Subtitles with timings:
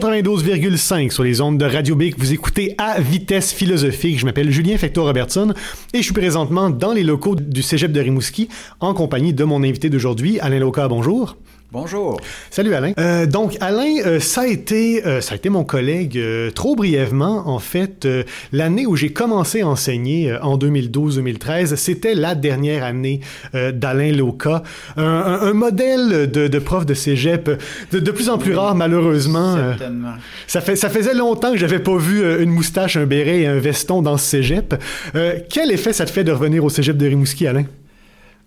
[0.00, 4.18] Au 92,5 sur les ondes de Radio Bic, vous écoutez à vitesse philosophique.
[4.18, 5.52] Je m'appelle Julien Fector-Robertson
[5.92, 8.48] et je suis présentement dans les locaux du Cégep de Rimouski
[8.80, 10.88] en compagnie de mon invité d'aujourd'hui, Alain Loca.
[10.88, 11.36] Bonjour.
[11.72, 12.20] Bonjour.
[12.50, 12.92] Salut Alain.
[12.98, 16.74] Euh, donc Alain, euh, ça a été euh, ça a été mon collègue euh, trop
[16.74, 22.34] brièvement en fait euh, l'année où j'ai commencé à enseigner euh, en 2012-2013, c'était la
[22.34, 23.20] dernière année
[23.54, 24.64] euh, d'Alain Loca,
[24.96, 27.48] un, un- un modèle de, de prof de cégep
[27.92, 29.54] de, de plus en plus Oui, rare malheureusement.
[29.56, 30.14] Certainement.
[30.48, 33.58] ça, fait, ça faisait longtemps que j'avais pas vu une moustache, un béret et un
[33.60, 34.74] veston dans ce cégep.
[35.14, 37.64] Euh, quel effet ça te fait de revenir au cégep de Rimouski, Alain?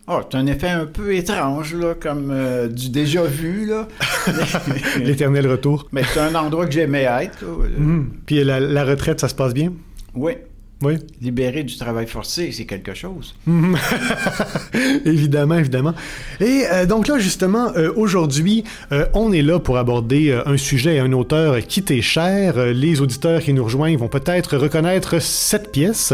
[0.06, 3.88] Oh, c'est un effet un peu étrange, là, comme euh, du déjà vu, là.
[5.00, 5.88] L'éternel retour.
[5.94, 8.10] Mais c'est un endroit que j'aimais être, Mhm.
[8.26, 9.72] Puis la, la retraite, ça se passe bien?
[10.14, 10.34] Oui.
[10.82, 10.96] Oui.
[11.22, 13.34] Libéré du travail forcé, c'est quelque chose.
[13.46, 13.78] Mhm.
[15.06, 15.94] évidemment, évidemment.
[16.42, 18.66] Et euh, donc là, justement, euh, aujourd'hui,
[19.14, 22.58] on est là pour aborder un sujet et un auteur qui t'est cher.
[22.74, 26.14] Les auditeurs qui nous rejoignent vont peut-être reconnaître cette pièce.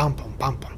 [0.00, 0.70] Pom, pam, pom, pam, pam.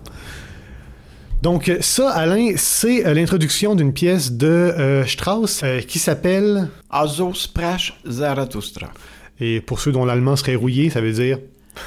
[1.43, 7.33] Donc ça, Alain, c'est euh, l'introduction d'une pièce de euh, Strauss euh, qui s'appelle, Also
[7.35, 8.91] sprach Zarathustra.
[9.41, 11.39] et pour ceux dont l'allemand serait rouillé, ça veut dire,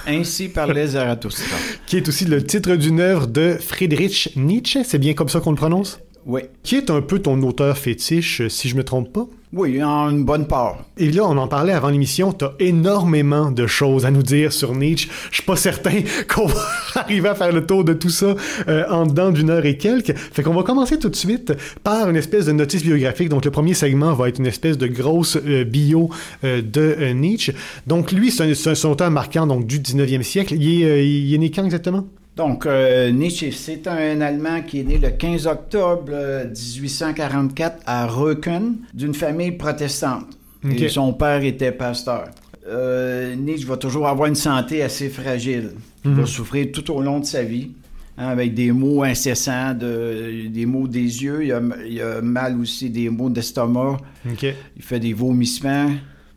[0.07, 1.57] Ainsi parlait Zarathustra.
[1.87, 5.51] qui est aussi le titre d'une œuvre de Friedrich Nietzsche, c'est bien comme ça qu'on
[5.51, 5.99] le prononce?
[6.25, 6.41] Oui.
[6.63, 9.27] Qui est un peu ton auteur fétiche, si je me trompe pas?
[9.57, 10.79] Oui, en une bonne part.
[10.97, 14.75] Et là, on en parlait avant l'émission, t'as énormément de choses à nous dire sur
[14.75, 15.07] Nietzsche.
[15.31, 16.59] Je suis pas certain qu'on va
[16.95, 18.35] arriver à faire le tour de tout ça
[18.67, 20.13] euh, en dedans d'une heure et quelques.
[20.17, 21.53] Fait qu'on va commencer tout de suite
[21.85, 23.29] par une espèce de notice biographique.
[23.29, 26.09] Donc le premier segment va être une espèce de grosse euh, bio
[26.43, 27.53] euh, de Nietzsche.
[27.87, 30.53] Donc lui, c'est un, un- auteur marquant donc, du 19e siècle.
[30.55, 32.05] Il est, il est né quand exactement?
[32.35, 38.07] Donc, euh, Nietzsche, c'est un Allemand qui est né le 15 octobre euh, 1844 à
[38.07, 40.25] Röken, d'une famille protestante.
[40.69, 42.25] Et son père était pasteur.
[42.67, 45.71] Euh, Nietzsche va toujours avoir une santé assez fragile.
[46.03, 46.19] Il Mhm.
[46.21, 47.69] va souffrir tout au long de sa vie,
[48.17, 51.45] hein, avec des maux incessants, de, des maux des yeux.
[51.45, 53.97] Il a, il a mal aussi des maux d'estomac.
[54.25, 55.91] Il fait des vomissements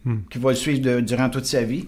[0.04, 0.18] Hmm.
[0.30, 1.86] qui vont le suivre de- durant toute sa vie.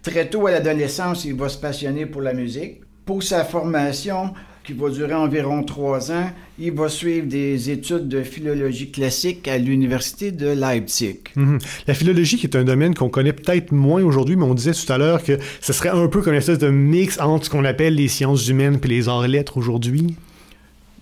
[0.00, 2.82] Très tôt à l'adolescence, il va se passionner pour la musique.
[3.08, 8.22] Pour sa formation, qui va durer environ trois ans, il va suivre des études de
[8.22, 11.20] philologie classique à l'université de Leipzig.
[11.34, 11.58] Mhm.
[11.86, 14.92] La philologie, qui est un domaine qu'on connaît peut-être moins aujourd'hui, mais on disait tout
[14.92, 17.64] à l'heure que ce serait un peu comme une espèce de mix entre ce qu'on
[17.64, 20.14] appelle les sciences humaines et les arts-lettres aujourd'hui.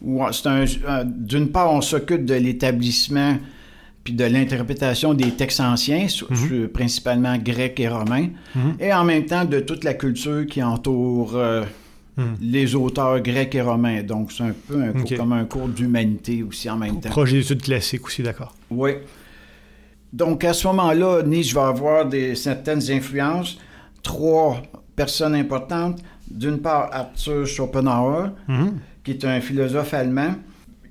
[0.00, 3.36] Ouais, un- D'une part, on s'occupe de l'établissement
[4.04, 6.28] puis de l'interprétation des textes anciens, sur-
[6.72, 8.74] principalement grecs et romains, Mhm.
[8.78, 11.64] et en même temps de toute la culture qui entoure euh,
[12.16, 12.36] Mhm.
[12.40, 14.02] les auteurs grecs et romains.
[14.02, 15.16] Donc, c'est un peu un cours, Ok.
[15.16, 17.10] comme un cours d'humanité aussi en même temps.
[17.10, 18.54] Proche des études classiques aussi, d'accord.
[18.70, 18.92] Oui.
[20.12, 23.58] Donc, à ce moment-là, Nietzsche va avoir des, certaines influences.
[24.02, 24.62] Trois
[24.94, 26.00] personnes importantes.
[26.30, 28.78] D'une part, Arthur Schopenhauer, Mhm.
[29.04, 30.34] qui est un philosophe allemand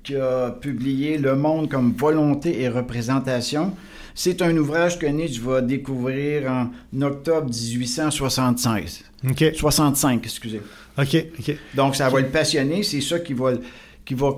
[0.02, 3.72] qui a publié Le monde comme volonté et représentation.
[4.18, 6.70] C'est un ouvrage que Nietzsche va découvrir en
[7.02, 9.02] octobre 1865.
[9.30, 9.44] OK.
[9.54, 10.60] 65, excusez.
[10.98, 11.16] OK.
[11.38, 11.56] OK.
[11.74, 12.82] Donc, ça va le passionner.
[12.82, 13.52] C'est ça qui va,
[14.04, 14.30] qui va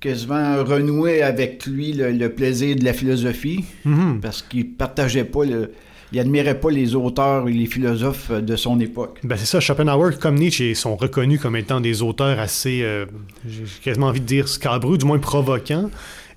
[0.00, 4.20] quasiment renouer avec lui le, le plaisir de la philosophie, Mhm.
[4.20, 5.72] parce qu'il partageait pas le...
[6.12, 9.18] Il admirait pas les auteurs et les philosophes de son époque.
[9.24, 13.06] Ben c'est ça, Schopenhauer comme Nietzsche sont reconnus comme étant des auteurs assez, euh,
[13.44, 15.90] j'ai quasiment envie de dire scabreux, du moins provoquants.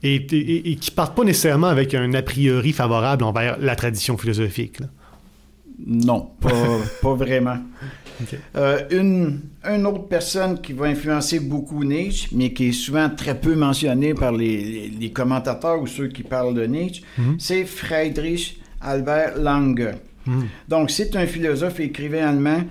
[0.04, 4.18] Et, et, et qui partent pas nécessairement avec un a priori favorable envers la tradition
[4.18, 4.80] philosophique.
[4.80, 4.88] Là.
[5.86, 6.51] Non, pas,
[7.01, 7.57] pas vraiment.
[8.57, 13.40] Euh, une, une autre personne qui va influencer beaucoup Nietzsche, mais qui est souvent très
[13.40, 17.38] peu mentionnée par les, les- les commentateurs ou ceux qui parlent de Nietzsche, Mhm.
[17.40, 19.94] c'est Friedrich Albert Lange.
[20.25, 20.48] Mhm.
[20.68, 22.63] Donc, c'est un philosophe et écrivain allemand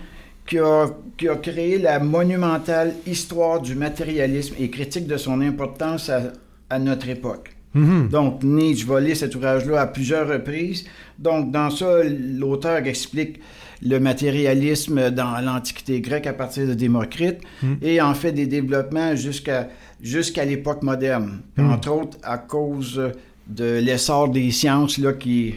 [0.47, 0.87] qui a,
[1.17, 6.25] qui a créé la monumentale histoire du matérialisme et critique de son importance à,
[6.71, 7.51] à notre époque.
[7.75, 8.09] Mhm.
[8.09, 10.85] Donc, Nietzsche va lire cet ouvrage-là à plusieurs reprises.
[11.19, 13.41] Donc, dans ça, l'auteur explique
[13.83, 17.75] le matérialisme dans l'Antiquité grecque à partir de Démocrite Mm.
[17.83, 19.69] et en fait des développements jusqu'à
[20.03, 21.41] jusqu'à l'époque moderne.
[21.55, 21.71] Puis, Mm.
[21.73, 23.01] Entre autres, à cause
[23.49, 25.55] de l'essor des sciences là, qui,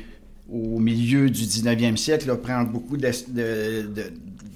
[0.51, 4.11] au milieu du 19e siècle, là, prend beaucoup de, de- de-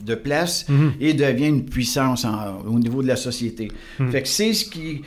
[0.06, 0.68] de place
[1.00, 3.70] et devient une puissance en- au niveau de la société.
[4.12, 5.02] Fait que c'est ce qui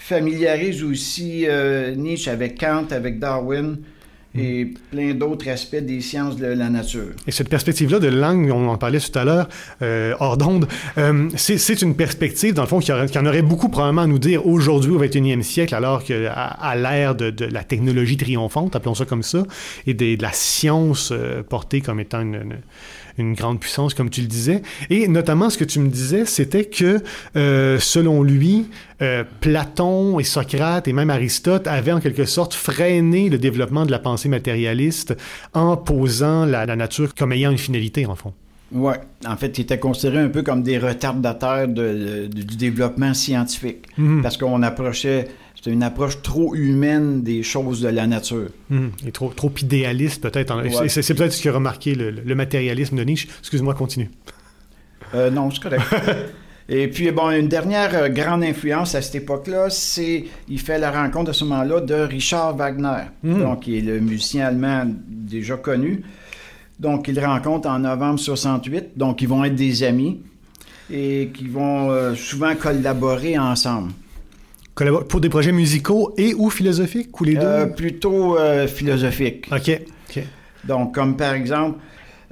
[0.00, 3.76] familiarise aussi euh, Nietzsche avec Kant, avec Darwin
[4.38, 7.08] et plein d'autres aspects des sciences de la nature.
[7.26, 9.48] Et cette perspective-là de langue, on en parlait tout à l'heure,
[9.82, 10.68] euh, hors d'onde,
[10.98, 14.06] euh, c'est, une perspective, dans le fond, qui, aurait- qui en aurait beaucoup probablement à
[14.06, 18.76] nous dire aujourd'hui, au 21e siècle, alors qu'à à l'ère de, de la technologie triomphante,
[18.76, 19.42] appelons ça comme ça,
[19.88, 22.58] et des- de la science euh, portée comme étant une, une-
[23.18, 24.62] une grande puissance, comme tu le disais.
[24.90, 27.00] Et notamment, ce que tu me disais, c'était que,
[27.36, 28.66] euh, selon lui,
[29.02, 33.90] euh, Platon et Socrate et même Aristote avaient en quelque sorte freiné le développement de
[33.90, 35.16] la pensée matérialiste
[35.54, 38.32] en posant la, la nature comme ayant une finalité, en fond.
[38.72, 43.14] Ouais, en fait, ils étaient considérés un peu comme des retardataires de- de- du développement
[43.14, 44.22] scientifique Mhm.
[44.22, 45.26] parce qu'on approchait,
[45.62, 48.48] c'était une approche trop humaine des choses de la nature.
[48.70, 48.92] Mhm.
[49.06, 50.50] Et trop, trop idéaliste, peut-être.
[50.52, 50.88] en- Ouais.
[50.88, 53.28] C'est, c'est peut-être ce qui a remarqué le, le matérialisme de Nietzsche.
[53.40, 54.10] Excuse-moi, continue.
[55.14, 55.82] Euh, non, c'est correct.
[56.72, 60.90] Et puis, bon, une dernière euh, grande influence à cette époque-là, c'est, il fait la
[60.92, 63.40] rencontre à ce moment-là de Richard Wagner, Mm.
[63.40, 66.02] donc qui est le musicien allemand déjà connu.
[66.78, 70.20] Donc, il rencontre en novembre 68, donc ils vont être des amis
[70.90, 73.92] et qui vont euh, souvent collaborer ensemble.
[75.08, 77.40] Pour des projets musicaux et ou philosophiques, ou les deux?
[77.40, 79.46] Euh, plutôt euh, philosophique.
[79.52, 79.80] OK.
[80.08, 80.24] OK.
[80.64, 81.78] Donc, comme par exemple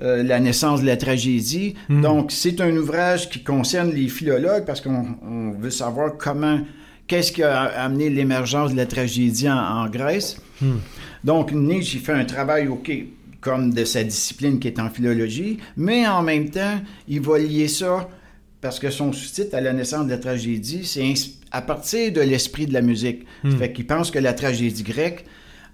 [0.00, 1.74] euh, La naissance de la tragédie.
[1.88, 2.02] Mm.
[2.02, 6.60] Donc, c'est un ouvrage qui concerne les philologues parce qu'on on veut savoir comment,
[7.06, 10.40] qu'est-ce qui a amené l'émergence de la tragédie en, en Grèce.
[10.60, 10.78] Hmm.
[11.24, 12.92] Donc, Nietzsche, il fait un travail, OK,
[13.40, 17.68] comme de sa discipline qui est en philologie, mais en même temps, il va lier
[17.68, 18.08] ça
[18.60, 21.12] parce que son sous-titre à la naissance de la tragédie, c'est
[21.50, 23.24] à partir de l'esprit de la musique.
[23.42, 23.58] Ça Hmm.
[23.58, 25.24] fait qu'il pense que la tragédie grecque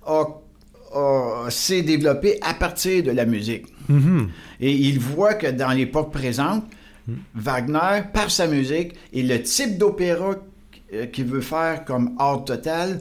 [0.07, 0.25] a,
[0.95, 3.67] a- s'est développée à partir de la musique.
[3.89, 4.29] Mhm.
[4.61, 6.65] Et il voit que dans l'époque présente,
[7.35, 10.37] Wagner, par sa musique et le type d'opéra
[10.95, 13.01] euh, qu'il veut faire comme art total,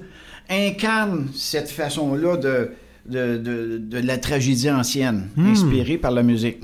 [0.49, 2.71] incarne cette façon-là de,
[3.05, 5.47] de, de- de la tragédie ancienne, Hmm.
[5.51, 6.57] inspirée par la musique.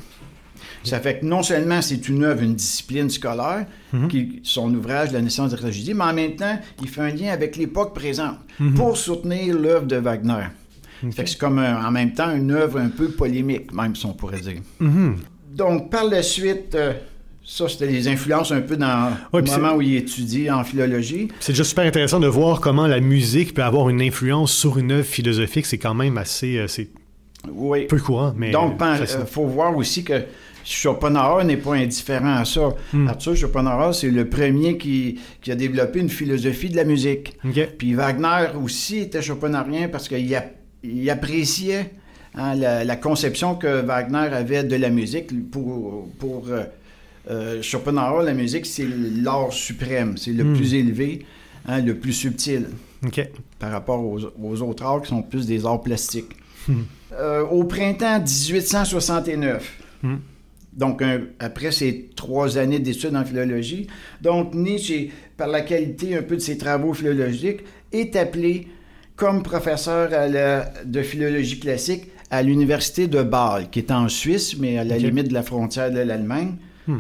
[0.83, 4.07] Ça fait que non seulement c'est une œuvre, une discipline scolaire, Mhm.
[4.07, 7.09] qui, son ouvrage La naissance de la tragédie, mais en même temps, il fait un
[7.09, 8.73] lien avec l'époque présente Mhm.
[8.75, 10.45] pour soutenir l'œuvre de Wagner.
[11.11, 14.05] Fait que c'est comme un- en même temps une œuvre un peu polémique, même si
[14.05, 14.61] on pourrait dire.
[14.79, 15.15] Mhm.
[15.55, 16.93] Donc, par la suite, euh,
[17.43, 21.29] ça, c'était les influences un peu dans Ouais, le moment où il étudie en philologie.
[21.39, 24.91] C'est déjà super intéressant de voir comment la musique peut avoir une influence sur une
[24.91, 25.65] œuvre philosophique.
[25.65, 26.57] C'est quand même assez...
[26.57, 26.67] euh,
[27.51, 27.85] Oui.
[27.87, 28.51] peu courant, mais...
[28.51, 29.25] Donc, euh, il fascinant.
[29.25, 30.21] faut voir aussi que
[30.65, 32.69] Schopenhauer n'est pas indifférent à ça.
[32.93, 33.07] Hmm.
[33.07, 37.37] Arthur Schopenhauer, c'est le premier qui, qui a développé une philosophie de la musique.
[37.77, 40.37] Puis Wagner aussi était schopenhauerien parce qu'il
[40.83, 41.91] il appréciait
[42.35, 45.49] hein, la, la conception que Wagner avait de la musique.
[45.51, 46.63] Pour, pour euh,
[47.29, 48.87] euh, Schopenhauer, la musique, c'est
[49.21, 50.53] l'art suprême, c'est le Hmm.
[50.55, 51.25] plus élevé,
[51.67, 52.67] hein, le plus subtil
[53.59, 56.35] par rapport aux, aux autres arts qui sont plus des arts plastiques.
[56.67, 56.81] Hmm.
[57.13, 60.15] Euh, au printemps 1869, Hmm.
[60.79, 63.88] Donc un- après ces trois années d'études en philologie,
[64.21, 68.67] donc Nietzsche, par la qualité un peu de ses travaux philologiques, est appelé
[69.15, 74.57] comme professeur à la- de philologie classique à l'université de Bâle, qui est en Suisse,
[74.57, 76.53] mais à la limite de la frontière de l'Allemagne,
[76.88, 77.00] Hmm.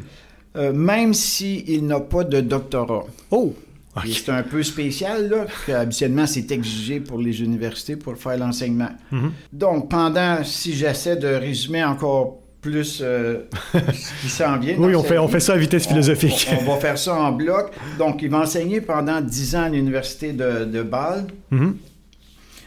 [0.57, 3.05] Euh, même s'il n'a pas de doctorat.
[3.31, 3.53] Oh!
[3.95, 4.05] OK.
[4.07, 8.37] Et C'est un peu spécial, là, parce qu'habituellement, c'est exigé pour les universités pour faire
[8.37, 8.89] l'enseignement.
[9.11, 9.31] Mhm.
[9.53, 13.41] Donc, pendant, si j'essaie de résumer encore plus euh,
[13.73, 14.75] ce qui s'en vient.
[14.77, 16.49] Oui, on fait, on fait ça à vitesse philosophique.
[16.51, 17.71] On, on va faire ça en bloc.
[17.97, 21.27] Donc, il va enseigner pendant 10 ans à l'université de, de Bâle.
[21.51, 21.77] Mhm.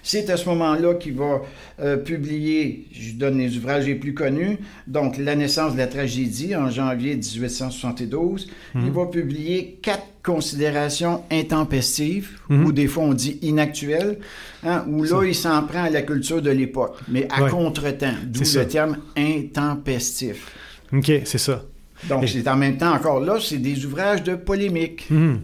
[0.05, 1.43] C'est à ce moment-là qu'il va
[1.81, 6.57] euh, publier, je donne les ouvrages les plus connus, donc La naissance de la tragédie
[6.57, 8.49] en janvier 1872.
[8.75, 8.91] Il Mhm.
[8.91, 12.65] va publier quatre considérations intempestives, Mhm.
[12.65, 14.19] ou des fois on dit inactuelles,
[14.65, 15.27] hein, où là Ça.
[15.27, 17.51] il s'en prend à la culture de l'époque, mais à Ouais.
[17.51, 18.65] contre-temps, d'où le ça.
[18.65, 20.53] terme intempestif.
[20.93, 21.65] OK, c'est ça.
[22.09, 25.41] Donc Et- c'est en même temps encore là, c'est des ouvrages de polémique Mhm.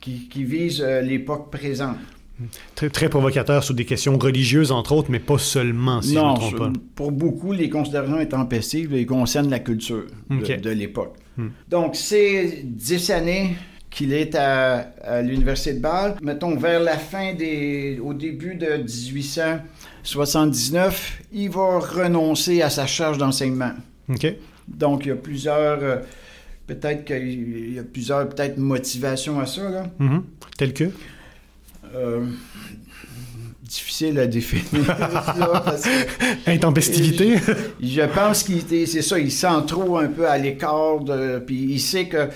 [0.00, 1.96] qui, qui visent euh, l'époque présente.
[2.74, 6.20] Très, très provocateur sur des questions religieuses, entre autres, mais pas seulement, si je ne
[6.20, 6.72] non, me trompe pas.
[6.94, 11.16] pour beaucoup, les considérations intempestives ils concernent la culture de, l'époque.
[11.36, 11.48] Hmm.
[11.68, 13.56] Donc, c'est dix années
[13.90, 16.16] qu'il est à, à l'Université de Bâle.
[16.22, 17.98] Mettons, vers la fin des...
[18.02, 23.72] au début de 1879, il va renoncer à sa charge d'enseignement.
[24.08, 24.26] OK.
[24.68, 25.82] Donc, il y a plusieurs...
[25.82, 25.96] euh,
[26.66, 29.86] peut-être qu'il y a plusieurs peut-être motivations à ça, là.
[29.98, 30.24] Mhm.
[30.56, 30.90] Tel que?
[31.94, 32.24] Euh,
[33.62, 34.86] difficile à définir,
[35.38, 36.50] là, parce que...
[36.50, 37.36] Intempestivité?
[37.82, 40.98] Je pense qu'il était, c'est ça, il se sent trop un peu à l'écart,
[41.46, 42.28] puis il sait que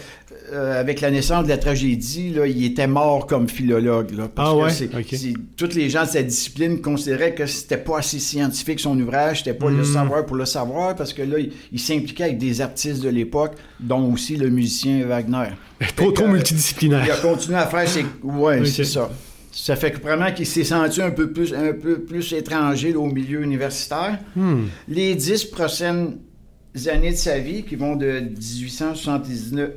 [0.52, 4.12] euh, avec la naissance de la tragédie, là, il était mort comme philologue.
[4.16, 4.70] Là, parce Ah que ouais?
[4.70, 5.06] c'est- Ok.
[5.10, 9.38] c'est- toutes les gens de sa discipline considéraient que c'était pas assez scientifique son ouvrage,
[9.38, 9.84] c'était pas le Mm.
[9.84, 13.54] savoir pour le savoir, parce que là, il, il s'impliquait avec des artistes de l'époque,
[13.80, 15.48] dont aussi le musicien Wagner.
[15.80, 17.12] trop, Fait trop que, Il multidisciplinaire.
[17.12, 18.06] a continué à faire ses...
[18.22, 19.10] Ouais, c'est ça.
[19.58, 22.98] Ça fait que vraiment qu'il s'est senti un peu plus, un peu plus étranger là,
[22.98, 24.18] au milieu universitaire.
[24.34, 24.64] Hmm.
[24.86, 26.18] Les dix prochaines
[26.86, 29.70] années de sa vie, qui vont de 1879,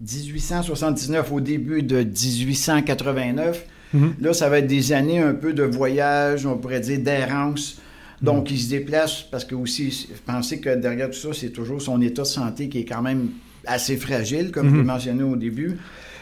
[0.00, 4.14] 1879 au début de 1889, Mhm.
[4.20, 7.78] là, ça va être des années un peu de voyage, on pourrait dire d'errance.
[8.20, 12.00] Donc, il se déplace parce que aussi, pensez que derrière tout ça, c'est toujours son
[12.00, 13.28] état de santé qui est quand même
[13.66, 15.76] assez fragile, comme je l'ai mentionné au début.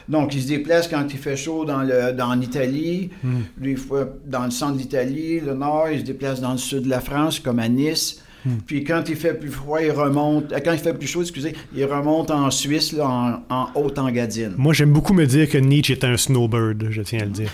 [0.09, 3.43] Donc, il se déplace quand il fait chaud dans, le, dans l'Italie, Mhm.
[3.59, 6.83] des fois dans le centre de l'Italie, le nord, il se déplace dans le sud
[6.85, 8.23] de la France, comme à Nice.
[8.45, 8.59] Mhm.
[8.67, 10.53] Puis quand il fait plus froid, il remonte.
[10.53, 14.55] euh, Quand il fait plus chaud, excusez, il remonte en Suisse, là, en, en Haute-Engadine.
[14.57, 17.51] Moi, j'aime beaucoup me dire que Nietzsche est un snowbird, je tiens à le dire.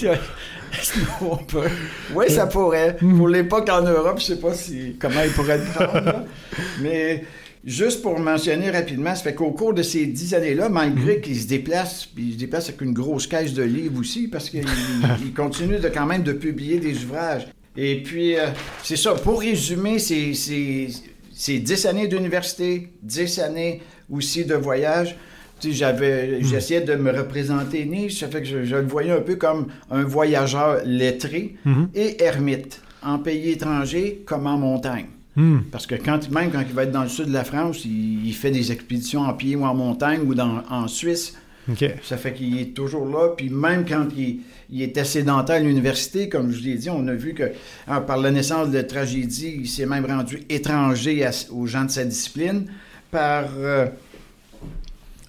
[2.14, 2.96] oui, ça pourrait.
[2.96, 6.04] Pour l'époque en Europe, je sais pas si comment il pourrait le prendre.
[6.04, 6.24] là.
[6.80, 7.24] Mais
[7.66, 11.46] juste pour mentionner rapidement, ça fait qu'au cours de ces dix années-là, malgré qu'il se
[11.48, 14.64] déplace, puis il se déplace avec une grosse caisse de livres aussi, parce qu'il
[15.24, 17.48] il continue de, quand même de publier des ouvrages.
[17.76, 18.46] Et puis, euh,
[18.82, 19.12] c'est ça.
[19.14, 25.16] Pour résumer, c'est dix années d'université, dix années aussi de voyage.
[25.60, 29.10] Tu sais, j'avais, j'essayais de me représenter Nietzsche, ça fait que je, je le voyais
[29.12, 31.88] un peu comme un voyageur lettré Mhm.
[31.94, 35.06] et ermite, en pays étranger comme en montagne.
[35.36, 35.58] Hmm.
[35.70, 38.26] Parce que quand, même quand il va être dans le sud de la France, il,
[38.26, 41.34] il fait des expéditions en pied ou en montagne ou dans, en Suisse.
[42.02, 43.30] Ça fait qu'il est toujours là.
[43.36, 44.40] Puis même quand il,
[44.70, 47.50] il était sédentaire à l'université, comme je vous l'ai dit, on a vu que
[47.88, 51.84] hein, par la naissance de la tragédie, il s'est même rendu étranger à- aux gens
[51.84, 52.66] de sa discipline.
[53.10, 53.86] Par euh,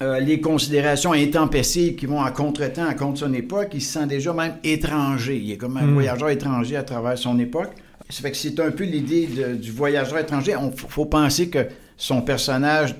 [0.00, 4.06] euh, les considérations intempestives qui vont à contre-temps, à contre son époque, il se sent
[4.06, 5.40] déjà même étranger.
[5.42, 5.92] Il est comme un Mm.
[5.94, 7.72] voyageur étranger à travers son époque.
[8.10, 9.28] Ça fait que c'est un peu l'idée
[9.60, 10.54] du voyageur étranger.
[10.60, 12.94] Il faut penser que son personnage,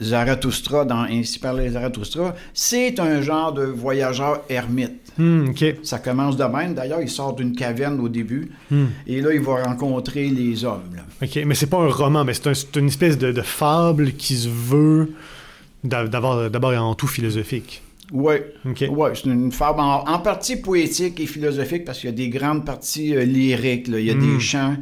[0.00, 5.12] Zarathustra, dans Ainsi parlait Zarathustra, c'est un genre de voyageur ermite.
[5.16, 5.52] Hmm.
[5.84, 6.74] Ça commence de même.
[6.74, 8.50] D'ailleurs, il sort d'une caverne au début.
[8.70, 8.86] Hmm.
[9.06, 10.90] Et là, il va rencontrer les hommes.
[10.96, 11.02] là.
[11.22, 11.38] OK.
[11.46, 14.48] Mais c'est pas un roman, mais c'est un- une espèce de, de fable qui se
[14.48, 15.12] veut
[15.84, 17.83] d'abord et avant tout philosophique.
[18.12, 18.34] Oui,
[18.64, 22.28] ouais, c'est une fable en, en partie poétique et philosophique parce qu'il y a des
[22.28, 23.88] grandes parties euh, lyriques.
[23.88, 23.98] là.
[23.98, 24.20] Il y a Mm.
[24.36, 24.76] des chants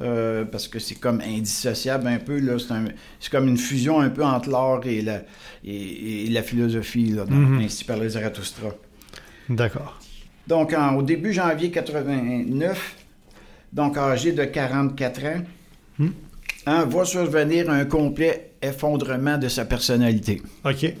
[0.00, 2.38] euh, parce que c'est comme indissociable un peu.
[2.38, 2.58] là.
[2.58, 2.84] C'est, un-
[3.18, 5.22] c'est comme une fusion un peu entre l'art et la,
[5.64, 7.58] et, et la philosophie, là, dans.
[7.60, 8.68] Ainsi parlait Zarathustra.
[9.48, 9.98] D'accord.
[10.46, 12.96] Donc, en- au début janvier 89,
[13.72, 15.42] donc âgé de 44 ans,
[15.98, 16.08] Hmm.
[16.66, 20.40] hein, va survenir un complet effondrement de sa personnalité.
[20.64, 20.94] OK.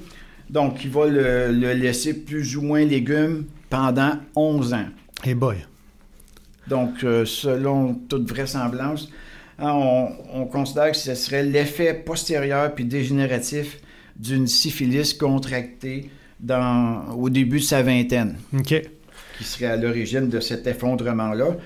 [0.50, 4.86] Donc, il va le, le laisser plus ou moins légume pendant 11 ans.
[5.24, 5.56] Hey boy.
[6.66, 9.08] Donc, euh, selon toute vraisemblance,
[9.60, 13.78] hein, on, on considère que ce serait l'effet postérieur puis dégénératif
[14.16, 18.36] d'une syphilis contractée dans, au début de sa vingtaine.
[18.58, 18.82] OK.
[19.38, 21.56] qui serait à l'origine de cet effondrement-là.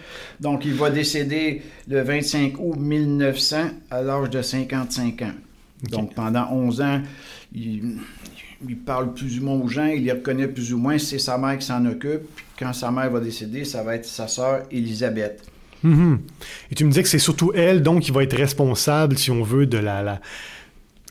[0.40, 3.56] Donc, il va décéder le 25 août 1900
[3.90, 5.32] à l'âge de 55 ans.
[5.90, 7.02] Donc, pendant 11 ans,
[7.54, 7.98] il,
[8.68, 11.38] il parle plus ou moins aux gens, il les reconnaît plus ou moins, c'est sa
[11.38, 12.22] mère qui s'en occupe.
[12.36, 15.42] Puis quand sa mère va décéder, ça va être sa sœur Elisabeth.
[15.82, 16.20] Mhm.
[16.70, 19.42] Et tu me disais que c'est surtout elle, donc, qui va être responsable, si on
[19.42, 20.20] veut, de la, la-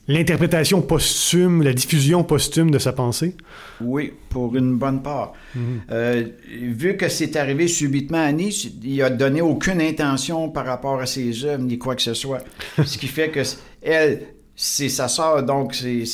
[0.06, 3.36] l'interprétation posthume, la diffusion posthume de sa pensée?
[3.80, 5.32] Oui, pour une bonne part.
[5.54, 5.62] Mhm.
[5.90, 6.24] Euh,
[6.72, 11.06] vu que c'est arrivé subitement à Nietzsche, il a donné aucune intention par rapport à
[11.06, 12.42] ses œuvres ni quoi que ce soit.
[12.84, 13.40] Ce qui fait que
[13.82, 14.22] elle,
[14.56, 16.04] c'est sa sœur, donc c'est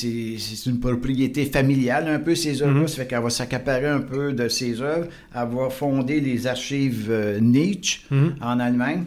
[0.66, 2.80] une propriété familiale un peu, ces œuvres-là.
[2.80, 2.88] Mhm.
[2.88, 5.08] Ça fait qu'elle va s'accaparer un peu de ses œuvres.
[5.34, 8.36] Elle va fonder les archives euh, Nietzsche Mhm.
[8.40, 9.04] en Allemagne.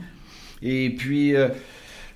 [0.61, 1.49] Et puis, euh,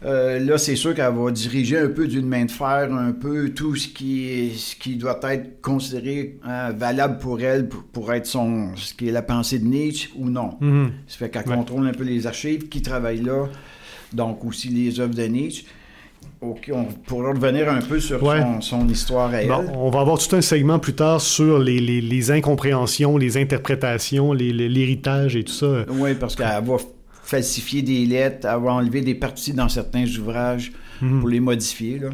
[0.05, 3.50] euh, là, c'est sûr qu'elle va diriger un peu d'une main de fer, un peu
[3.50, 8.13] tout ce qui, est, ce qui doit être considéré hein, valable pour elle, pour, pour
[8.13, 10.51] être son, ce qui est la pensée de Nietzsche ou non.
[10.62, 10.91] Mhm.
[11.07, 11.55] Ça fait qu'elle Ouais.
[11.55, 13.47] contrôle un peu les archives, qui travaille là,
[14.13, 15.65] donc aussi les œuvres de Nietzsche.
[16.39, 18.39] Ok, on pourra revenir un peu sur Ouais.
[18.41, 19.48] son, son histoire à elle.
[19.48, 23.38] Bon, on va avoir tout un segment plus tard sur les, les- les incompréhensions, les
[23.38, 25.84] interprétations, les- l'héritage et tout ça.
[25.89, 26.77] Oui, parce qu'elle va
[27.24, 31.20] falsifier des lettres, elle va enlever des parties dans certains ouvrages Mhm.
[31.22, 32.00] pour les modifier.
[32.00, 32.10] Là.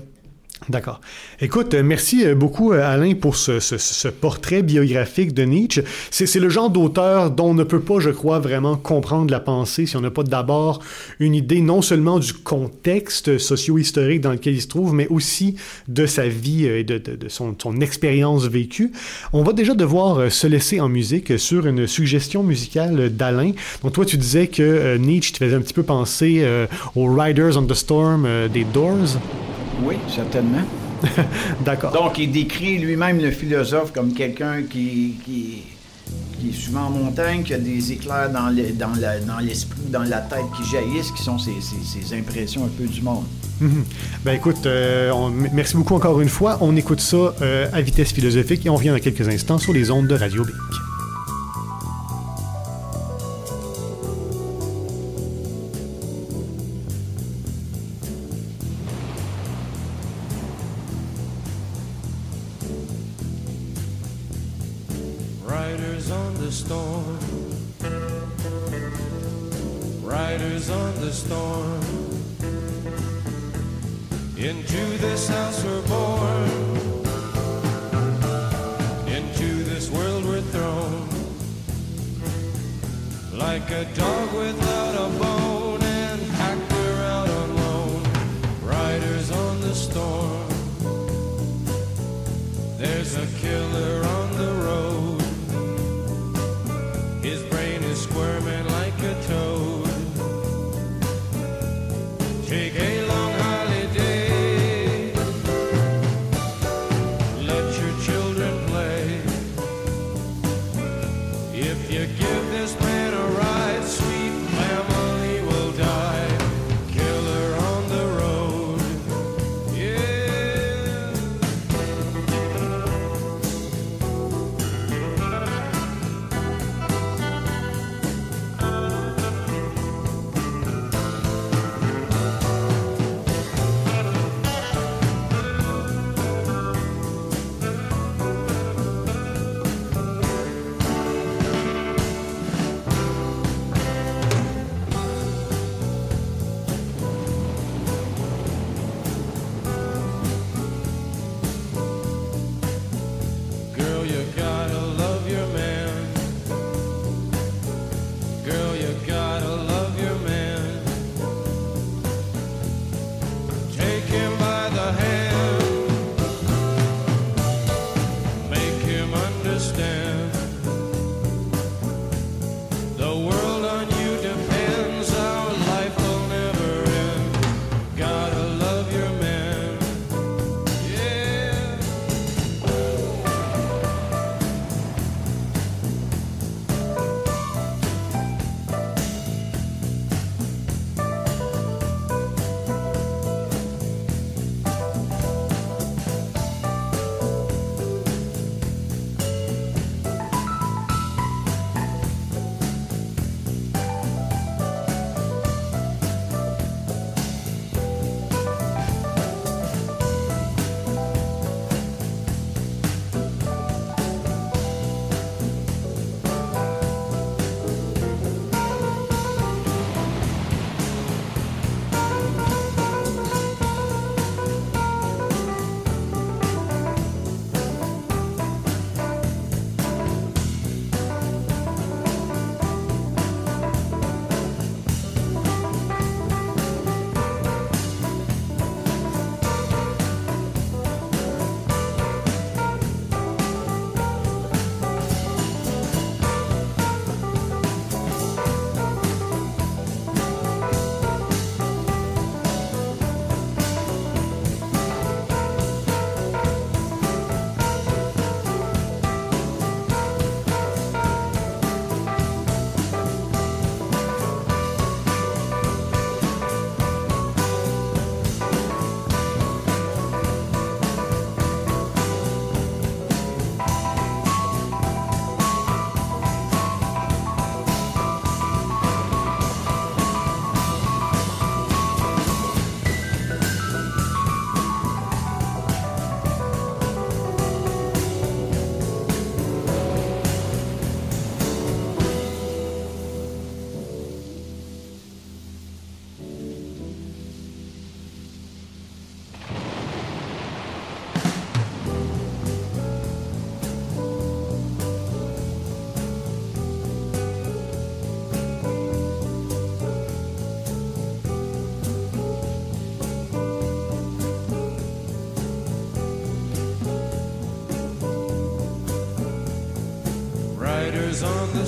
[0.70, 1.01] D'accord.
[1.41, 5.84] Écoute, euh, merci euh, beaucoup euh, Alain pour ce, portrait biographique de Nietzsche.
[6.10, 9.86] C'est le genre d'auteur dont on ne peut pas, je crois, vraiment comprendre la pensée
[9.86, 10.79] si on n'a pas d'abord
[11.20, 15.55] une idée non seulement du contexte socio-historique dans lequel il se trouve, mais aussi
[15.89, 18.91] de sa vie et de, son, expérience vécue.
[19.34, 23.51] On va déjà devoir se laisser en musique sur une suggestion musicale d'Alain.
[23.82, 26.46] Donc toi, tu disais que Nietzsche te faisait un petit peu penser
[26.96, 29.17] aux Riders on the Storm des Doors.
[29.86, 30.63] Oui, certainement.
[31.66, 31.92] D'accord.
[31.92, 35.63] Donc, il décrit lui-même le philosophe comme quelqu'un qui, qui,
[36.40, 39.82] qui est souvent en montagne, qui a des éclairs dans le- dans la- dans l'esprit,
[39.90, 43.25] dans, la tête qui jaillissent, qui sont ses, ses- ses impressions un peu du monde.
[43.60, 43.84] Mhm.
[44.25, 46.58] Ben écoute, euh, on- merci beaucoup encore une fois.
[46.62, 49.92] On écoute ça euh, à vitesse philosophique et on revient dans quelques instants sur les
[49.92, 50.56] ondes de Radio Bic.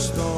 [0.05, 0.34] Storm.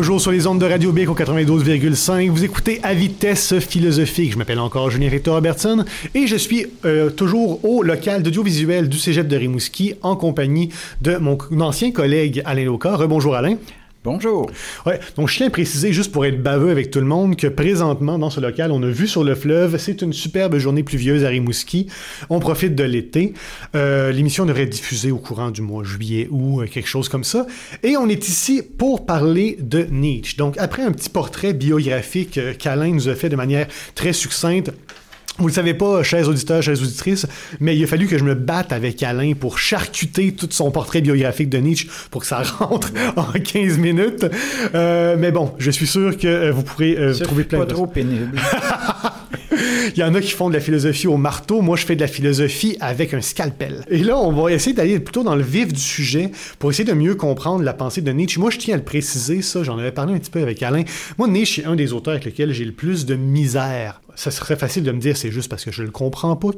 [0.00, 4.32] Toujours sur les ondes de Radio Bic au 92,5, vous écoutez à vitesse philosophique.
[4.32, 5.84] Je m'appelle encore Julien Victor Robertson
[6.14, 10.70] et je suis euh, toujours au local d'audiovisuel du Cégep de Rimouski en compagnie
[11.02, 12.96] de mon ancien collègue Alain Loca.
[12.96, 13.56] Rebonjour Alain.
[14.02, 14.50] Bonjour.
[14.86, 17.46] Ouais, donc je tiens à préciser, juste pour être baveux avec tout le monde, que
[17.46, 21.22] présentement, dans ce local, on a vu sur le fleuve, c'est une superbe journée pluvieuse
[21.22, 21.86] à Rimouski.
[22.30, 23.34] On profite de l'été.
[23.74, 27.24] Euh, L'émission devrait être diffusée au courant du mois juillet ou euh, quelque chose comme
[27.24, 27.46] ça.
[27.82, 30.38] Et on est ici pour parler de Nietzsche.
[30.38, 34.72] Donc, après un petit portrait biographique euh, qu'Alain nous a fait de manière très succincte,
[35.40, 37.26] vous le savez pas, chers auditeurs, chères auditrices,
[37.60, 41.00] mais il a fallu que je me batte avec Alain pour charcuter tout son portrait
[41.00, 44.26] biographique de Nietzsche pour que ça rentre en 15 minutes.
[44.74, 47.72] Euh, mais bon, je suis sûr que euh, vous pourrez euh, trouver plein pas de...
[47.72, 48.38] trop pénible.
[49.96, 51.60] Il y en a qui font de la philosophie au marteau.
[51.60, 53.84] Moi, je fais de la philosophie avec un scalpel.
[53.90, 56.94] Et là, on va essayer d'aller plutôt dans le vif du sujet pour essayer de
[56.94, 58.40] mieux comprendre la pensée de Nietzsche.
[58.40, 60.84] Moi, je tiens à le préciser, ça, j'en avais parlé un petit peu avec Alain.
[61.18, 64.00] Moi, Nietzsche est un des auteurs avec lesquels j'ai le plus de misère.
[64.20, 66.48] Ça serait facile de me dire c'est juste parce que je le comprends pas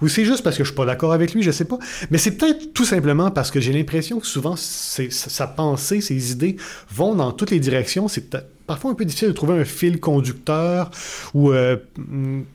[0.00, 1.78] ou c'est juste parce que je suis pas d'accord avec lui, je sais pas.
[2.10, 6.56] Mais c'est peut-être tout simplement parce que j'ai l'impression que souvent sa pensée, ses idées
[6.90, 8.08] vont dans toutes les directions.
[8.08, 8.34] C'est
[8.66, 10.90] parfois un peu difficile de trouver un fil conducteur
[11.34, 12.46] ou euh, hum,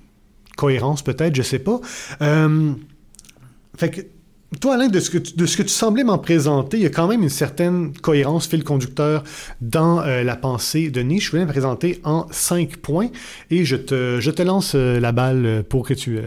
[0.58, 1.80] cohérence peut-être, je sais pas.
[2.24, 2.74] Euh,
[3.78, 4.02] fait que
[4.60, 6.86] toi, Alain, de ce que tu, de ce que tu semblais m'en présenter, il y
[6.86, 9.24] a quand même une certaine cohérence, fil conducteur
[9.62, 11.26] dans euh, la pensée de Nietzsche.
[11.28, 13.10] Je voulais me présenter en cinq points
[13.52, 16.18] et je te, je te lance euh, la balle pour que tu...
[16.18, 16.22] euh,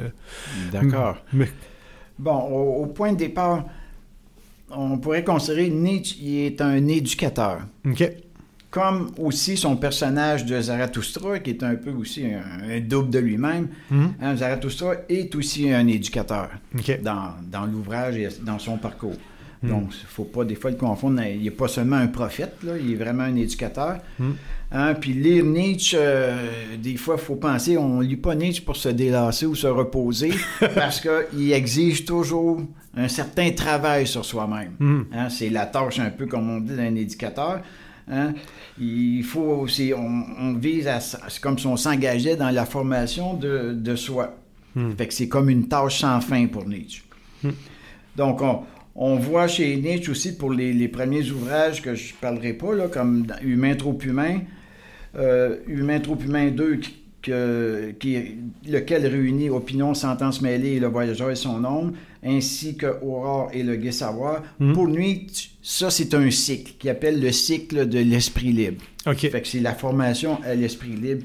[0.72, 1.16] D'accord.
[1.32, 1.46] me-
[2.18, 3.64] Bon, au, au point de départ,
[4.70, 7.60] on pourrait considérer Nietzsche il est un éducateur.
[7.86, 8.04] OK.
[8.70, 13.18] Comme aussi son personnage de Zarathustra, qui est un peu aussi un, un double de
[13.18, 13.68] lui-même.
[13.90, 16.50] Hein, Zarathustra est aussi un éducateur
[17.02, 19.16] dans, dans l'ouvrage et dans son parcours.
[19.62, 19.70] Mhm.
[19.70, 21.22] Donc, il ne faut pas des fois le confondre.
[21.22, 23.98] Il n'est pas seulement un prophète, là, il est vraiment un éducateur.
[24.18, 24.34] Mhm.
[24.70, 28.62] Hein, puis lire Nietzsche, euh, des fois, il faut penser, on ne lit pas Nietzsche
[28.62, 30.32] pour se délasser ou se reposer,
[30.74, 32.60] parce qu'il exige toujours
[32.94, 34.72] un certain travail sur soi-même.
[34.78, 35.06] Mhm.
[35.12, 37.60] Hein, c'est la tâche un peu comme on dit d'un éducateur.
[38.10, 38.34] Hein.
[38.80, 40.98] Il faut aussi, on, on vise à,
[41.40, 44.36] comme si on s'engageait dans la formation de, de soi.
[44.74, 44.92] Hmm.
[44.96, 47.02] Fait que c'est comme une tâche sans fin pour Nietzsche.
[47.42, 47.50] Hmm.
[48.16, 48.62] Donc, on,
[48.94, 52.74] on voit chez Nietzsche aussi pour les, les premiers ouvrages que je ne parlerai pas,
[52.74, 54.40] là, comme Humain trop humain,
[55.16, 56.96] euh, Humain trop humain 2, qui,
[57.28, 58.36] que- qui-
[58.68, 61.92] lequel réunit Opinion, Sentence mêlée et Le Voyageur et son ombre,
[62.24, 64.42] ainsi que Aurore et Le Gai Savoir.
[64.58, 64.72] Mhm.
[64.72, 65.26] Pour lui,
[65.62, 68.82] ça, c'est un cycle qu'il appelle le cycle de l'esprit libre.
[69.06, 69.18] OK.
[69.30, 71.24] Fait que c'est la formation à l'esprit libre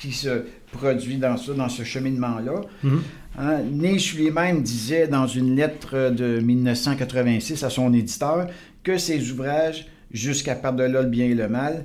[0.00, 2.60] qui se produit dans ça, dans ce cheminement-là.
[2.82, 3.00] Mhm.
[3.38, 8.46] Hein, Nietzsche lui-même disait dans une lettre de 1986 à son éditeur
[8.82, 11.84] que ses ouvrages, jusqu'à par-delà le bien et le mal,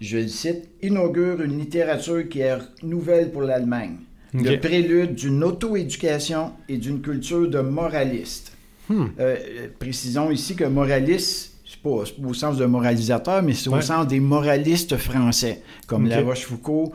[0.00, 3.96] je le cite, inaugurent une littérature qui est nouvelle pour l'Allemagne.
[4.32, 8.52] Le prélude d'une auto-éducation et d'une culture de moraliste.
[8.88, 9.06] Hmm.
[9.20, 9.36] Euh,
[9.78, 13.78] précisons ici que moraliste, c'est pas, pas au sens de moralisateur, mais c'est Ouais.
[13.78, 16.08] au sens des moralistes français, comme.
[16.08, 16.90] La Rochefoucauld,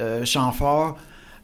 [0.00, 0.96] euh, Chamfort,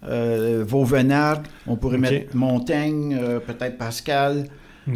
[0.05, 4.47] euh, Vauvenard, on pourrait mettre Montaigne, euh, peut-être Pascal,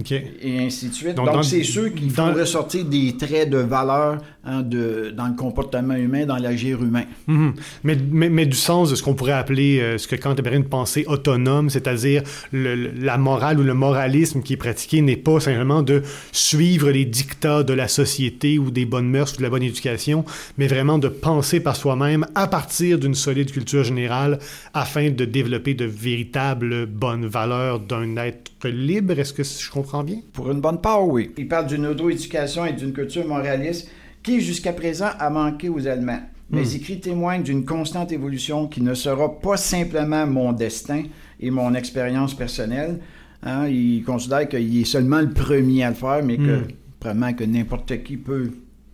[0.07, 1.15] et ainsi de suite.
[1.15, 5.95] Donc, c'est ceux qui font ressortir des traits de valeur hein, de, dans le comportement
[5.95, 7.05] humain, dans l'agir humain.
[7.27, 7.55] Mhm.
[7.85, 10.57] mais, mais, mais du sens de ce qu'on pourrait appeler, euh, ce que Kant appellerait
[10.57, 15.83] une pensée autonome, c'est-à-dire la morale ou le moralisme qui est pratiqué n'est pas simplement
[15.83, 19.63] de suivre les dictats de la société ou des bonnes mœurs ou de la bonne
[19.63, 20.25] éducation,
[20.59, 24.39] mais vraiment de penser par soi-même à partir d'une solide culture générale
[24.75, 29.19] afin de développer de véritables bonnes valeurs d'un être libre.
[29.19, 30.21] Est-ce que je comprends bien?
[30.33, 31.31] Pour une bonne part, oui.
[31.37, 33.91] Il parle d'une auto-éducation et d'une culture moraliste
[34.27, 36.21] qui, jusqu'à présent, a manqué aux Allemands.
[36.51, 36.77] Mais Hmm.
[36.77, 41.05] écrit témoigne d'une constante évolution qui ne sera pas simplement mon destin
[41.41, 42.99] et mon expérience personnelle.
[43.45, 46.63] Hein, il considère qu'il est seulement le premier à le faire, mais que,
[46.99, 48.51] probablement que n'importe qui peut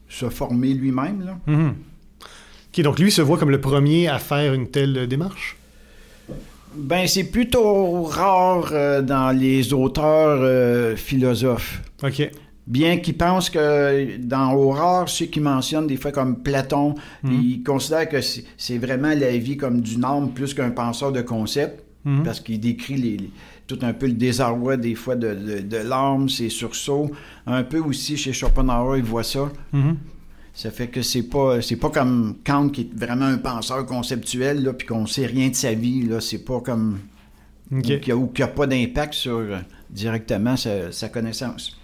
[0.09, 1.37] se former lui-même.
[1.49, 5.57] OK, donc lui se voit comme le premier à faire une telle démarche?
[6.75, 11.83] Ben, c'est plutôt rare euh, dans les auteurs euh, philosophes.
[12.03, 12.31] OK.
[12.67, 16.95] Bien qu'ils pensent que dans Aurore, ceux qui mentionnent des fois comme Platon,
[17.25, 17.33] Mhm.
[17.43, 21.83] ils considèrent que c'est vraiment la vie comme d'une âme plus qu'un penseur de concept,
[22.05, 22.23] Mhm.
[22.23, 23.31] parce qu'il décrit les, les-
[23.67, 27.11] tout un peu le désarroi des fois de, de, de l'âme, ses sursauts.
[27.47, 29.51] Un peu aussi chez Schopenhauer, il voit ça.
[29.73, 29.97] Mhm.
[30.55, 34.63] Ça fait que c'est pas c'est pas comme Kant qui est vraiment un penseur conceptuel
[34.63, 36.99] là puis qu'on sait rien de sa vie là, c'est pas comme
[37.73, 39.57] ou qui a, ou qui a pas d'impact sur euh,
[39.89, 41.79] directement sa, sa connaissance.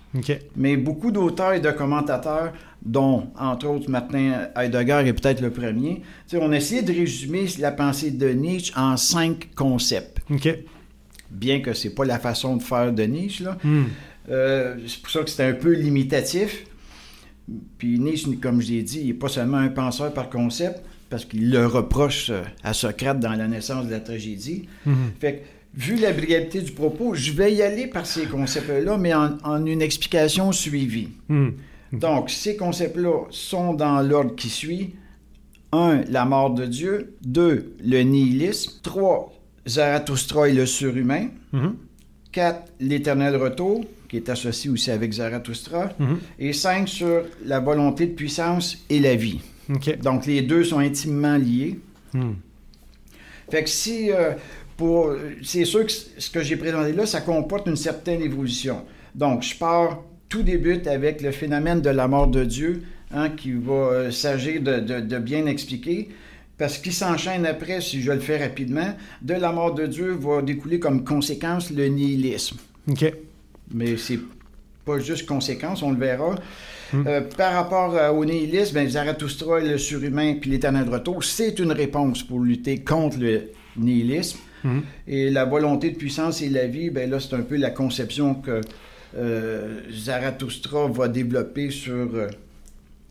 [0.57, 6.03] Mais beaucoup d'auteurs et de commentateurs, dont entre autres Martin Heidegger est peut-être le premier,
[6.35, 10.19] on a essayé de résumer la pensée de Nietzsche en cinq concepts.
[10.31, 10.49] OK.
[11.31, 13.45] Bien que c'est pas la façon de faire de Nietzsche.
[13.63, 13.85] Hmm.
[14.31, 16.65] Euh, c'est pour ça que c'était un peu limitatif.
[17.79, 21.25] Puis Nietzsche, comme je l'ai dit, il n'est pas seulement un penseur par concept, parce
[21.25, 24.69] qu'il le reproche euh, à Socrate dans la naissance de la tragédie.
[24.85, 25.13] Mhm.
[25.19, 25.39] Fait que,
[25.79, 29.65] vu la brièveté du propos, je vais y aller par ces concepts-là, mais en, en
[29.65, 31.11] une explication suivie.
[31.29, 31.51] Hmm.
[31.93, 34.97] Donc, ces concepts-là sont dans l'ordre qui suit.
[35.73, 36.03] 1.
[36.09, 37.17] La mort de Dieu.
[37.23, 37.77] 2.
[37.83, 38.73] Le nihilisme.
[38.83, 39.33] 3.
[39.67, 41.29] Zarathustra et le surhumain.
[41.53, 41.77] Mhm.
[42.33, 42.73] 4.
[42.81, 45.93] L'éternel retour, qui est associé aussi avec Zarathustra.
[45.99, 46.19] Mhm.
[46.41, 46.89] Et 5.
[46.89, 49.41] Sur la volonté de puissance et la vie.
[50.03, 51.79] Donc, les deux sont intimement liés.
[52.13, 52.33] Hmm.
[53.51, 54.33] Fait que si, euh,
[54.79, 55.13] pour,
[55.43, 58.85] c'est sûr que ce que j'ai présenté là, ça comporte une certaine évolution.
[59.15, 63.53] Donc, je pars, tout débute avec le phénomène de la mort de Dieu, hein, qui
[63.53, 66.09] va euh, s'agir de, de- de bien expliquer.
[66.57, 70.43] Parce qu'il s'enchaîne après, si je le fais rapidement, de la mort de Dieu va
[70.43, 72.57] découler comme conséquence le nihilisme.
[72.89, 73.13] OK.
[73.75, 74.19] Mais c'est
[74.85, 76.35] pas juste conséquence, on le verra.
[76.93, 77.05] Hmm.
[77.07, 81.73] Euh, par rapport euh, au nihilisme, ben, Zarathustra, le surhumain puis l'éternel retour, c'est une
[81.73, 84.39] réponse pour lutter contre le nihilisme.
[84.65, 84.83] Mhm.
[85.07, 88.35] Et la volonté de puissance et la vie, ben là, c'est un peu la conception
[88.35, 88.61] que
[89.17, 92.29] euh, Zarathustra va développer sur euh,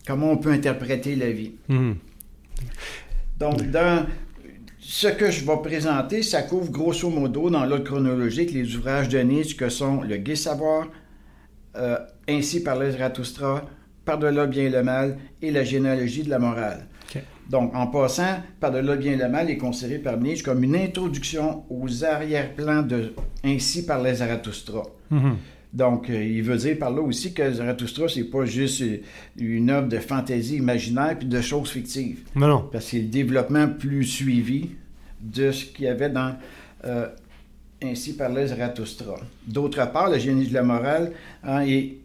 [0.06, 1.54] comment on peut interpréter la vie.
[1.68, 1.96] Mhm.
[3.40, 4.06] Donc, dans
[4.80, 9.20] ce que je vais présenter, ça couvre grosso modo, dans l'ordre chronologique, les ouvrages de
[9.20, 10.88] Nietzsche que sont Le Gai Savoir,
[11.76, 13.66] euh, Ainsi parlait Zarathustra,
[14.06, 16.88] Par-delà bien et le mal et la généalogie de la morale.
[17.50, 20.76] Donc, en passant, Par-delà le bien et le mal est considéré par Nietzsche comme une
[20.76, 24.84] introduction aux arrière-plans de Ainsi parlait Zarathustra.
[25.10, 25.38] Mhm.
[25.74, 29.02] Donc, euh, il veut dire par là aussi que Zarathustra, c'est pas juste euh,
[29.38, 32.70] une œuvre de fantaisie imaginaire puis de choses fictives Non, non.
[32.72, 34.70] parce que c'est le développement plus suivi
[35.22, 36.36] de ce qu'il y avait dans
[36.86, 37.08] euh,
[37.84, 39.18] Ainsi parlait Zarathustra.
[39.46, 41.12] D'autre part, le génie de la morale,
[41.44, 42.00] hein, et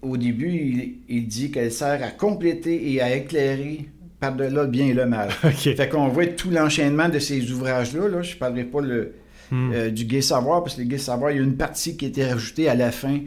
[0.00, 3.86] au début, il, il dit qu'elle sert à compléter et à éclairer
[4.22, 5.30] par-delà le bien et le mal.
[5.42, 8.08] Fait qu'on voit tout l'enchaînement de ces ouvrages-là.
[8.08, 8.22] Là.
[8.22, 9.12] Je ne parlerai pas le,
[9.50, 9.70] Hmm.
[9.74, 12.06] euh, du Gai Savoir, parce que le Gai Savoir, il y a une partie qui
[12.06, 13.18] a été rajoutée à la fin,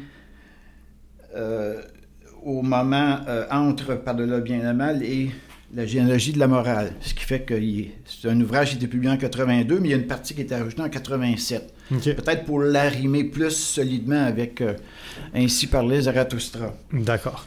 [1.36, 1.80] euh,
[2.44, 5.30] au moment euh, entre Par-delà le bien et le mal et
[5.72, 6.94] la généalogie de la morale.
[7.02, 7.54] Ce qui fait que
[8.06, 10.34] c'est un ouvrage qui a été publié en 82, mais il y a une partie
[10.34, 11.74] qui a été rajoutée en 87.
[11.92, 12.16] OK.
[12.16, 14.64] Peut-être pour l'arrimer plus solidement avec
[15.36, 16.74] Ainsi parlait Zarathustra.
[16.92, 17.46] D'accord.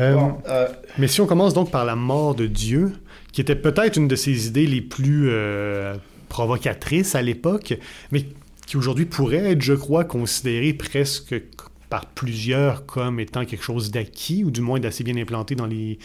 [0.00, 2.92] Euh, Bon, euh, Mais si on commence donc par la mort de Dieu,
[3.32, 5.94] qui était peut-être une de ses idées les plus euh,
[6.28, 7.74] provocatrices à l'époque,
[8.10, 8.26] mais
[8.66, 11.34] qui aujourd'hui pourrait être, je crois, considérée presque
[11.92, 15.98] par plusieurs comme étant quelque chose d'acquis, ou du moins d'assez bien implanté dans les,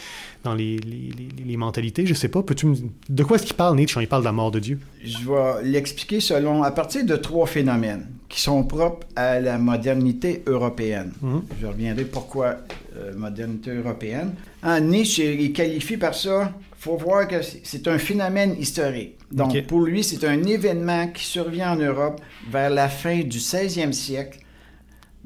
[0.43, 2.05] dans les, les, les- les mentalités.
[2.05, 2.75] Je sais pas, peux-tu me...
[3.07, 4.79] De quoi est-ce qu'il parle, Nietzsche, quand il parle de la mort de Dieu?
[5.03, 10.43] je vais l'expliquer selon, à partir de trois phénomènes qui sont propres à la modernité
[10.45, 11.13] européenne.
[11.21, 11.43] Mhm.
[11.61, 12.57] Je reviendrai pourquoi
[12.97, 14.33] euh, modernité européenne.
[14.63, 19.13] En Nietzsche, il qualifie par ça, il faut voir que c'est- un phénomène historique.
[19.31, 22.19] Donc, pour lui, c'est un événement qui survient en Europe
[22.51, 24.39] vers la fin du 16e siècle,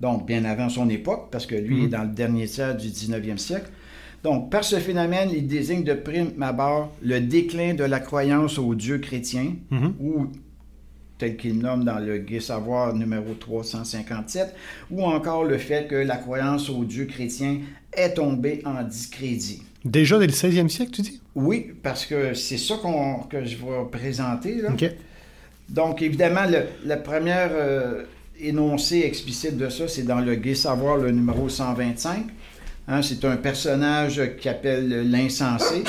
[0.01, 1.85] donc bien avant son époque, parce que lui Mhm.
[1.85, 3.69] est dans le dernier tiers du 19e siècle.
[4.23, 8.75] Donc, par ce phénomène, il désigne de prime abord le déclin de la croyance au
[8.75, 9.93] Dieu chrétien, Mhm.
[9.99, 10.27] ou
[11.17, 14.53] tel qu'il nomme dans le Gai Savoir numéro 357,
[14.89, 17.59] ou encore le fait que la croyance au Dieu chrétien
[17.93, 19.61] est tombée en discrédit.
[19.85, 21.21] Déjà dès le 16e siècle, tu dis?
[21.35, 24.61] Oui, parce que c'est ça qu'on- que je vais présenter.
[24.61, 24.69] Là.
[25.69, 28.03] Donc, évidemment, le, la première euh,
[28.41, 32.25] énoncé explicite de ça, c'est dans le Gai Savoir, le numéro 125.
[32.87, 35.83] Hein, c'est un personnage qui appelle l'insensé,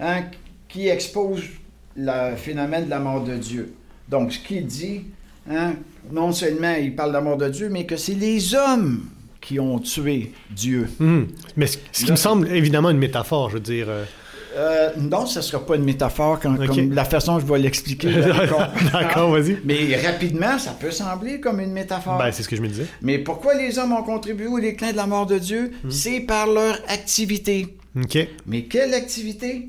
[0.00, 0.22] hein,
[0.68, 1.42] qui expose
[1.96, 3.74] le phénomène de la mort de Dieu.
[4.08, 5.02] Donc, ce qu'il dit,
[5.50, 5.74] hein,
[6.10, 9.06] non seulement il parle de la mort de Dieu, mais que c'est les hommes
[9.40, 10.88] qui ont tué Dieu.
[10.98, 11.28] Mhm.
[11.56, 13.86] Mais ce, qui me semble évidemment une métaphore, je veux dire.
[13.88, 14.04] euh,
[14.56, 17.58] Euh, non, ce ne sera pas une métaphore quand- comme la façon dont je vais
[17.58, 18.10] l'expliquer.
[18.92, 19.30] D'accord.
[19.30, 19.58] Vas-y.
[19.64, 22.16] Mais rapidement, ça peut sembler comme une métaphore.
[22.18, 22.86] Ben, c'est ce que je me disais.
[23.02, 25.72] Mais pourquoi les hommes ont contribué au déclin de la mort de Dieu?
[25.84, 25.90] Hmm.
[25.90, 27.76] C'est par leur activité.
[27.96, 28.18] OK.
[28.46, 29.68] Mais quelle activité?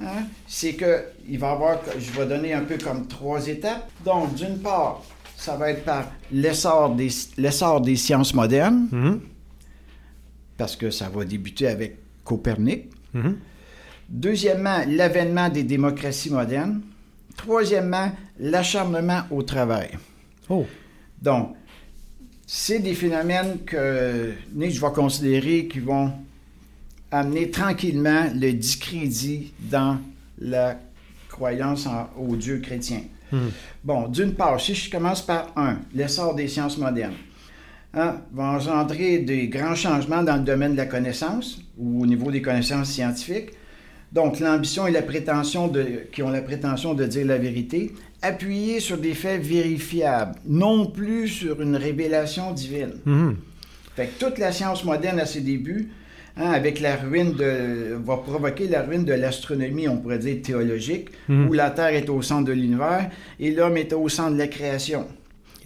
[0.00, 0.24] Hein?
[0.46, 3.88] C'est que il va y avoir, je vais donner un peu comme trois étapes.
[4.04, 5.02] Donc, d'une part,
[5.36, 9.20] ça va être par l'essor des, l'essor des sciences modernes, Mhm.
[10.56, 12.90] parce que ça va débuter avec Copernic.
[13.14, 13.36] Mhm.
[14.08, 16.80] Deuxièmement, l'avènement des démocraties modernes.
[17.36, 19.90] Troisièmement, l'acharnement au travail.
[20.48, 20.66] Oh.
[21.20, 21.54] Donc,
[22.46, 26.12] c'est des phénomènes que Nietzsche va considérer qui vont
[27.10, 29.98] amener tranquillement le discrédit dans
[30.40, 30.78] la
[31.28, 33.02] croyance en- au Dieu chrétien.
[33.30, 33.50] Mhm.
[33.84, 37.14] Bon, d'une part, si je commence par un, l'essor des sciences modernes,
[37.94, 42.30] hein, va engendrer des grands changements dans le domaine de la connaissance ou au niveau
[42.30, 43.50] des connaissances scientifiques.
[44.12, 47.92] Donc, l'ambition et la prétention de, qui ont la prétention de dire la vérité,
[48.22, 52.94] appuyés sur des faits vérifiables, non plus sur une révélation divine.
[53.04, 53.36] Mhm.
[53.94, 55.90] Fait que toute la science moderne à ses débuts,
[56.36, 61.08] hein, avec la ruine de, va provoquer la ruine de l'astronomie, on pourrait dire théologique,
[61.28, 61.48] Mhm.
[61.48, 64.48] où la Terre est au centre de l'univers et l'homme est au centre de la
[64.48, 65.06] création.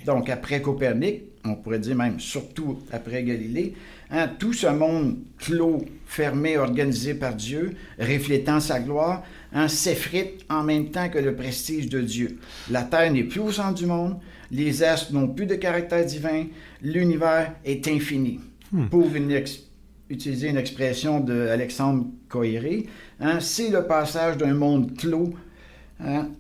[0.05, 3.75] Donc après Copernic, on pourrait dire même surtout après Galilée,
[4.12, 10.62] hein, tout ce monde clos, fermé, organisé par Dieu, reflétant sa gloire, hein, s'effrite en
[10.62, 12.38] même temps que le prestige de Dieu.
[12.70, 14.18] La Terre n'est plus au centre du monde,
[14.51, 16.44] les astres n'ont plus de caractère divin,
[16.83, 18.38] l'univers est infini.
[18.70, 18.87] Hmm.
[18.87, 19.60] Pour une ex-
[20.08, 22.87] utiliser une expression d'Alexandre Coiré,
[23.19, 25.33] hein, c'est le passage d'un monde clos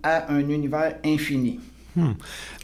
[0.02, 1.60] à un univers infini.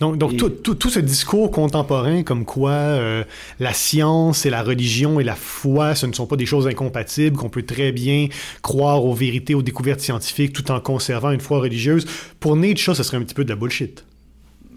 [0.01, 3.25] Donc, donc Et- tout, tout- tout ce discours contemporain comme quoi euh,
[3.61, 7.37] la science et la religion et la foi, ce ne sont pas des choses incompatibles,
[7.37, 8.29] qu'on peut très bien
[8.63, 12.07] croire aux vérités, aux découvertes scientifiques tout en conservant une foi religieuse,
[12.41, 14.05] pour Nietzsche, ce serait un petit peu de la bullshit.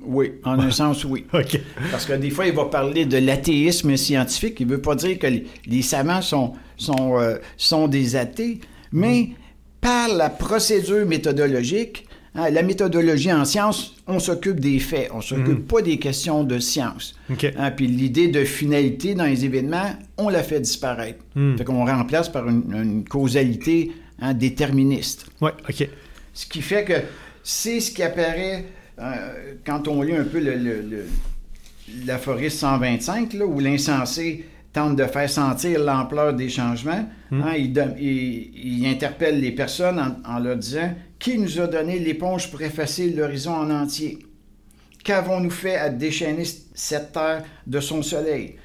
[0.04, 1.26] Oui, en un sens, oui.
[1.34, 1.60] OK.
[1.92, 4.60] Parce que des fois, il va parler de l'athéisme scientifique.
[4.60, 8.60] Il ne veut pas dire que les, les savants sont, sont, euh, sont des athées,
[8.92, 9.30] mais
[9.80, 15.22] par la procédure méthodologique, hein, la méthodologie en science, on s'occupe des faits, on ne
[15.22, 17.16] s'occupe pas des questions de science.
[17.58, 21.20] Hein, puis l'idée de finalité dans les événements, on la fait disparaître.
[21.36, 21.56] Hmm.
[21.58, 25.26] Fait qu'on remplace par une, une causalité hein, déterministe.
[25.42, 25.88] Ouais, OK.
[26.34, 26.94] Ce qui fait que
[27.44, 28.66] c'est ce qui apparaît
[29.00, 31.06] euh, quand on lit un peu le, le- le-
[32.06, 37.06] l'aphorisme 125, là, où l'insensé tente de faire sentir l'ampleur des changements.
[37.32, 38.52] Hein, il, donne- il-
[38.82, 43.10] il interpelle les personnes en, en leur disant Qui nous a donné l'éponge pour effacer
[43.12, 44.20] l'horizon en entier?
[45.04, 46.44] Qu'avons-nous fait à déchaîner
[46.74, 48.56] cette terre de son soleil?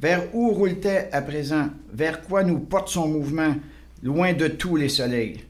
[0.00, 1.68] Vers où roule-t-elle à présent?
[1.92, 3.54] Vers quoi nous porte son mouvement
[4.02, 5.40] Loin de tous les soleils.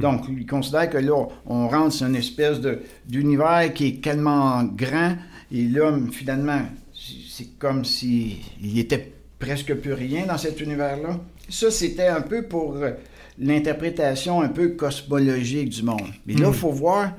[0.00, 2.58] Donc, il considère que là, on rentre sur une espèce
[3.06, 5.14] d'univers qui est tellement grand,
[5.52, 6.62] et l'homme, finalement,
[6.94, 9.12] c'est comme s'il il était
[9.44, 11.20] presque plus rien dans cet univers-là.
[11.48, 12.92] Ça, c'était un peu pour euh,
[13.38, 16.08] l'interprétation un peu cosmologique du monde.
[16.26, 17.12] Mais là, il faut voir,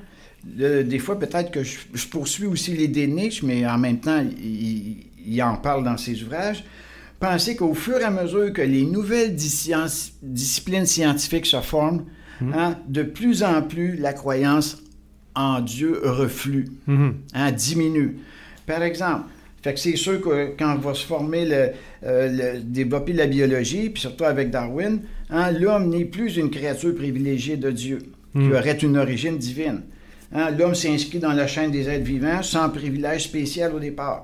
[0.58, 4.00] le- des fois, peut-être que je, je poursuis aussi l'idée de Nietzsche, mais en même
[4.00, 4.98] temps, il,
[5.28, 6.64] il en parle dans ses ouvrages.
[7.20, 9.72] Pensez qu'au fur et à mesure que les nouvelles dis-
[10.22, 12.06] disciplines scientifiques se forment,
[12.42, 14.78] hein, de plus en plus la croyance
[15.36, 17.14] en Dieu reflue, Mhm.
[17.34, 18.18] hein, diminue.
[18.66, 19.26] Par exemple,
[19.66, 21.70] fait que c'est sûr que quand va se former le,
[22.06, 25.00] euh, le- développer la biologie, puis surtout avec Darwin,
[25.30, 27.98] hein, l'homme n'est plus une créature privilégiée de Dieu,
[28.34, 28.52] qui Mm.
[28.54, 29.82] aurait une origine divine.
[30.34, 34.24] Hein, L'homme s'inscrit dans la chaîne des êtres vivants sans privilège spécial au départ.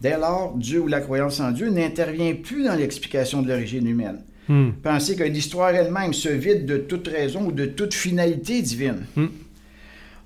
[0.00, 4.20] Dès lors, Dieu ou la croyance en Dieu n'intervient plus dans l'explication de l'origine humaine.
[4.48, 4.70] Hmm.
[4.82, 9.04] Pensez que l'histoire elle-même se vide de toute raison ou de toute finalité divine.
[9.16, 9.26] Hmm.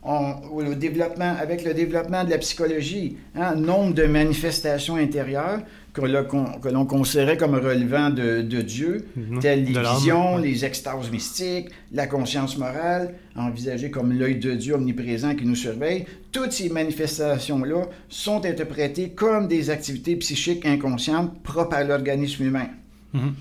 [0.04, 5.60] On- le développement, avec le développement de la psychologie, hein, nombre de manifestations intérieures
[5.92, 9.38] que, l'on- considérait comme relevant de, de Dieu, Mhm.
[9.38, 10.42] telles les visions, ouais.
[10.42, 16.04] les extases mystiques, la conscience morale, envisagée comme l'œil de Dieu omniprésent qui nous surveille,
[16.32, 22.68] toutes ces manifestations-là sont interprétées comme des activités psychiques inconscientes propres à l'organisme humain.
[23.12, 23.34] Mhm.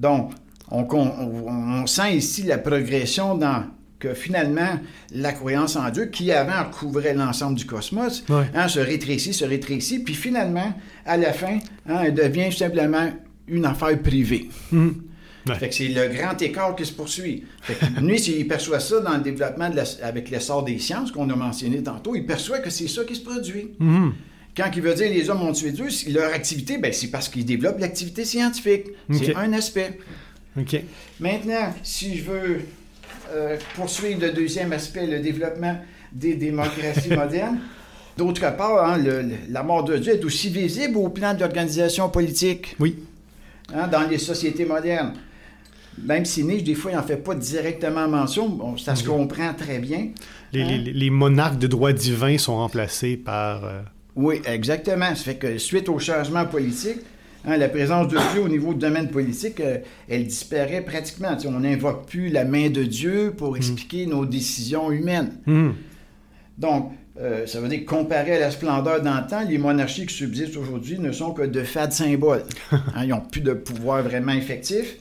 [0.00, 0.32] Donc,
[0.70, 3.64] on, con- on- on sent ici la progression dans
[4.08, 4.78] que finalement,
[5.12, 8.44] la croyance en Dieu, qui avant couvrait l'ensemble du cosmos, Ouais.
[8.54, 10.72] hein, se rétrécit, se rétrécit, puis finalement,
[11.06, 13.10] à la fin, hein, elle devient simplement
[13.48, 14.48] une affaire privée.
[14.72, 15.54] Ouais.
[15.56, 17.44] Fait que c'est le grand écart qui se poursuit.
[17.62, 21.12] Fait que lui, s'il perçoit ça dans le développement de la- avec l'essor des sciences
[21.12, 23.68] qu'on a mentionné tantôt, il perçoit que c'est ça qui se produit.
[23.78, 24.14] Mhm.
[24.56, 27.44] Quand il veut dire les hommes ont tué Dieu, leur activité, ben, c'est parce qu'ils
[27.44, 28.84] développent l'activité scientifique.
[29.12, 29.98] C'est un aspect.
[31.20, 32.60] Maintenant, si je veux
[33.32, 35.76] euh, poursuivre le deuxième aspect, le développement
[36.12, 37.58] des démocraties modernes,
[38.16, 41.40] d'autre part, hein, le- le- la mort de Dieu est aussi visible au plan de
[41.40, 42.96] l'organisation politique Oui.
[43.74, 45.14] hein, dans les sociétés modernes.
[46.02, 49.54] Même si Nietzsche, des fois, il n'en fait pas directement mention, bon, ça se comprend
[49.54, 50.08] très bien.
[50.52, 50.66] Les, Hein?
[50.84, 53.64] les- les monarques de droit divin sont remplacés par...
[53.64, 53.80] euh,
[54.16, 55.10] Oui, exactement.
[55.14, 56.98] Ça fait que suite au changement politique,
[57.46, 59.78] hein, la présence de Dieu au niveau du domaine politique, euh,
[60.08, 61.36] elle disparaît pratiquement.
[61.46, 65.32] On n'invoque plus la main de Dieu pour expliquer nos décisions humaines.
[65.46, 65.74] mhm.
[66.58, 70.56] Donc, euh, ça veut dire que comparé à la splendeur d'antan, les monarchies qui subsistent
[70.56, 72.44] aujourd'hui ne sont que de fades symboles.
[72.72, 74.96] Hein, ils n'ont plus de pouvoir vraiment effectif.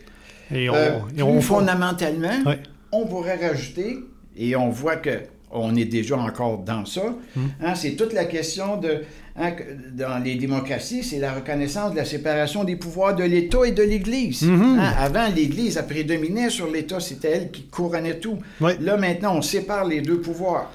[0.53, 0.73] Et on...
[0.75, 2.59] Euh, et on plus fondamentalement, Ouais.
[2.91, 3.99] on pourrait rajouter,
[4.35, 5.11] et on voit que
[5.55, 7.41] on est déjà encore dans ça, Hmm.
[7.61, 9.03] hein, c'est toute la question de,
[9.35, 9.51] hein,
[9.93, 13.83] dans les démocraties, c'est la reconnaissance de la séparation des pouvoirs de l'État et de
[13.83, 14.43] l'Église.
[14.43, 14.79] Mhm.
[14.79, 18.37] Hein, avant, l'Église a prédominé sur l'État, c'était elle qui couronnait tout.
[18.59, 20.71] Là, maintenant, on sépare les deux pouvoirs.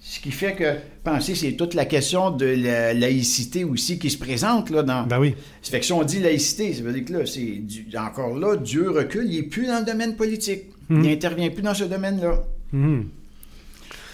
[0.00, 4.16] Ce qui fait que, pensez, c'est toute la question de la laïcité aussi qui se
[4.18, 5.34] présente là, dans, Ben oui.
[5.62, 8.38] ça fait que si on dit laïcité, ça veut dire que là, c'est du- encore
[8.38, 10.66] là, Dieu recule, il n'est plus dans le domaine politique.
[10.88, 11.02] Mhm.
[11.02, 12.44] Il n'intervient plus dans ce domaine-là.
[12.72, 13.08] Mhm.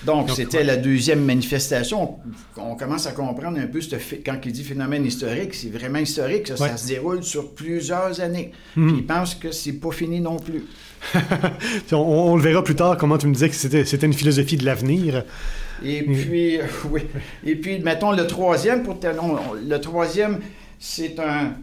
[0.04, 0.64] Donc, c'était ouais.
[0.64, 2.18] la deuxième manifestation.
[2.56, 3.94] On, on commence à comprendre un peu ce
[4.24, 6.48] quand il dit phénomène historique, c'est vraiment historique.
[6.56, 8.52] Ça, se déroule sur plusieurs années.
[8.74, 10.64] Puis il pense que c'est pas fini non plus.
[11.92, 14.64] on, on le verra plus tard, comment tu me disais que c'était une philosophie de
[14.64, 15.24] l'avenir.
[15.84, 17.02] Et puis, euh, oui.
[17.44, 20.38] Et puis, mettons le troisième, pour on- le troisième,
[20.78, 21.54] c'est un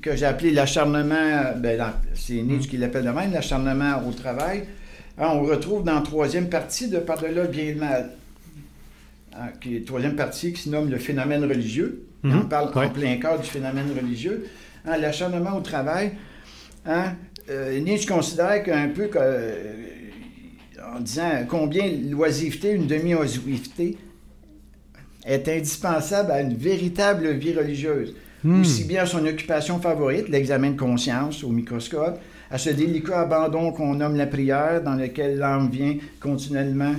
[0.00, 4.64] que j'ai appelé l'acharnement, ben, c'est Nietzsche qui l'appelle de même, l'acharnement au travail.
[5.20, 8.10] Hein, on retrouve dans la troisième partie de Par-delà le bien et le mal,
[9.34, 12.04] Hein, qui est la troisième partie qui se nomme le phénomène religieux.
[12.24, 12.40] Et Mhm.
[12.40, 12.86] On parle Ouais.
[12.86, 14.46] en plein cœur du phénomène religieux.
[14.84, 16.12] Hein, l'acharnement au travail,
[16.88, 19.74] euh, Nietzsche considère qu'un peu que, euh,
[20.96, 23.96] en disant combien l'oisiveté, une demi-oisiveté,
[25.24, 28.14] est indispensable à une véritable vie religieuse.
[28.44, 28.60] Hmm.
[28.62, 32.18] Aussi bien son occupation favorite, l'examen de conscience au microscope,
[32.50, 36.94] à ce délicat abandon qu'on nomme la prière, dans lequel l'âme vient continuellement,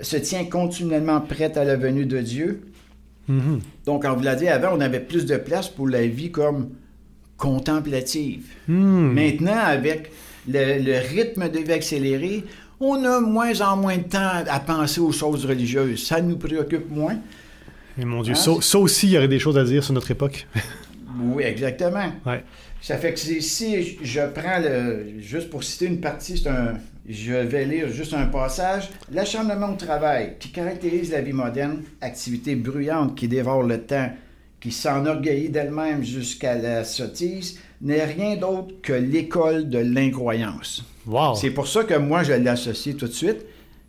[0.00, 2.62] se tient continuellement prête à la venue de Dieu.
[3.28, 3.60] Mhm.
[3.86, 6.70] Donc, on vous l'a dit avant, on avait plus de place pour la vie comme
[7.36, 8.44] contemplative.
[8.68, 9.12] Hmm.
[9.12, 10.10] Maintenant, avec
[10.48, 12.44] le, le rythme de vie accéléré,
[12.80, 16.04] on a moins en moins de temps à penser aux choses religieuses.
[16.06, 17.16] Ça nous préoccupe moins.
[17.98, 18.36] Et mon Dieu, Hein?
[18.36, 20.46] ça, ça aussi, il y aurait des choses à dire sur notre époque.
[21.20, 22.12] Oui, exactement.
[22.26, 22.42] Ouais.
[22.86, 25.18] Ça fait que si je prends le.
[25.18, 26.74] Juste pour citer une partie, c'est un.
[27.08, 28.90] Je vais lire juste un passage.
[29.10, 34.10] L'acharnement au travail, qui caractérise la vie moderne, activité bruyante qui dévore le temps,
[34.60, 40.84] qui s'enorgueillit d'elle-même jusqu'à la sottise, n'est rien d'autre que l'école de l'incroyance.
[41.06, 41.36] Wow.
[41.36, 43.46] C'est pour ça que moi, je l'associe tout de suite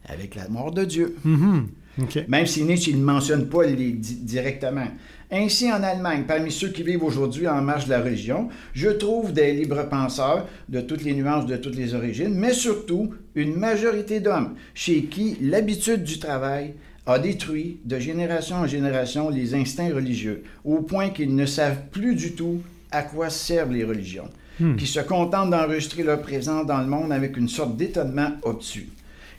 [0.07, 1.15] avec la mort de Dieu.
[1.25, 1.67] Mhm.
[2.01, 2.19] OK.
[2.29, 4.87] Même si Nietzsche ne mentionne pas les di- directement.
[5.31, 9.33] Ainsi, en Allemagne, parmi ceux qui vivent aujourd'hui en marge de la religion, je trouve
[9.33, 14.19] des libres penseurs de toutes les nuances, de toutes les origines, mais surtout une majorité
[14.19, 16.73] d'hommes chez qui l'habitude du travail
[17.07, 22.15] a détruit de génération en génération les instincts religieux, au point qu'ils ne savent plus
[22.15, 22.61] du tout
[22.91, 24.77] à quoi servent les religions, Hmm.
[24.77, 28.87] qui se contentent d'enregistrer leur présence dans le monde avec une sorte d'étonnement obtus.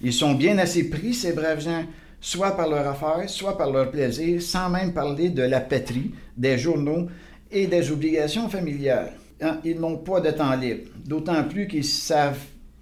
[0.03, 1.85] Ils sont bien assez pris, ces braves gens,
[2.21, 6.59] soit par leur affaire, soit par leur plaisir, sans même parler de la patrie, des
[6.59, 7.09] journaux
[7.51, 9.13] et des obligations familiales.
[9.41, 12.39] Hein, Ils n'ont pas de temps libre, d'autant plus qu'ils savent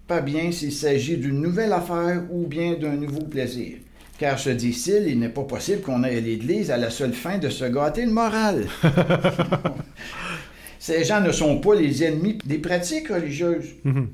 [0.07, 3.79] pas bien s'il s'agit d'une nouvelle affaire ou bien d'un nouveau plaisir.
[4.19, 7.39] Car se dit-il, il n'est pas possible qu'on aille à l'Église à la seule fin
[7.39, 8.67] de se gâter le moral.
[10.79, 13.75] Ces gens ne sont pas les ennemis des pratiques religieuses.
[13.85, 14.09] Mhm.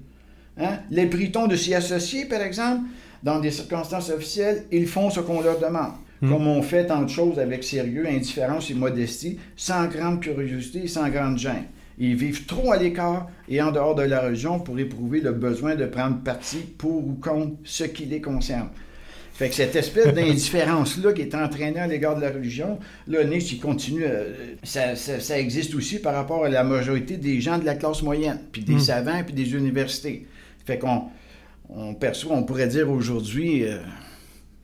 [0.58, 0.78] Hein?
[0.90, 2.82] Les Britons de s'y associer, par exemple,
[3.22, 5.92] dans des circonstances officielles, ils font ce qu'on leur demande.
[6.20, 10.86] Comme on fait tant de choses avec sérieux, indifférence et modestie, sans grande curiosité et
[10.88, 11.64] sans grande gêne.
[11.98, 15.76] Ils vivent trop à l'écart et en dehors de la religion pour éprouver le besoin
[15.76, 18.68] de prendre parti pour ou contre ce qui les concerne.
[19.32, 23.56] Fait que cette espèce d'indifférence-là qui est entraînée à l'égard de la religion, là, Nietzsche,
[23.56, 27.58] il continue, euh, ça, ça- ça existe aussi par rapport à la majorité des gens
[27.58, 28.80] de la classe moyenne, puis des Mm.
[28.80, 30.26] savants, puis des universités.
[30.66, 31.04] Fait qu'on
[31.74, 33.76] on perçoit, on pourrait dire aujourd'hui, euh,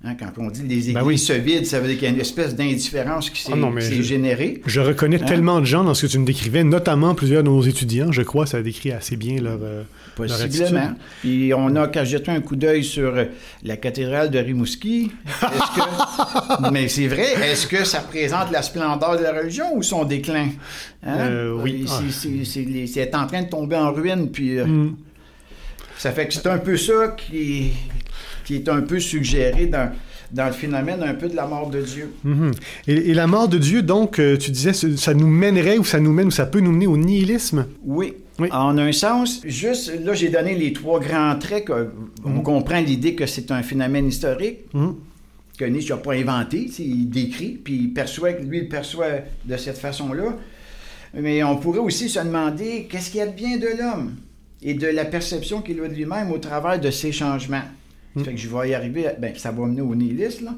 [0.04, 1.18] hein, quand on dit les églises Ben oui.
[1.18, 4.02] se vident, ça veut dire qu'il y a une espèce d'indifférence qui s'est Ah s'est
[4.02, 4.60] générée.
[4.66, 5.26] Je reconnais Hein?
[5.26, 8.22] tellement de gens dans ce que tu me décrivais, notamment plusieurs de nos étudiants, je
[8.22, 9.82] crois, ça décrit assez bien leur, euh,
[10.18, 10.80] leur Possiblement.
[10.80, 10.96] attitude.
[11.20, 13.24] Puis on a qu'à jeter un coup d'œil sur euh,
[13.62, 15.12] la cathédrale de Rimouski.
[15.74, 16.70] Que...
[16.72, 20.48] Mais c'est vrai, est-ce que ça représente la splendeur de la religion ou son déclin?
[21.04, 21.18] Hein?
[21.18, 21.84] Euh, oui.
[22.10, 23.22] C'est- Ah.
[23.22, 24.96] En train de tomber en ruine, puis Mm.
[25.98, 27.72] Ça fait que c'est un peu ça qui,
[28.44, 29.90] qui est un peu suggéré dans,
[30.32, 32.10] dans le phénomène un peu de la mort de Dieu.
[32.24, 32.50] Mhm.
[32.88, 36.00] Et, et la mort de Dieu, donc, euh, tu disais, ça nous mènerait ou ça
[36.00, 37.66] nous mène ou ça peut nous mener au nihilisme?
[37.84, 38.14] Oui.
[38.38, 38.48] Oui.
[38.52, 41.64] En un sens, juste là, j'ai donné les trois grands traits.
[41.64, 41.88] que-
[42.22, 42.42] On Mhm.
[42.42, 44.58] comprend l'idée que c'est un phénomène historique.
[44.74, 44.94] Mhm.
[45.58, 49.06] que Nietzsche n'a pas inventé, il décrit, puis il perçoit, lui, il perçoit
[49.46, 50.36] de cette façon-là.
[51.14, 54.16] Mais on pourrait aussi se demander qu'est-ce qu'il y a de bien de l'homme?
[54.62, 57.62] Et de la perception qu'il a de lui-même au travers de ces changements.
[58.16, 60.56] Ça fait que je vais y arriver, ben, ça va mener au nihilisme, là.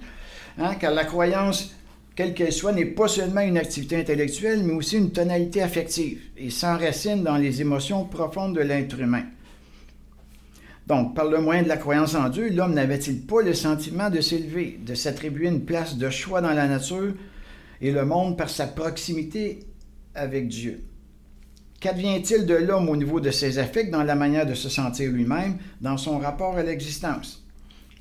[0.61, 1.75] Hein, car la croyance,
[2.17, 6.51] quelle qu'elle soit, n'est pas seulement une activité intellectuelle, mais aussi une tonalité affective et
[6.51, 9.25] s'enracine dans les émotions profondes de l'être humain.
[10.89, 14.21] Donc, par le moyen de la croyance en Dieu, l'homme n'avait-il pas le sentiment de
[14.21, 17.13] s'élever, de s'attribuer une place de choix dans la nature
[17.81, 19.61] et le monde par sa proximité
[20.15, 20.83] avec Dieu?
[21.81, 25.59] Qu'advient-il de l'homme au niveau de ses affects, dans la manière de se sentir lui-même,
[25.81, 27.45] dans son rapport à l'existence?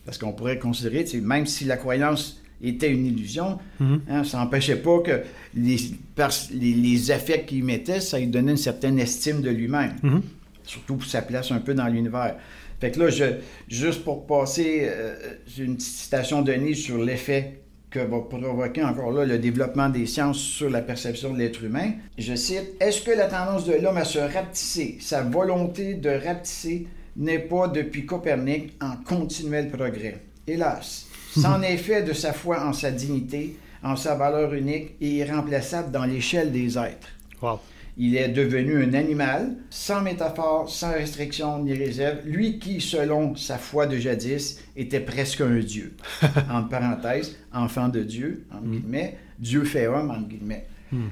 [0.06, 4.02] Parce qu'on pourrait considérer, même si la croyance était une illusion, Mhm.
[4.10, 5.22] hein, ça n'empêchait pas que
[5.54, 5.78] les,
[6.16, 10.22] par- les, les affects qu'il mettait, ça lui donnait une certaine estime de lui-même Mhm.
[10.64, 12.36] surtout pour sa place un peu dans l'univers.
[12.80, 13.26] Fait que là, je,
[13.68, 15.16] juste pour passer euh,
[15.60, 17.60] une petite citation de Nietzsche sur l'effet
[17.90, 21.92] que va provoquer encore là le développement des sciences sur la perception de l'être humain,
[22.18, 26.88] je cite Est-ce que la tendance de l'homme à se rapetisser, sa volonté de rapetisser,
[27.16, 32.74] n'est pas depuis Copernic en continuel progrès Hélas, c'en est fait de sa foi en
[32.74, 37.10] sa dignité, en sa valeur unique et irremplaçable dans l'échelle des êtres.
[37.42, 37.60] Wow.
[38.00, 43.58] Il est devenu un animal, sans métaphore, sans restriction ni réserve, lui qui, selon sa
[43.58, 45.96] foi de jadis, était presque un dieu.
[46.52, 50.68] entre parenthèses, enfant de Dieu, entre guillemets, Dieu fait homme, entre guillemets.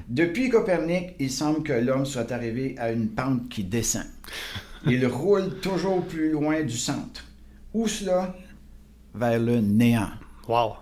[0.08, 4.06] Depuis Copernic, il semble que l'homme soit arrivé à une pente qui descend.
[4.86, 7.24] Il roule toujours plus loin du centre.
[7.74, 8.34] Où cela?
[9.14, 10.10] Vers le néant
[10.48, 10.74] Wow.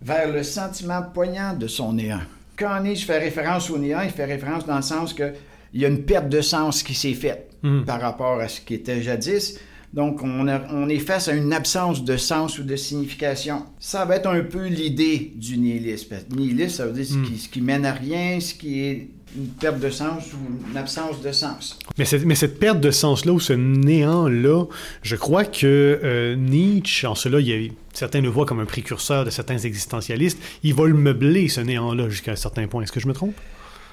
[0.00, 2.20] vers le sentiment poignant de son néant.
[2.60, 5.32] Quand Nietzsche fait référence au néant, il fait référence dans le sens que
[5.72, 7.84] il y a une perte de sens qui s'est faite Mhm.
[7.86, 9.58] par rapport à ce qui était jadis.
[9.94, 13.64] Donc, on, a- on est face à une absence de sens ou de signification.
[13.80, 16.14] Ça va être un peu l'idée du nihilisme.
[16.36, 17.24] Nihilisme, ça veut dire ce, Mhm.
[17.26, 20.76] qui, ce qui mène à rien, ce qui est une perte de sens ou une
[20.76, 21.78] absence de sens.
[21.98, 24.64] Mais, cette- mais cette perte de sens-là, ou ce néant-là,
[25.02, 28.64] je crois que euh, Nietzsche, en cela, il y a, certains le voient comme un
[28.66, 32.82] précurseur de certains existentialistes, il va le meubler, ce néant-là, jusqu'à un certain point.
[32.82, 33.34] Est-ce que je me trompe?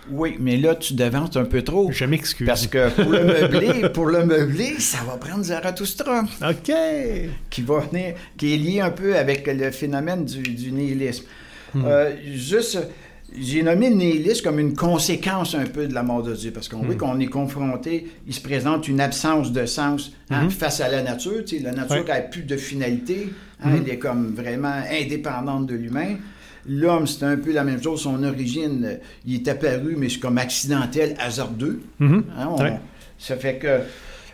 [0.10, 1.92] Oui, mais là, tu devances un peu trop.
[1.92, 2.48] Je m'excuse.
[2.48, 6.24] Parce que pour le meubler, pour le meubler, ça va prendre Zarathustra.
[6.50, 6.72] OK!
[7.50, 11.26] qui va venir, qui est lié un peu avec le phénomène du, du nihilisme.
[11.74, 11.84] Hmm.
[11.86, 12.80] Euh, juste,
[13.36, 16.70] j'ai nommé le nihilisme comme une conséquence un peu de la mort de Dieu, parce
[16.70, 16.86] qu'on Hmm.
[16.88, 20.50] voit qu'on est confronté, il se présente une absence de sens hein, Mhm.
[20.52, 21.44] face à la nature.
[21.46, 22.08] Tu sais, la nature Ouais.
[22.08, 23.30] n'a plus de finalité,
[23.62, 23.82] hein, Mhm.
[23.86, 26.16] elle est comme vraiment indépendante de l'humain.
[26.70, 28.02] L'homme, c'est un peu la même chose.
[28.02, 31.80] Son origine, euh, il est apparu, mais c'est comme accidentel, hasardeux.
[32.02, 32.58] Hein, on-.
[33.18, 33.80] Ça fait que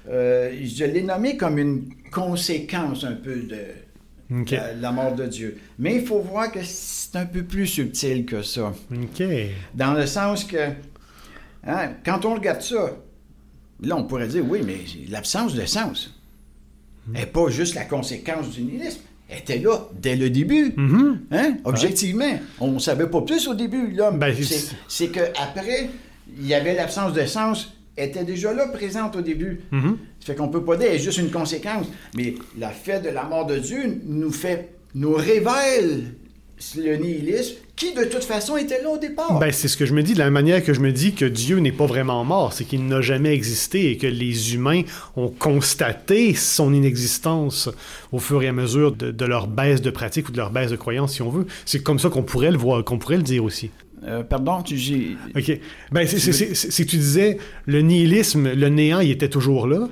[0.09, 3.55] euh, je l'ai nommé comme une conséquence un peu de
[4.51, 5.57] La, la mort de Dieu.
[5.79, 8.73] Mais il faut voir que c'est un peu plus subtil que ça.
[9.73, 10.69] Dans le sens que,
[11.65, 12.97] hein, quand on regarde ça,
[13.81, 14.77] là, on pourrait dire, oui, mais
[15.09, 16.19] l'absence de sens
[17.07, 19.01] n'est pas juste la conséquence du nihilisme.
[19.29, 20.73] Elle était là dès le début.
[20.75, 21.21] Mhm.
[21.31, 21.57] Hein?
[21.63, 24.19] Objectivement, on ne savait pas plus au début, l'homme.
[24.19, 24.35] Ben,
[24.87, 25.89] c'est, qu'après,
[26.37, 29.61] il y avait l'absence de sens était déjà là, présente au début.
[29.71, 29.97] Mhm.
[30.23, 31.85] Ça fait qu'on peut pas dire est juste une conséquence.
[32.15, 36.13] Mais la fait de la mort de Dieu nous fait, nous révèle
[36.77, 39.37] le nihilisme qui, de toute façon, était là au départ.
[39.37, 41.25] Ben, c'est ce que je me dis, de la manière que je me dis que
[41.25, 44.83] Dieu n'est pas vraiment mort, c'est qu'il n'a jamais existé et que les humains
[45.17, 47.69] ont constaté son inexistence
[48.13, 50.71] au fur et à mesure de, de leur baisse de pratique ou de leur baisse
[50.71, 51.47] de croyance, si on veut.
[51.65, 53.71] C'est comme ça qu'on pourrait le voir, qu'on pourrait le dire aussi.
[54.05, 55.15] Euh, pardon, tu j'ai.
[55.35, 55.59] OK.
[55.91, 59.87] Ben, c'est, tu disais, le nihilisme, le néant, il était toujours là.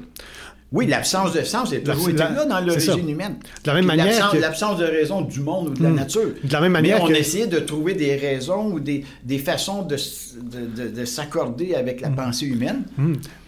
[0.73, 3.35] Oui, l'absence de sens est toujours La- été là dans l'origine humaine.
[3.63, 5.89] De la même Puis manière l'absence, que- l'absence de raison du monde ou de la
[5.89, 5.95] Hmm.
[5.95, 6.29] nature.
[6.45, 9.37] De la même manière Mais on que- essayait de trouver des raisons ou des, des
[9.37, 12.03] façons de, de, de- de s'accorder avec Hmm.
[12.03, 12.83] la pensée humaine.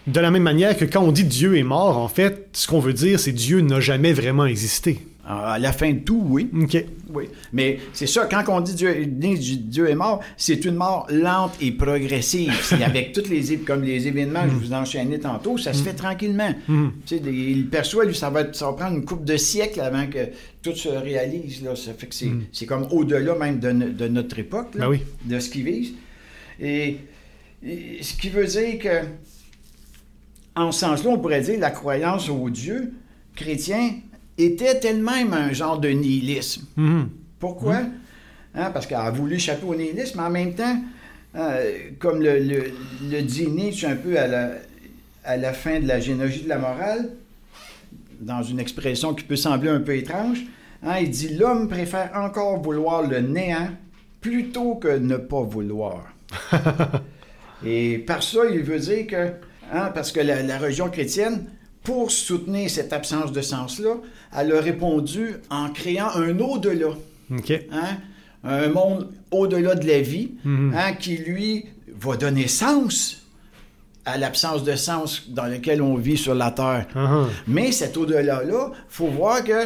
[0.06, 2.80] De la même manière que quand on dit Dieu est mort, en fait, ce qu'on
[2.80, 4.98] veut dire, c'est Dieu n'a jamais vraiment existé.
[5.26, 6.50] À la fin de tout, oui.
[6.62, 6.84] OK.
[7.14, 7.24] Oui.
[7.52, 11.72] Mais c'est ça, quand on dit Dieu, Dieu est mort, c'est une mort lente et
[11.72, 12.52] progressive.
[12.62, 15.94] C'est avec toutes les, comme les événements que je vous enchaînais tantôt, ça se fait
[15.94, 16.52] tranquillement.
[17.08, 20.06] Des- il perçoit, lui, ça va, être- ça va prendre une couple de siècles avant
[20.08, 20.18] que
[20.62, 21.62] tout se réalise.
[21.62, 21.74] Là.
[21.74, 24.88] Ça fait que c'est, c'est comme au-delà même de, no- de notre époque, là, Ben
[24.90, 25.00] oui.
[25.24, 25.94] de ce qu'ils vivent.
[26.60, 26.98] Et,
[27.64, 29.06] et ce qui veut dire que,
[30.56, 32.92] en ce sens-là, on pourrait dire la croyance au Dieu
[33.34, 33.92] chrétien
[34.38, 36.66] était elle-même un genre de nihilisme.
[36.76, 37.08] Mhm.
[37.38, 37.80] Pourquoi?
[38.54, 40.80] Hein, parce qu'elle a voulu échapper au nihilisme, mais en même temps,
[41.36, 42.64] euh, comme le, le,
[43.10, 44.50] le dit Nietzsche un peu à la,
[45.24, 47.10] à la fin de la généalogie de la morale,
[48.20, 50.44] dans une expression qui peut sembler un peu étrange,
[50.82, 53.68] hein, il dit L'homme préfère encore vouloir le néant
[54.20, 56.06] plutôt que ne pas vouloir.
[57.66, 59.32] Et par ça, il veut dire que,
[59.72, 61.46] hein, parce que la, la religion chrétienne,
[61.84, 63.94] pour soutenir cette absence de sens-là,
[64.36, 66.88] elle a répondu en créant un au-delà,
[67.30, 67.96] hein,
[68.42, 70.74] un monde au-delà de la vie, Mhm.
[70.76, 71.66] hein, qui, lui,
[72.00, 73.20] va donner sens
[74.06, 76.86] à l'absence de sens dans lequel on vit sur la Terre.
[76.94, 79.64] Ah, Mais cet au-delà-là, faut voir que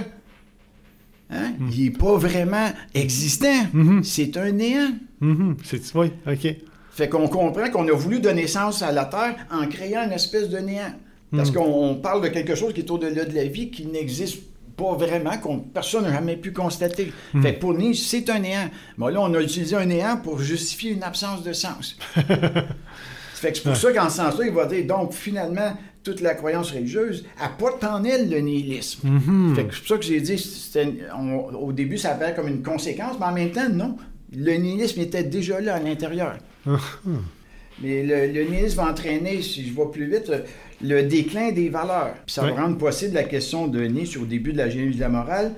[1.31, 3.65] hein, il n'est pas vraiment existant.
[3.73, 4.03] Mhm.
[4.05, 4.91] C'est un néant.
[5.21, 5.57] mhm.
[5.65, 6.57] C'est, oui, OK.
[6.93, 10.49] Fait qu'on comprend qu'on a voulu donner sens à la Terre en créant une espèce
[10.49, 10.93] de néant.
[11.35, 11.55] Parce Hmm.
[11.55, 14.39] qu'on on parle de quelque chose qui est au-delà de la vie, qui n'existe
[14.77, 17.13] pas vraiment, qu'on personne n'a jamais pu constater.
[17.35, 17.43] Hmm.
[17.43, 18.71] Fait que pour Nietzsche, c'est un néant.
[18.97, 21.97] Bon, là, on a utilisé un néant pour justifier une absence de sens.
[22.15, 25.73] fait que c'est pour ça qu'en ce sens-là, il va dire, donc, finalement,
[26.05, 29.09] toute la croyance religieuse apporte en elle le nihilisme.
[29.09, 29.55] Mhm.
[29.57, 30.73] Fait que c'est pour ça que j'ai dit,
[31.19, 33.97] on- au début, ça apparaît comme une conséquence, mais en même temps, non.
[34.35, 36.37] Le nihilisme était déjà là à l'intérieur.
[37.81, 40.33] Mais le, le nihilisme va entraîner, si je vais plus vite,
[40.83, 42.15] le, déclin des valeurs.
[42.27, 45.03] Puis ça va rendre possible la question de Nietzsche au début de la généalogie de
[45.03, 45.53] la morale.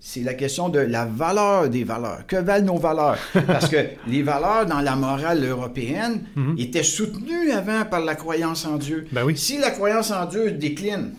[0.00, 2.24] C'est la question de la valeur des valeurs.
[2.26, 3.18] Que valent nos valeurs?
[3.46, 6.22] Parce que les valeurs dans la morale européenne
[6.56, 9.06] étaient soutenues avant par la croyance en Dieu.
[9.10, 9.36] Ben oui.
[9.36, 11.14] Si la croyance en Dieu décline,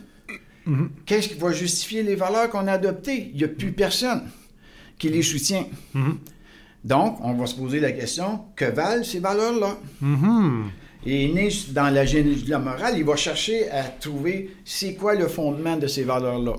[1.05, 3.31] qu'est-ce qui va justifier les valeurs qu'on a adoptées?
[3.33, 4.21] Il n'y a plus personne
[4.97, 5.65] qui les soutient.
[5.93, 6.17] Mhm.
[6.83, 9.77] Donc, on va se poser la question, que valent ces valeurs-là?
[11.05, 15.15] Et Nietzsche, dans la généalogie de la morale, il va chercher à trouver c'est quoi
[15.15, 16.55] le fondement de ces valeurs-là,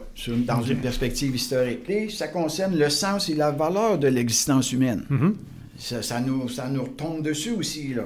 [0.47, 1.88] dans une perspective historique.
[1.91, 5.05] Et ça concerne le sens et la valeur de l'existence humaine.
[5.11, 5.36] Mhm.
[5.76, 8.05] Ça, ça nous, ça nous retombe dessus aussi, là.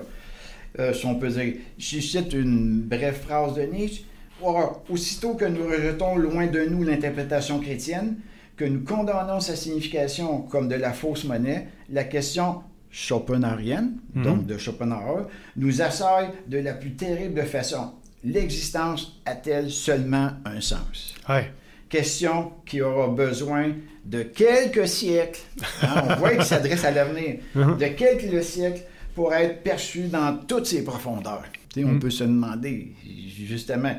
[0.80, 1.54] Euh, si on peut dire.
[1.78, 4.04] Je cite une brève phrase de Nietzsche.
[4.42, 8.16] Or, aussitôt que nous rejetons loin de nous l'interprétation chrétienne,
[8.56, 12.62] que nous condamnons sa signification comme de la fausse monnaie, la question
[12.94, 15.26] schopenhauerienne, donc de Schopenhauer,
[15.56, 17.90] nous assaille de la plus terrible façon.
[18.22, 21.14] L'existence a-t-elle seulement un sens?
[21.28, 21.50] Ouais.
[21.88, 23.72] Question qui aura besoin
[24.04, 25.40] de quelques siècles.
[25.82, 27.38] Hein, on voit qu'il s'adresse à l'avenir.
[27.54, 28.82] De quelques siècles
[29.14, 31.44] pour être perçu dans toutes ses profondeurs.
[31.76, 32.92] On peut se demander,
[33.46, 33.94] justement,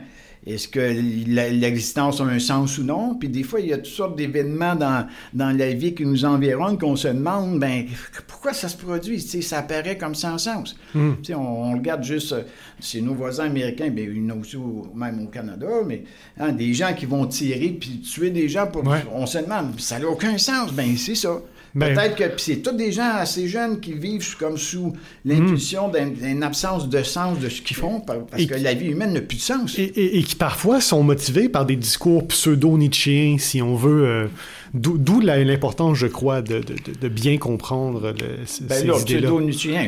[0.48, 3.16] est-ce que l'existence a un sens ou non?
[3.16, 6.26] Puis des fois, il y a toutes sortes d'événements dans, dans la vie qui nous
[6.26, 7.86] environnent qu'on se demande, ben,
[8.28, 9.20] pourquoi ça se produit?
[9.20, 10.76] Ça apparaît comme sans sens.
[11.24, 12.44] Sais, on, on regarde juste euh,
[12.80, 14.08] chez nos voisins américains, bien,
[14.40, 16.04] aussi au- même au Canada, mais
[16.40, 19.04] hein, des gens qui vont tirer puis tuer des gens, pour, Ouais.
[19.14, 20.72] on se demande, ça n'a aucun sens.
[20.74, 21.42] Ben, c'est ça.
[21.76, 24.94] Ben- Peut-être que c'est tous des gens assez jeunes qui vivent comme sous
[25.26, 28.62] l'impulsion d'un- d'une absence de sens de ce qu'ils font par- parce Et que qui-
[28.64, 29.78] la vie humaine n'a plus de sens.
[29.78, 34.06] Et, et- et qui parfois sont motivés par des discours pseudo-nietzschéens, si on veut.
[34.06, 34.28] euh,
[34.74, 38.94] D'où l'importance, je crois, de, de- de- de bien comprendre le- c- Ben ces là,
[39.00, 39.30] idées-là.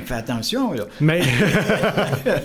[0.05, 0.84] fais attention, là.
[1.01, 1.21] Mais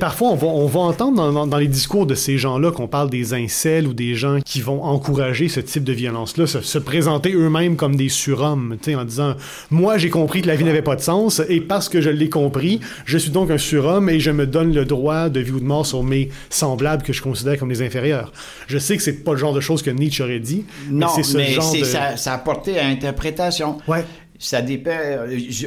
[0.00, 2.88] parfois, on va, on va entendre dans, dans- dans les discours de ces gens-là qu'on
[2.88, 6.78] parle des incels ou des gens qui vont encourager ce type de violence-là, se, se
[6.78, 9.34] présenter eux-mêmes comme des surhommes, en disant
[9.70, 12.28] Moi, j'ai compris que la vie n'avait pas de sens, et parce que je l'ai
[12.28, 15.60] compris, je suis donc un surhomme et je me donne le droit de vie ou
[15.60, 18.32] de mort sur mes semblables que je considère comme des inférieurs.
[18.66, 21.22] Je sais que c'est pas le genre de choses que Nietzsche aurait dit, Non, mais
[21.22, 21.84] c'est ce mais genre c'est de.
[21.84, 23.78] ça, ça a porté à interprétation.
[23.88, 24.04] Ouais.
[24.38, 24.90] Ça dépend.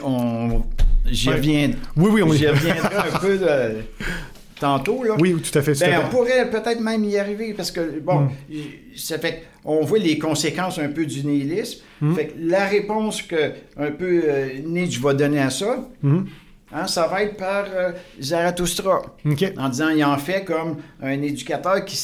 [0.03, 0.63] on-
[1.05, 1.36] J'y Ouais.
[1.36, 1.72] reviens.
[1.97, 2.49] Oui, oui, on J'y est.
[2.51, 3.82] reviendrai un peu de-
[4.59, 5.15] tantôt, là.
[5.19, 5.74] Oui, tout à fait.
[5.74, 6.05] tout à Ben, fait.
[6.05, 8.30] on pourrait peut-être même y arriver parce que, bon,
[8.95, 11.82] ça fait on voit les conséquences un peu du nihilisme.
[12.15, 16.26] Fait que la réponse que un peu euh, Nietzsche va donner à ça, Mhm.
[16.74, 19.01] hein, ça va être par euh, Zarathustra.
[19.57, 21.95] En disant, il en fait comme un éducateur qui,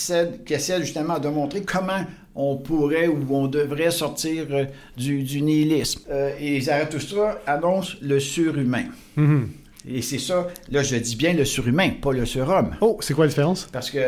[0.46, 2.04] qui essaie justement de montrer comment
[2.40, 4.66] on pourrait ou on devrait sortir euh,
[4.96, 6.02] du, du nihilisme.
[6.10, 8.86] Euh, et Zarathustra annonce le surhumain.
[9.16, 9.50] Mhm.
[9.90, 12.76] Et c'est ça, là je dis bien le surhumain, pas le surhomme.
[12.82, 13.68] Oh, c'est quoi la différence?
[13.72, 14.00] Parce que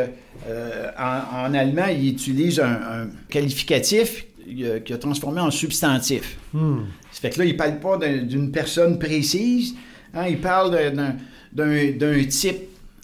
[0.47, 2.65] euh, en, en allemand, il utilise un,
[3.03, 4.25] un qualificatif
[4.61, 6.37] euh, qu'il a transformé en substantif.
[6.53, 6.79] Hmm.
[7.11, 9.73] Ça fait que là, il parle pas d'un- d'une personne précise,
[10.13, 10.71] hein, il parle
[11.53, 12.57] d'un type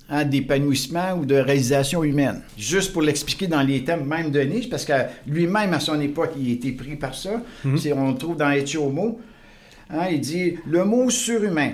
[0.10, 2.42] hein, d'épanouissement ou de réalisation humaine.
[2.58, 4.94] Juste pour l'expliquer dans les thèmes même de Nietzsche, parce que
[5.28, 7.42] lui-même, à son époque, il été pris par ça.
[7.78, 9.20] C'est- On le trouve dans Ecce Homo.
[9.90, 11.74] Hein, il dit le mot surhumain,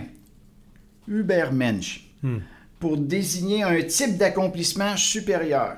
[1.07, 2.38] Übermensch, Hmm.
[2.79, 5.77] pour désigner un type d'accomplissement supérieur,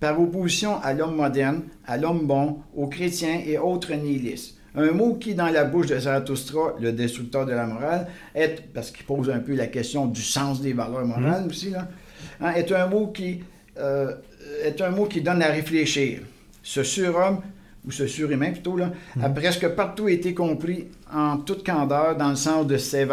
[0.00, 4.55] par opposition à l'homme moderne, à l'homme bon, aux chrétiens et autres nihilistes.
[4.76, 8.90] Un mot qui, dans la bouche de Zarathustra, le destructeur de la morale, est, parce
[8.90, 11.88] qu'il pose un peu la question du sens des valeurs morales aussi, là,
[12.40, 13.42] hein, est, un mot qui,
[13.78, 14.12] euh,
[14.62, 16.20] est un mot qui donne à réfléchir.
[16.62, 17.40] Ce surhomme,
[17.86, 22.36] ou ce surhumain plutôt, là, a presque partout été compris en toute candeur dans le
[22.36, 23.04] sens de ses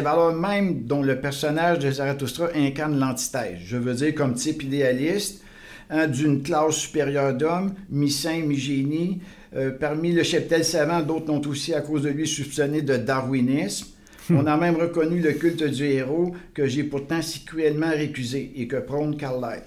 [0.00, 3.58] valeurs même dont le personnage de Zarathustra incarne l'antithèse.
[3.64, 5.42] Je veux dire comme type idéaliste,
[5.90, 9.20] hein, d'une classe supérieure d'hommes, mi-saint, mi-génie.
[9.56, 13.86] Euh, parmi le cheptel savant, d'autres l'ont aussi, à cause de lui, soupçonné de darwinisme.
[14.32, 18.68] On a même reconnu le culte du héros que j'ai pourtant si cruellement récusé et
[18.68, 19.62] que prône Carlyle.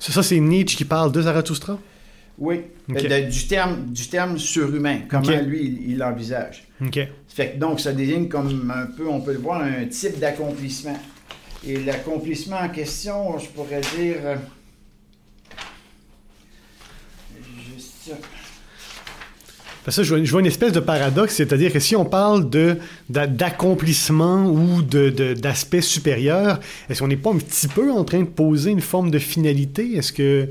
[0.00, 1.78] Ça, ça, c'est Nietzsche qui parle de Zarathustra?
[2.38, 6.66] Oui, euh, de- du, terme, du terme surhumain, comment lui il l'envisage.
[6.84, 6.98] OK.
[7.28, 10.98] Fait que donc, ça désigne comme un peu, on peut le voir, un type d'accomplissement.
[11.64, 14.16] Et l'accomplissement en question, je pourrais dire.
[14.24, 14.36] euh,
[17.76, 18.14] juste ça.
[19.90, 22.48] Parce que je vois, je vois une espèce de paradoxe, c'est-à-dire que si on parle
[22.48, 22.76] de,
[23.08, 28.20] d'a- d'accomplissement ou de, d'aspect supérieur, est-ce qu'on n'est pas un petit peu en train
[28.20, 29.96] de poser une forme de finalité?
[29.96, 30.48] Est-ce que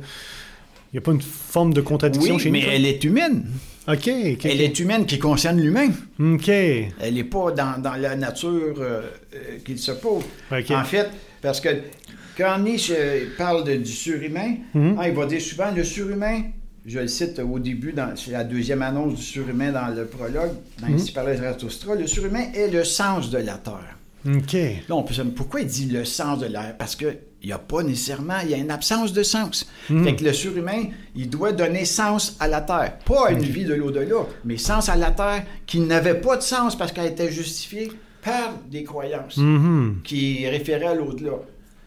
[0.92, 2.68] il n'y a pas une forme de contradiction Oui, chez mais nous?
[2.70, 3.46] elle est humaine.
[3.88, 4.08] OK.
[4.10, 5.90] Elle est humaine qui concerne l'humain.
[6.20, 6.50] OK.
[6.50, 9.02] Elle n'est pas dans, dans la nature euh,
[9.34, 10.24] euh, qu'il se pose.
[10.52, 10.72] OK.
[10.72, 11.08] En fait,
[11.42, 11.70] parce que
[12.38, 12.94] quand Nietzsche
[13.38, 14.98] parle de- du surhumain, Mhm.
[15.00, 16.42] hein, il va dire souvent le surhumain,
[16.86, 20.54] je le cite au début, dans, c'est la deuxième annonce du surhumain dans le prologue,
[20.82, 20.88] dans.
[20.88, 23.96] Ici parlait Zarathustra, le surhumain est le sens de la terre.
[24.28, 24.54] OK.
[24.54, 26.76] Là, on peut se demander pourquoi il dit le sens de l'air?
[26.78, 29.66] Parce qu'il n'y a pas nécessairement, il y a une absence de sens.
[29.90, 30.04] Mhm.
[30.04, 32.98] Fait que le surhumain, il doit donner sens à la terre.
[33.06, 36.42] Pas à une vie de l'au-delà, mais sens à la terre qui n'avait pas de
[36.42, 40.02] sens parce qu'elle était justifiée par des croyances Mhm.
[40.04, 41.34] qui référaient à l'au-delà.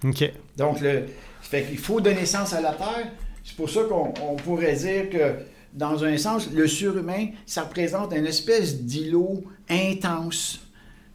[0.05, 0.32] OK.
[0.57, 1.03] Donc, le,
[1.43, 3.11] fait qu'il faut donner sens à la Terre.
[3.45, 5.34] C'est pour ça qu'on on pourrait dire que,
[5.74, 10.61] dans un sens, le surhumain, ça représente une espèce d'îlot intense,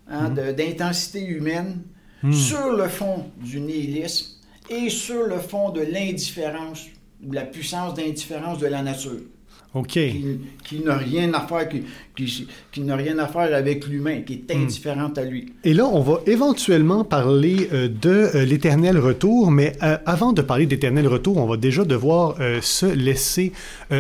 [0.10, 1.82] hein, de- d'intensité humaine,
[2.32, 4.38] sur le fond du nihilisme
[4.70, 6.86] et sur le fond de l'indifférence,
[7.26, 9.22] ou la puissance d'indifférence de la nature,
[9.74, 9.90] OK.
[9.90, 10.26] qui,
[10.64, 11.84] qui n'a rien à faire, qui,
[12.16, 15.54] qui- qui n'a rien à faire avec l'humain, qui est indifférente à lui.
[15.64, 20.42] Et là, on va éventuellement parler euh, de euh, l'éternel retour, mais euh, avant de
[20.42, 23.52] parler d'éternel retour, on va déjà devoir se laisser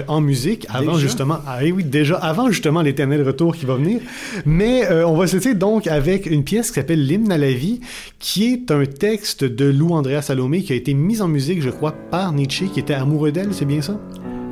[0.07, 0.99] en musique avant Déjà?
[0.99, 3.99] justement, ah eh oui, déjà avant justement l'éternel retour qui va venir.
[4.45, 7.81] Mais on va se laisser donc avec une pièce qui s'appelle l'hymne à la vie,
[8.19, 11.69] qui est un texte de Lou Andrea Salomé qui a été mis en musique, je
[11.69, 13.99] crois, par Nietzsche, qui était amoureux d'elle, c'est bien ça?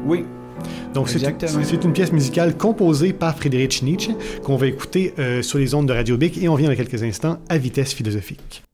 [0.05, 0.23] Oui,
[0.93, 4.11] Donc, c'est une pièce musicale composée par Friedrich Nietzsche
[4.43, 7.03] qu'on va écouter euh, sur les ondes de Radio Bic et on vient dans quelques
[7.03, 8.64] instants à vitesse philosophique.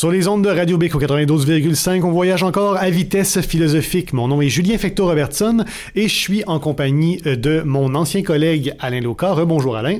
[0.00, 4.14] Sur les ondes de Radio Bic au 92,5, on voyage encore à vitesse philosophique.
[4.14, 5.62] Mon nom est Julien Fecto-Robertson
[5.94, 9.44] et je suis en compagnie de mon ancien collègue Alain Locard.
[9.44, 9.98] Bonjour Alain.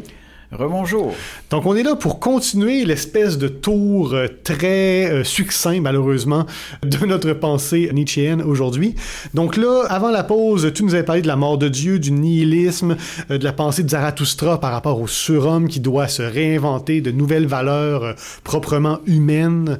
[0.61, 1.14] Rebonjour.
[1.48, 6.44] Donc on est là pour continuer l'espèce de tour euh, très euh, succinct, malheureusement,
[6.82, 8.94] de notre pensée nietzschéenne aujourd'hui.
[9.32, 12.12] Donc là, avant la pause, tu nous avais parlé de la mort de Dieu, du
[12.12, 12.96] nihilisme,
[13.30, 17.11] euh, de la pensée de Zarathustra par rapport au surhomme qui doit se réinventer de
[17.11, 19.78] nouvelles valeurs proprement humaines,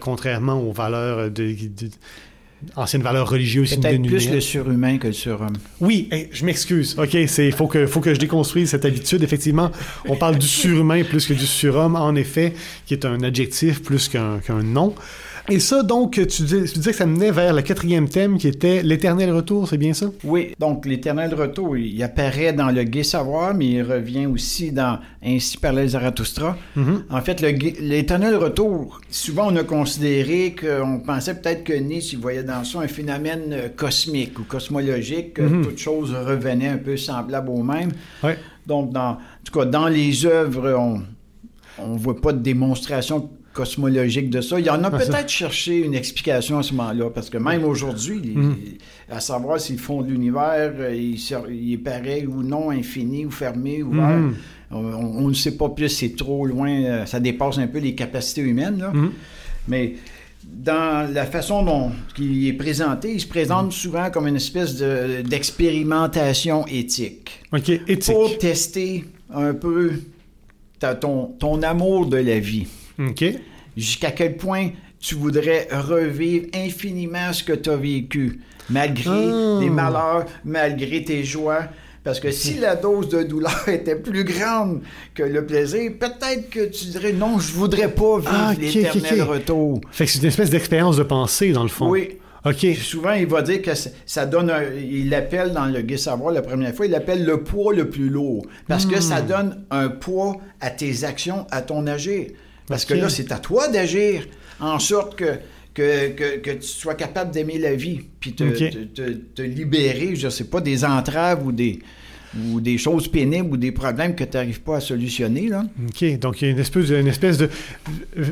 [0.00, 1.54] contrairement aux valeurs de-
[2.76, 5.54] anciennes valeurs religieuses Peut-être plus le surhumain que le surhomme.
[5.80, 6.96] Oui, hey, je m'excuse.
[6.98, 9.22] OK, c'est faut que faut que je déconstruise cette habitude.
[9.22, 9.70] Effectivement,
[10.08, 12.54] on parle du surhumain plus que du surhomme, en effet,
[12.86, 14.94] qui est un adjectif plus qu'un qu'un nom.
[15.50, 18.48] Et ça, donc, tu dis- tu disais que ça menait vers le quatrième thème qui
[18.48, 20.06] était l'éternel retour, c'est bien ça?
[20.24, 24.98] Oui, donc l'éternel retour, il apparaît dans le gai savoir, mais il revient aussi dans
[25.22, 26.56] Ainsi parlait Zarathustra.
[27.10, 32.42] En fait, l'éternel retour, souvent on a considéré qu'on pensait peut-être que Nietzsche il voyait
[32.42, 37.50] dans ça un phénomène euh, cosmique ou cosmologique, que toute chose revenait un peu semblable
[37.50, 37.90] au même.
[38.22, 38.38] Ouais.
[38.66, 41.02] Donc, dans, en tout cas, dans les œuvres, on
[41.76, 44.60] on voit pas de démonstration cosmologique de ça.
[44.60, 47.64] Il y en a Ah, peut-être cherché une explication à ce moment-là, parce que même
[47.64, 48.56] aujourd'hui, Mhm.
[49.10, 53.30] à savoir si le fond de l'univers, euh, il, est pareil ou non, infini ou
[53.30, 54.34] fermé, ouvert, Mhm.
[54.72, 54.76] on-
[55.24, 58.42] on ne sait pas plus, c'est trop loin, euh, ça dépasse un peu les capacités
[58.42, 58.78] humaines.
[58.80, 58.90] là.
[58.92, 59.10] Mhm.
[59.68, 59.94] Mais
[60.44, 65.22] dans la façon dont il est présenté, il se présente souvent comme une espèce de-
[65.22, 68.04] d'expérimentation éthique OK, éthique.
[68.14, 69.92] pour tester un peu
[70.78, 72.66] ta- ton, ton amour de la vie.
[73.76, 74.70] Jusqu'à quel point
[75.00, 78.40] tu voudrais revivre infiniment ce que tu as vécu,
[78.70, 79.58] malgré Ah.
[79.60, 81.64] tes malheurs, malgré tes joies?
[82.04, 84.82] Parce que si la dose de douleur était plus grande
[85.14, 89.22] que le plaisir, peut-être que tu dirais non, je voudrais pas vivre Ah, ok, l'éternel
[89.22, 89.80] retour.
[89.90, 91.88] Fait que c'est une espèce d'expérience de pensée, dans le fond.
[91.88, 92.10] Oui.
[92.44, 92.66] OK.
[92.76, 93.70] Souvent, il va dire que
[94.04, 97.42] ça, donne un, il l'appelle dans le Gai Savoir la première fois, il l'appelle le
[97.42, 98.44] poids le plus lourd.
[98.68, 99.00] Parce que Hmm.
[99.00, 102.26] ça donne un poids à tes actions, à ton agir.
[102.66, 104.26] Parce que là, c'est à toi d'agir
[104.60, 105.34] en sorte que,
[105.74, 110.14] que, que, que tu sois capable d'aimer la vie, puis te, te, te- te libérer,
[110.16, 111.80] je sais pas, des entraves ou des,
[112.48, 115.48] ou des choses pénibles ou des problèmes que tu n'arrives pas à solutionner.
[115.48, 115.64] Là.
[115.88, 116.18] OK.
[116.18, 117.48] Donc, il y a une espèce de, une espèce de.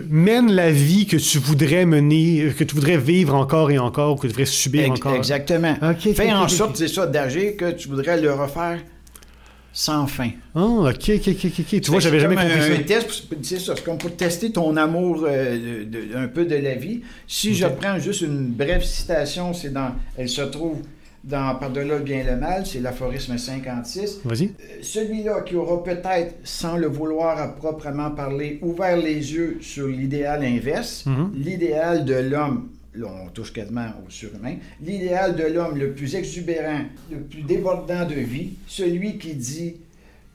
[0.09, 4.22] Mène la vie que tu voudrais mener, que tu voudrais vivre encore et encore, que
[4.22, 5.14] tu voudrais subir Ex- encore.
[5.14, 5.76] Exactement.
[6.14, 8.80] Fais en sorte, c'est ça, d'agir que tu voudrais le refaire
[9.73, 10.31] sans fin.
[10.55, 11.61] Ah, OK, OK, OK, OK.
[11.61, 11.81] ok.
[11.81, 12.73] Tu vois, j'avais jamais compris un, ça.
[12.75, 16.29] un test, pour- c'est ça, c'est comme pour tester ton amour euh, de- de- un
[16.29, 17.01] peu de la vie.
[17.27, 20.79] Si je prends juste une brève citation, c'est dans, elle se trouve
[21.25, 24.18] dans Par-delà le bien et le mal, c'est l'aphorisme 56.
[24.25, 24.47] Vas-y.
[24.47, 24.49] Euh,
[24.83, 30.43] Celui-là qui aura peut-être, sans le vouloir à proprement parler, ouvert les yeux sur l'idéal
[30.45, 31.31] inverse, Mhm.
[31.37, 36.80] l'idéal de l'homme, là on touche quasiment au surhumain, l'idéal de l'homme le plus exubérant,
[37.11, 39.76] le plus débordant de vie, celui qui dit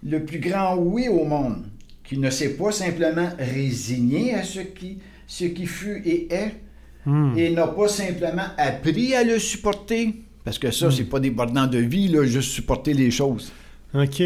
[0.04, 1.66] le plus grand oui au monde,
[2.04, 6.52] qui ne s'est pas simplement résigné à ce qui, ce qui fut et est,
[7.06, 7.38] Hmm.
[7.38, 11.78] et n'a pas simplement appris à le supporter, parce que ça, c'est pas débordant de
[11.78, 13.54] vie, là, juste supporter les choses.
[13.94, 14.22] OK.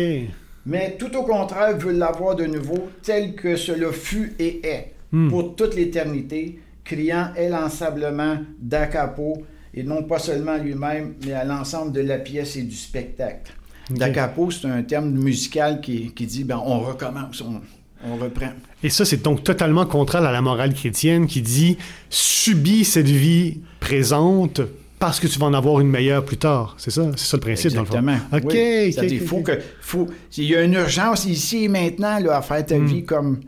[0.66, 5.30] Mais tout au contraire, veut l'avoir de nouveau tel que cela fut et est, Hmm.
[5.30, 11.44] pour toute l'éternité, criant élansablement da capo, et non pas seulement à lui-même, mais à
[11.46, 13.54] l'ensemble de la pièce et du spectacle.
[13.90, 13.98] Ok.
[13.98, 17.62] Da capo, c'est un terme musical qui, qui dit, ben, on recommence, on,
[18.10, 18.50] on reprend.
[18.84, 21.78] Et ça, c'est donc totalement contraire à la morale chrétienne qui dit
[22.10, 24.62] subis cette vie présente
[25.00, 26.76] parce que tu vas en avoir une meilleure plus tard.
[26.78, 27.12] C'est ça?
[27.16, 28.18] C'est ça le principe, Exactement.
[28.32, 28.48] dans le fond.
[28.48, 28.54] OK.
[28.54, 28.86] Oui.
[28.88, 29.52] ok, C'est-à-dire, ok, faut que,
[29.82, 30.08] faut,
[30.38, 32.86] il y a une urgence ici et maintenant là, à faire ta Hmm.
[32.86, 33.40] vie comme,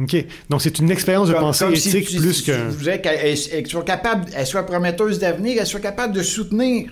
[0.00, 0.24] OK.
[0.48, 2.52] Donc, c'est une expérience de comme, pensée comme si éthique tu- plus que...
[2.52, 6.22] Je voudrais qu'elle elle- elle soit capable, elle soit prometteuse d'avenir, elle soit capable de
[6.22, 6.88] soutenir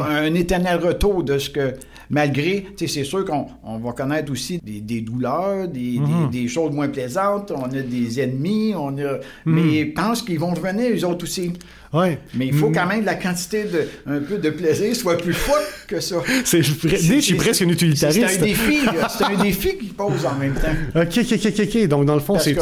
[0.00, 1.74] hein, un éternel retour de ce que,
[2.08, 6.30] malgré, tu sais, c'est sûr qu'on on va connaître aussi des, des douleurs, des, Mhm.
[6.30, 9.18] des- des choses moins plaisantes, on a des ennemis, on a, Hmm.
[9.46, 11.52] mais pense qu'ils vont revenir, eux autres aussi.
[11.92, 12.18] Ouais.
[12.34, 12.74] Mais il faut Mm.
[12.74, 16.16] quand même que la quantité de, un peu de plaisir soit plus forte que ça.
[16.44, 18.38] C'est, je C'est- suis c'est- presque un C'est utilitariste.
[18.40, 18.78] un défi,
[19.18, 20.68] c'est un défi qu'il pose en même temps.
[21.00, 21.88] OK, OK, OK, OK.
[21.88, 22.56] Donc, dans le fond, c'est...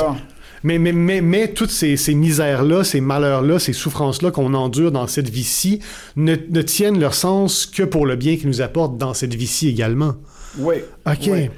[0.64, 5.06] Mais, mais, mais, mais toutes ces, ces misères-là, ces malheurs-là, ces souffrances-là qu'on endure dans
[5.06, 5.78] cette vie-ci
[6.16, 9.68] ne, ne tiennent leur sens que pour le bien qu'ils nous apportent dans cette vie-ci
[9.68, 10.16] également.
[10.58, 10.76] Oui.
[11.06, 11.18] OK.
[11.28, 11.48] Oui.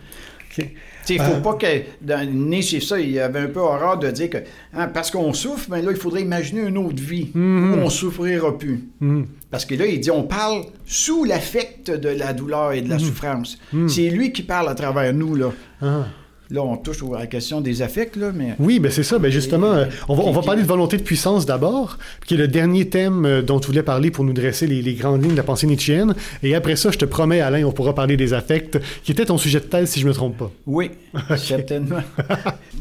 [0.58, 0.66] OK.
[1.14, 1.40] Il ne faut Euh.
[1.40, 1.66] pas que,
[2.00, 4.38] dans Nietzsche, ça, il y avait un peu horreur de dire que
[4.74, 7.74] hein, parce qu'on souffre, mais là, il faudrait imaginer une autre vie Mhm.
[7.74, 8.84] où on souffrira plus.
[9.00, 9.26] Mhm.
[9.50, 12.96] Parce que là, il dit on parle sous l'affect de la douleur et de la
[12.96, 13.00] Mhm.
[13.00, 13.58] souffrance.
[13.88, 15.52] C'est lui qui parle à travers nous, là.
[15.82, 16.06] Ah.
[16.50, 18.56] Là, on touche à la question des affects, là, mais...
[18.58, 19.20] Oui, ben c'est ça.
[19.20, 21.96] Ben justement, on va, on va parler de volonté de puissance d'abord,
[22.26, 24.94] qui est le dernier thème euh, dont tu voulais parler pour nous dresser les, les
[24.94, 26.14] grandes lignes de la pensée nietzschéenne.
[26.42, 29.38] Et après ça, je te promets, Alain, on pourra parler des affects, qui était ton
[29.38, 30.50] sujet de thèse, si je me trompe pas.
[30.66, 30.90] Oui,
[31.36, 32.02] certainement.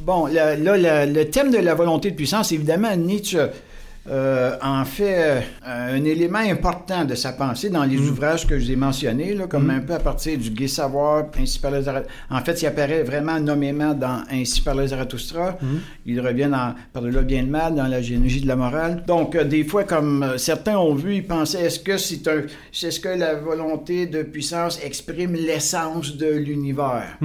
[0.03, 3.37] bon, là, là, le thème de la volonté de puissance, évidemment, Nietzsche
[4.09, 8.09] euh, en fait euh, un élément important de sa pensée dans les Mm.
[8.09, 11.25] ouvrages que je vous ai mentionnés, là, comme un peu à partir du Gai Savoir,
[11.39, 12.13] Ainsi par le Zarathustra.
[12.29, 15.57] En fait, il apparaît vraiment nommément dans Ainsi par le Zarathustra.
[15.61, 15.65] Mm.
[16.05, 19.03] Il revient dans Par-delà le bien et le mal, dans la généalogie de la morale.
[19.07, 22.43] Donc, euh, des fois, comme euh, certains ont vu, ils pensaient est-ce que c'est un.
[22.81, 27.17] Est-ce que la volonté de puissance exprime l'essence de l'univers?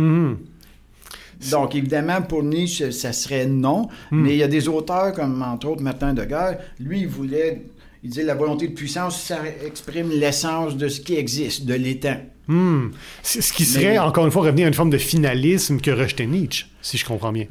[1.50, 3.88] Donc, évidemment, pour Nietzsche, ça serait non.
[4.10, 4.22] Hmm.
[4.22, 7.62] Mais il y a des auteurs, comme entre autres Martin de Guerre, lui, il voulait.
[8.02, 12.18] Il disait la volonté de puissance, ça exprime l'essence de ce qui existe, de l'étant.
[12.48, 12.88] Hmm.
[13.22, 15.90] C'est- Ce qui serait, Mais- encore une fois, revenir à une forme de finalisme que
[15.90, 17.46] rejetait Nietzsche, si je comprends bien.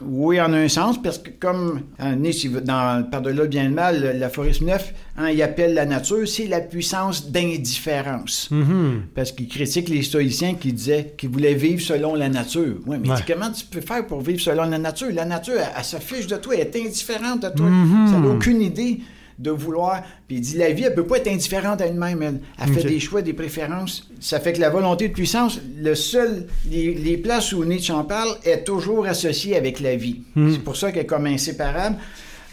[0.00, 3.68] Oui, en un sens, parce que comme hein, il veut- dans Par-delà le bien et
[3.68, 8.48] le mal, l'aphorisme 9, hein, il appelle la nature, c'est la puissance d'indifférence.
[8.50, 9.02] Mhm.
[9.14, 12.76] Parce qu'il critique les stoïciens qui disaient qu'ils voulaient vivre selon la nature.
[12.86, 13.16] Oui, mais Ouais.
[13.26, 15.08] comment tu peux faire pour vivre selon la nature?
[15.12, 17.66] La nature, elle, elle se fiche de toi, elle est indifférente de toi.
[18.10, 19.00] Ça n'a aucune idée
[19.38, 20.02] de vouloir.
[20.26, 22.22] Puis il dit, la vie, elle peut pas être indifférente à elle-même.
[22.22, 22.86] Elle, elle fait Ok.
[22.88, 24.08] des choix, des préférences.
[24.20, 28.04] Ça fait que la volonté de puissance, le seul, les, les places où Nietzsche en
[28.04, 30.22] parle, est toujours associée avec la vie.
[30.34, 30.52] Mhm.
[30.54, 31.96] C'est pour ça qu'elle est comme inséparable.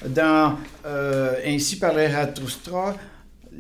[0.08, 0.56] Dans
[0.86, 2.96] euh, Ainsi par le Zarathustra,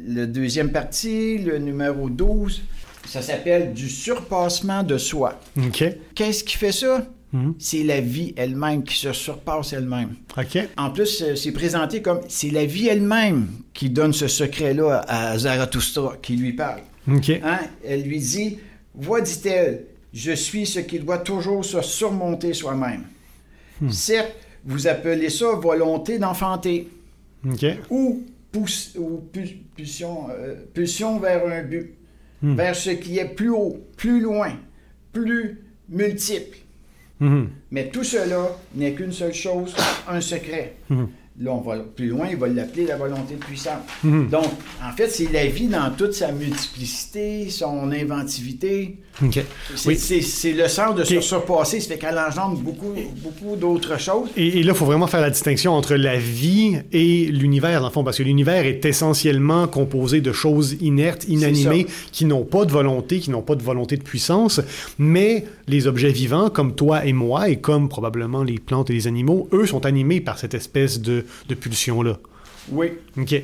[0.07, 2.61] le deuxième partie, le numéro 12,
[3.07, 5.39] ça s'appelle du surpassement de soi.
[5.57, 5.83] OK.
[6.13, 7.05] Qu'est-ce qui fait ça?
[7.35, 7.55] Mhm.
[7.59, 10.15] C'est la vie elle-même qui se surpasse elle-même.
[10.37, 10.57] OK.
[10.77, 15.37] En plus, euh, c'est présenté comme c'est la vie elle-même qui donne ce secret-là à
[15.37, 16.81] Zarathustra, qui lui parle.
[17.11, 17.29] OK.
[17.43, 17.59] Hein?
[17.83, 18.57] Elle lui dit
[18.93, 23.03] Vois, dit-elle, je suis ce qui doit toujours se surmonter soi-même.
[23.91, 24.31] Certes,
[24.63, 26.87] vous appelez ça volonté d'enfanter
[27.89, 31.91] ou, pousse, ou pu- pulsion, euh, pulsion vers un but,
[32.41, 32.55] Hmm.
[32.55, 34.53] vers ce qui est plus haut, plus loin,
[35.13, 36.57] plus multiple.
[37.19, 37.49] Mhm.
[37.71, 39.73] Mais tout cela n'est qu'une seule chose,
[40.07, 40.75] un secret.
[40.89, 41.07] Mhm.
[41.37, 43.81] Là, on va plus loin, il va l'appeler la volonté de puissance.
[44.05, 44.29] Mhm.
[44.29, 44.45] Donc,
[44.81, 48.97] en fait, c'est la vie dans toute sa multiplicité, son inventivité.
[49.23, 49.39] OK.
[49.75, 50.53] C'est Oui.
[50.57, 51.07] le sens de Ok.
[51.07, 54.29] se surpasser, ça fait qu'elle engendre beaucoup, beaucoup d'autres choses.
[54.35, 57.87] Et, et là, il faut vraiment faire la distinction entre la vie et l'univers, dans
[57.87, 62.65] le fond, parce que l'univers est essentiellement composé de choses inertes, inanimées, qui n'ont pas
[62.65, 64.59] de volonté, qui n'ont pas de volonté de puissance,
[64.97, 69.07] mais les objets vivants, comme toi et moi, et comme probablement les plantes et les
[69.07, 72.19] animaux, eux sont animés par cette espèce de, de pulsion-là.
[72.71, 73.35] Oui, OK.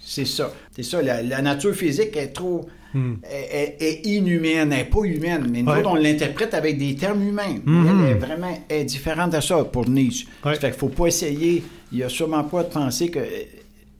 [0.00, 0.52] c'est ça.
[0.74, 2.66] C'est ça, la, la nature physique est trop...
[2.94, 3.16] Hmm.
[3.30, 5.80] est, est- est inhumaine, elle n'est pas humaine, mais nous Ouais.
[5.80, 7.58] autres, on l'interprète avec des termes humains.
[7.62, 7.86] Mhm.
[8.06, 10.26] Elle est vraiment est différente à ça pour Nietzsche.
[10.42, 10.54] Ouais.
[10.54, 11.62] Fait qu'il faut pas essayer,
[11.92, 13.26] il n'y a sûrement pas de penser que euh,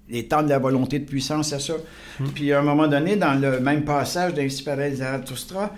[0.08, 1.74] les temps de la volonté de puissance, c'est ça.
[2.18, 2.28] Hmm.
[2.34, 5.74] Puis à un moment donné, dans le même passage d'Ainsi par Zarathustra,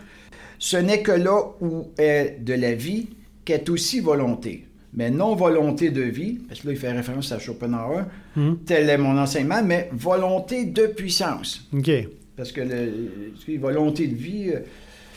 [0.61, 3.09] ce n'est que là où est de la vie
[3.45, 4.67] qu'est aussi volonté.
[4.93, 8.03] Mais non volonté de vie, parce que là, il fait référence à Schopenhauer,
[8.37, 8.59] Mhm.
[8.67, 11.69] tel est mon enseignement, mais volonté de puissance.
[11.73, 11.91] OK.
[12.37, 14.61] Parce que le, volonté de vie, euh,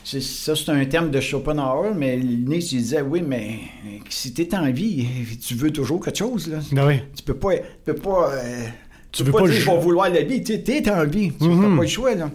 [0.03, 3.55] ça c'est un terme de Schopenhauer, mais Nietzsche il disait oui, mais
[3.87, 5.07] euh, si tu es en vie,
[5.41, 6.49] tu veux toujours quelque chose.
[6.49, 6.59] Là.
[6.77, 6.99] Ah oui.
[7.15, 7.55] Tu peux pas.
[7.55, 8.31] Tu peux pas.
[8.33, 8.65] euh,
[9.11, 10.43] Tu peux veux pas dire je vais vouloir la vie.
[10.43, 11.31] Tu es en vie.
[11.39, 11.75] Tu n'as Mhm.
[11.77, 12.13] pas le choix.
[12.15, 12.29] Là.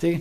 [0.00, 0.18] Tu.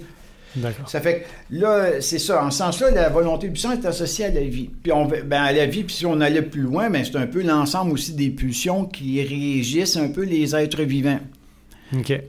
[0.88, 2.44] Ça fait que là, c'est ça.
[2.44, 4.70] En ce sens-là, la volonté de puissance est associée à la vie.
[4.82, 7.28] Puis on, ben, à la vie, puis si on allait plus loin, ben, c'est un
[7.28, 11.20] peu l'ensemble aussi des pulsions qui régissent un peu les êtres vivants.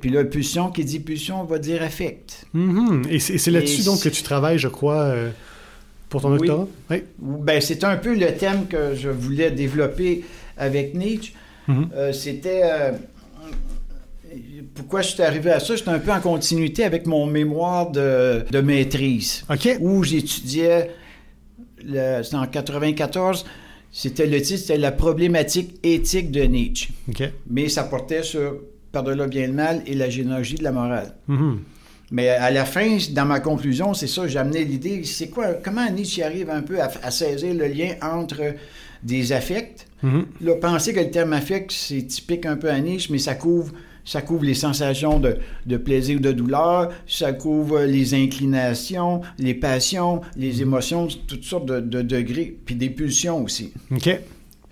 [0.00, 2.46] Puis là, pulsion qui dit pulsion va dire affect.
[2.54, 3.02] Mhm.
[3.10, 5.30] Et c'est là-dessus donc que tu travailles, je crois, euh,
[6.08, 6.66] pour ton doctorat?
[6.90, 7.02] Oui.
[7.18, 10.24] Ben, c'est un peu le thème que je voulais développer
[10.56, 11.34] avec Nietzsche.
[11.68, 11.88] Mhm.
[11.94, 12.62] Euh, C'était.
[12.64, 12.92] euh,
[14.74, 15.76] pourquoi je suis arrivé à ça?
[15.76, 19.76] J'étais un peu en continuité avec mon mémoire de, de maîtrise, OK.
[19.80, 20.90] où j'étudiais.
[21.78, 23.44] C'était en 94.
[23.92, 26.90] C'était le titre, c'était la problématique éthique de Nietzsche.
[27.08, 27.22] OK.
[27.48, 28.56] Mais ça portait sur
[28.92, 31.14] par-delà bien le mal et la généalogie de la morale.
[31.26, 31.60] Mhm.
[32.12, 36.24] Mais à la fin, dans ma conclusion, c'est ça, j'amenais l'idée, c'est quoi, comment Nietzsche
[36.24, 38.54] arrive un peu à, à saisir le lien entre
[39.04, 39.86] des affects?
[40.02, 43.72] Là, penser que le terme affect, c'est typique un peu à Nietzsche, mais ça couvre,
[44.04, 45.36] ça couvre les sensations de,
[45.66, 51.66] de plaisir ou de douleur, ça couvre les inclinations, les passions, les émotions, toutes sortes
[51.66, 53.72] de, de degrés, puis des pulsions aussi.
[53.90, 54.08] OK.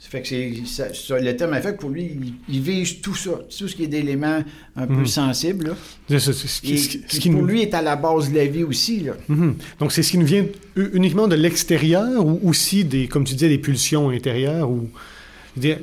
[0.00, 3.16] Ça fait que c'est, ça- ça- le terme affect, pour lui, il, il vise tout
[3.16, 4.44] ça, tout ce qui est d'éléments
[4.76, 5.74] un peu sensibles, là,
[6.46, 8.30] ce qui- et ce qui- qui, ce qui pour nous- lui est à la base
[8.30, 9.00] de la vie aussi.
[9.00, 9.14] Là.
[9.28, 9.56] Mhm.
[9.80, 13.48] Donc, c'est ce qui nous vient uniquement de l'extérieur ou aussi des, comme tu disais,
[13.48, 14.88] des pulsions intérieures ou.
[15.56, 15.78] je veux dire,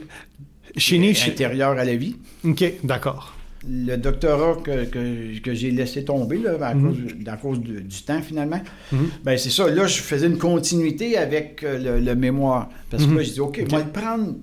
[0.77, 1.31] Chez Nietzsche.
[1.43, 2.15] À la vie.
[2.45, 3.34] Ok, d'accord.
[3.67, 6.83] Le doctorat que, que, que j'ai laissé tomber là, à, Mhm.
[6.87, 6.97] cause,
[7.27, 8.61] à cause du, du temps, finalement,
[8.91, 9.09] Mhm.
[9.23, 9.67] ben c'est ça.
[9.69, 12.69] Là, je faisais une continuité avec euh, le, le mémoire.
[12.91, 13.17] Parce que Mhm.
[13.17, 13.67] là, j'ai dit, OK, Ok.
[13.71, 14.35] on va le prendre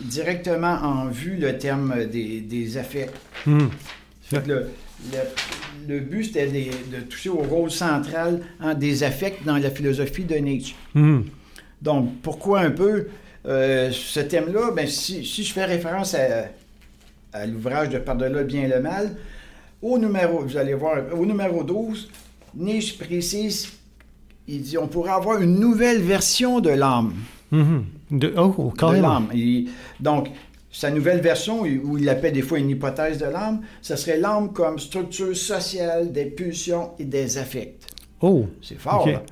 [0.00, 3.10] directement en vue, le terme des, des affects.
[3.46, 3.68] Mhm.
[4.22, 4.66] Fait que le,
[5.12, 10.24] le- le but, c'était de toucher au rôle central hein, des affects dans la philosophie
[10.24, 10.74] de Nietzsche.
[11.80, 13.08] Donc, pourquoi un peu
[13.46, 14.70] euh, ce thème-là?
[14.74, 16.46] Ben, si, si je fais référence à,
[17.32, 19.16] à l'ouvrage de Par-delà le bien et le mal,
[19.80, 22.08] au numéro, vous allez voir, au numéro 12,
[22.54, 23.68] Nietzsche précise,
[24.46, 27.14] il dit, on pourrait avoir une nouvelle version de l'âme.
[27.50, 27.84] Mhm.
[28.10, 29.28] De, oh, De l'âme.
[30.00, 30.28] Donc,
[30.70, 34.52] sa nouvelle version, où il appelle des fois une hypothèse de l'âme, ce serait l'âme
[34.52, 37.74] comme structure sociale des pulsions et des affects.
[38.20, 39.12] Oh, C'est fort, ok.
[39.12, 39.22] là.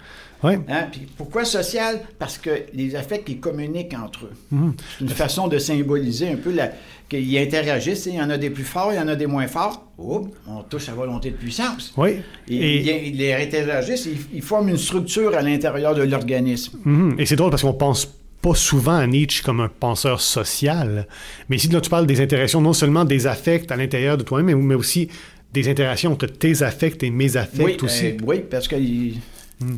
[0.43, 0.87] Hein?
[0.91, 2.01] Puis pourquoi social?
[2.19, 4.33] Parce que les affects, ils communiquent entre eux.
[4.51, 4.75] Mhm.
[4.99, 6.71] C'est une façon de symboliser un peu la...
[7.09, 8.07] qu'ils interagissent.
[8.07, 9.87] Il y en a des plus forts, il y en a des moins forts.
[9.99, 11.93] Oups, on touche à volonté de puissance.
[11.97, 12.17] Oui.
[12.49, 16.79] Et, Et, ils, ils interagissent, ils, ils forment une structure à l'intérieur de l'organisme.
[16.85, 17.17] Mhm.
[17.19, 18.07] Et c'est drôle parce qu'on pense
[18.41, 21.07] pas souvent à Nietzsche comme un penseur social.
[21.51, 24.57] Mais ici, là, tu parles des interactions, non seulement des affects à l'intérieur de toi-même,
[24.57, 25.09] mais, mais aussi
[25.53, 28.07] des interactions entre tes affects et mes affects Oui, aussi.
[28.07, 28.67] euh, oui, parce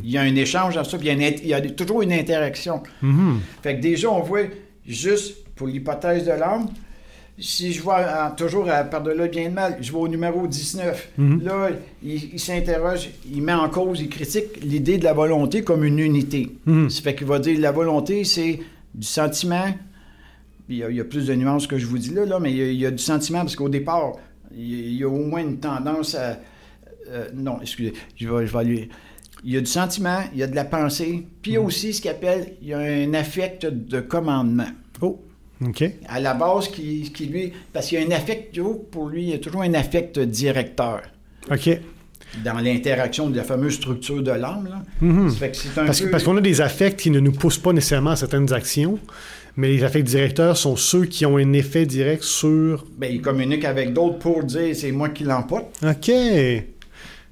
[0.03, 1.53] il y a un échange dans ça, puis il y a, une int- il y
[1.53, 2.81] a toujours une interaction.
[3.01, 3.39] Mhm.
[3.61, 4.41] Fait que déjà, on voit
[4.87, 6.67] juste pour l'hypothèse de l'âme,
[7.39, 10.07] si je vois en- toujours à par-delà le bien et le mal, je vois au
[10.07, 11.09] numéro 19.
[11.17, 11.41] Mhm.
[11.43, 11.69] Là,
[12.03, 15.99] il, il s'interroge, il met en cause, il critique l'idée de la volonté comme une
[15.99, 16.49] unité.
[16.65, 16.89] Mhm.
[16.89, 18.59] Ça fait qu'il va dire la volonté, c'est
[18.93, 19.65] du sentiment.
[20.69, 22.39] Il y, a, il y a plus de nuances que je vous dis là, là
[22.39, 24.13] mais il y a, il y a du sentiment parce qu'au départ,
[24.55, 26.39] il y a, il y a au moins une tendance à.
[27.09, 28.89] euh, non, excusez, je vais, je vais aller.
[29.45, 31.61] Il y a du sentiment, il y a de la pensée, puis il y a
[31.61, 34.67] aussi ce qu'il appelle, il y a un affect de commandement.
[35.01, 35.19] Oh,
[35.65, 35.83] OK.
[36.07, 37.51] À la base, qui, qui lui.
[37.73, 38.57] Parce qu'il y a un affect,
[38.91, 41.01] pour lui, il y a toujours un affect directeur
[41.51, 41.69] OK.
[42.43, 44.83] dans l'interaction de la fameuse structure de l'âme.
[45.01, 48.11] c'est un Parce, peu- parce qu'on a des affects qui ne nous poussent pas nécessairement
[48.11, 48.97] à certaines actions,
[49.55, 52.85] mais les affects directeurs sont ceux qui ont un effet direct sur...
[52.97, 55.65] Ben, il communique avec d'autres pour dire c'est moi qui l'emporte.
[55.83, 56.11] OK.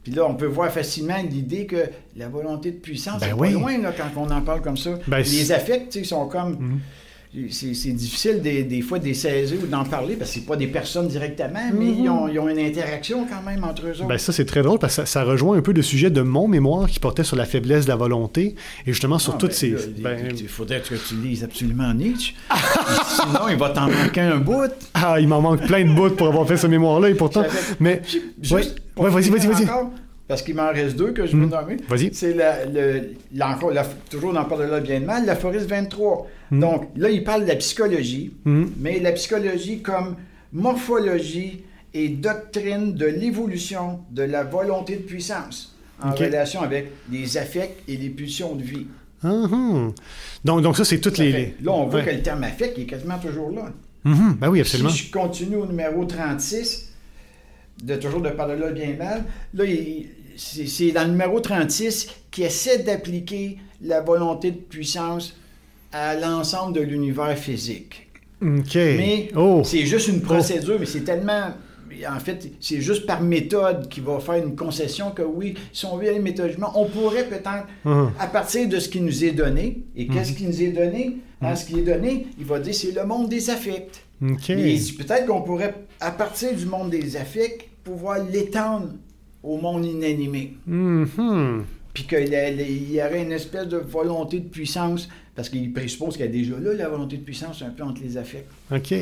[0.03, 3.53] Puis là, on peut voir facilement l'idée que la volonté de puissance, Ben oui.
[3.53, 4.97] pas loin là, quand on en parle comme ça.
[5.07, 6.57] Ben, les affects, tu sais, sont comme.
[6.57, 7.00] C'est
[7.49, 10.67] c'est difficile des, des fois de saisir ou d'en parler parce que c'est pas des
[10.67, 14.07] personnes directement, mais ils, ont, ils ont une interaction quand même entre eux autres.
[14.07, 16.21] Ben ça, c'est très drôle parce que ça, ça rejoint un peu le sujet de
[16.21, 18.55] mon mémoire qui portait sur la faiblesse de la volonté
[18.85, 19.69] et justement sur Ah, toutes ben, ces...
[19.69, 22.33] là, ben, Il faudrait que tu lises absolument Nietzsche.
[23.07, 24.71] Sinon, il va t'en manquer un bout.
[24.93, 27.45] ah, il m'en manque plein de bouts pour avoir fait ce mémoire-là et pourtant...
[27.79, 28.01] Mais...
[28.41, 29.67] Juste Ouais, ouais, vas-y, vas-y, vas-y.
[30.31, 31.49] Parce qu'il m'en reste deux que je veux Mhm.
[31.49, 31.75] nommer.
[31.89, 32.13] Vas-y.
[32.13, 36.25] C'est la, le, la- toujours dans Parle de là bien de mal, l'aphorisme 23.
[36.51, 36.59] Mhm.
[36.61, 38.71] Donc là, il parle de la psychologie, Mhm.
[38.79, 40.15] mais la psychologie comme
[40.53, 41.63] morphologie
[41.93, 47.97] et doctrine de l'évolution de la volonté de puissance en relation avec les affects et
[47.97, 48.87] les pulsions de vie.
[49.25, 49.93] Hum.
[50.45, 51.31] Donc, donc ça, c'est toutes Ça les...
[51.33, 52.05] fait- Là, on voit Ouais.
[52.05, 53.73] que le terme affect est quasiment toujours là.
[54.05, 54.37] Mhm.
[54.39, 54.89] Ben oui, absolument.
[54.91, 56.87] Si je continue au numéro 36,
[57.83, 62.43] de toujours de parler là bien mal, là, il- c'est dans le numéro 36 qui
[62.43, 65.35] essaie d'appliquer la volonté de puissance
[65.91, 68.07] à l'ensemble de l'univers physique.
[68.41, 68.75] OK.
[68.75, 69.61] Mais Oh!
[69.65, 71.49] c'est juste une procédure, mais c'est tellement.
[72.09, 75.97] En fait, c'est juste par méthode qu'il va faire une concession que oui, si on
[75.97, 78.11] veut aller méthodiquement, on pourrait peut-être, Mhm.
[78.17, 81.17] à partir de ce qui nous est donné, et qu'est-ce qui nous est donné?
[81.41, 84.01] Hein, ce qui est donné, il va dire c'est le monde des affects.
[84.97, 88.89] Peut-être qu'on pourrait, à partir du monde des affects, pouvoir l'étendre
[89.43, 90.53] au monde inanimé.
[90.65, 91.65] Mhm.
[91.93, 96.29] Puis qu'il y aurait une espèce de volonté de puissance, parce qu'il présuppose qu'il y
[96.29, 98.93] a déjà là la volonté de puissance un peu entre les affects, OK.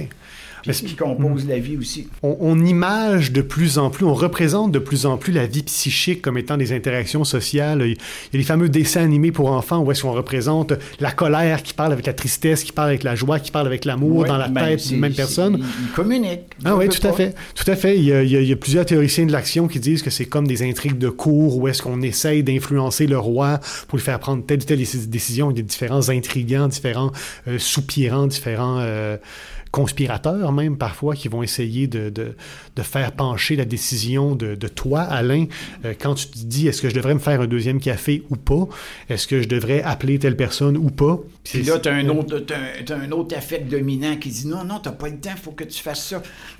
[0.64, 2.10] puis qui compose la vie aussi.
[2.22, 5.64] on, on image de plus en plus, on représente de plus en plus la vie
[5.64, 7.82] psychique comme étant des interactions sociales.
[7.86, 11.64] Il y a les fameux dessins animés pour enfants où est-ce qu'on représente la colère
[11.64, 14.28] qui parle avec la tristesse, qui parle avec la joie, qui parle avec l'amour Ouais,
[14.28, 15.58] dans la tête d'une même personne.
[15.60, 16.42] Il, il communique.
[16.66, 17.36] Ah oui, tout à fait.
[17.56, 17.98] Tout à fait.
[17.98, 20.02] Il y, a, il y a- il y a plusieurs théoriciens de l'action qui disent
[20.04, 23.98] que c'est comme des intrigues de cour où est-ce qu'on essaye d'influencer le roi pour
[23.98, 25.52] lui faire prendre telle ou telle déci- décision.
[25.52, 27.12] Il y a différents intrigants, différents
[27.48, 29.16] euh, soupirants, différents euh,
[29.72, 32.36] conspirateurs même parfois qui vont essayer de, de,
[32.76, 35.46] de faire pencher la décision de, de toi, Alain,
[35.86, 38.36] euh, quand tu te dis est-ce que je devrais me faire un deuxième café ou
[38.36, 38.68] pas,
[39.10, 41.20] est-ce que je devrais appeler telle personne ou pas?
[41.44, 44.92] Puis là, t'as un, autre, t'as un, autre affect dominant qui dit non, non, t'as
[44.92, 46.22] pas le temps, faut que tu fasses ça.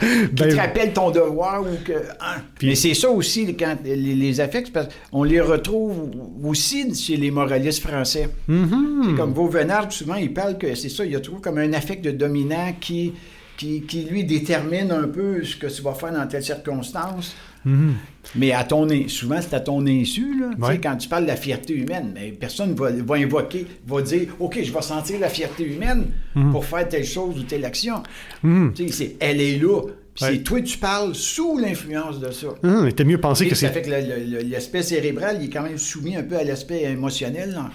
[0.00, 1.92] qui Ben, te rappelle ton devoir ou que.
[2.20, 2.42] hein?
[2.58, 6.10] Puis- Mais c'est ça aussi, quand les, les affects, parce qu'on les retrouve
[6.44, 8.28] aussi chez les moralistes français.
[8.48, 9.02] Mhm.
[9.10, 11.72] C'est Comme Vauvenard, souvent, il parle que c'est ça, il y a toujours comme un
[11.72, 13.12] affect de dominant qui,
[13.56, 17.34] qui, qui, lui détermine un peu ce que tu vas faire dans telle circonstance.
[17.64, 17.94] Mhm.
[18.36, 20.38] Mais à ton souvent, c'est à ton insu.
[20.40, 20.50] Là.
[20.54, 20.78] Tu sais, Ouais.
[20.80, 24.58] Quand tu parles de la fierté humaine, mais personne va, va invoquer, va dire OK,
[24.62, 26.06] je vais sentir la fierté humaine
[26.52, 28.02] pour faire telle chose ou telle action.
[28.42, 28.72] Mhm.
[28.74, 29.80] Tu sais, elle est là.
[30.22, 30.28] Ouais.
[30.30, 32.46] c'est toi, tu parles sous l'influence de ça.
[32.62, 35.50] Hum, mieux pensé que ça c'est fait que le- le- le- l'aspect cérébral, il est
[35.50, 37.70] quand même soumis un peu à l'aspect émotionnel, là,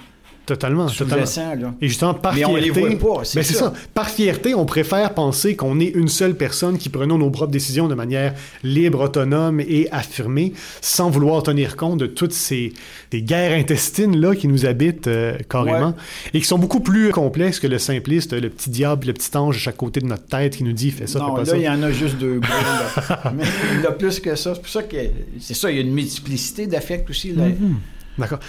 [0.55, 1.25] totalement, totalement.
[1.25, 1.73] Là.
[1.81, 3.65] Et justement, par Mais on les fierté, voit pas, c'est ben, c'est ça.
[3.65, 3.73] ça.
[3.93, 7.87] Par fierté, on préfère penser qu'on est une seule personne qui prenons nos propres décisions
[7.87, 8.33] de manière
[8.63, 12.73] libre, autonome et affirmée, sans vouloir tenir compte de toutes ces,
[13.13, 15.93] guerres intestines là qui nous habitent euh, carrément Ouais.
[16.33, 19.55] et qui sont beaucoup plus complexes que le simpliste, le petit diable, le petit ange
[19.55, 21.45] à chaque côté de notre tête qui nous dit fais ça, non, fais pas là,
[21.45, 21.57] ça.
[21.57, 22.49] il y en a juste deux gros.
[22.51, 23.31] là.
[23.35, 23.43] Mais
[23.75, 24.53] il y en a plus que ça.
[24.55, 24.97] C'est pour ça que
[25.39, 27.31] c'est ça, il y a une multiplicité d'affects aussi.
[27.33, 27.45] Là.
[27.47, 27.75] Mhm.
[28.17, 28.39] D'accord.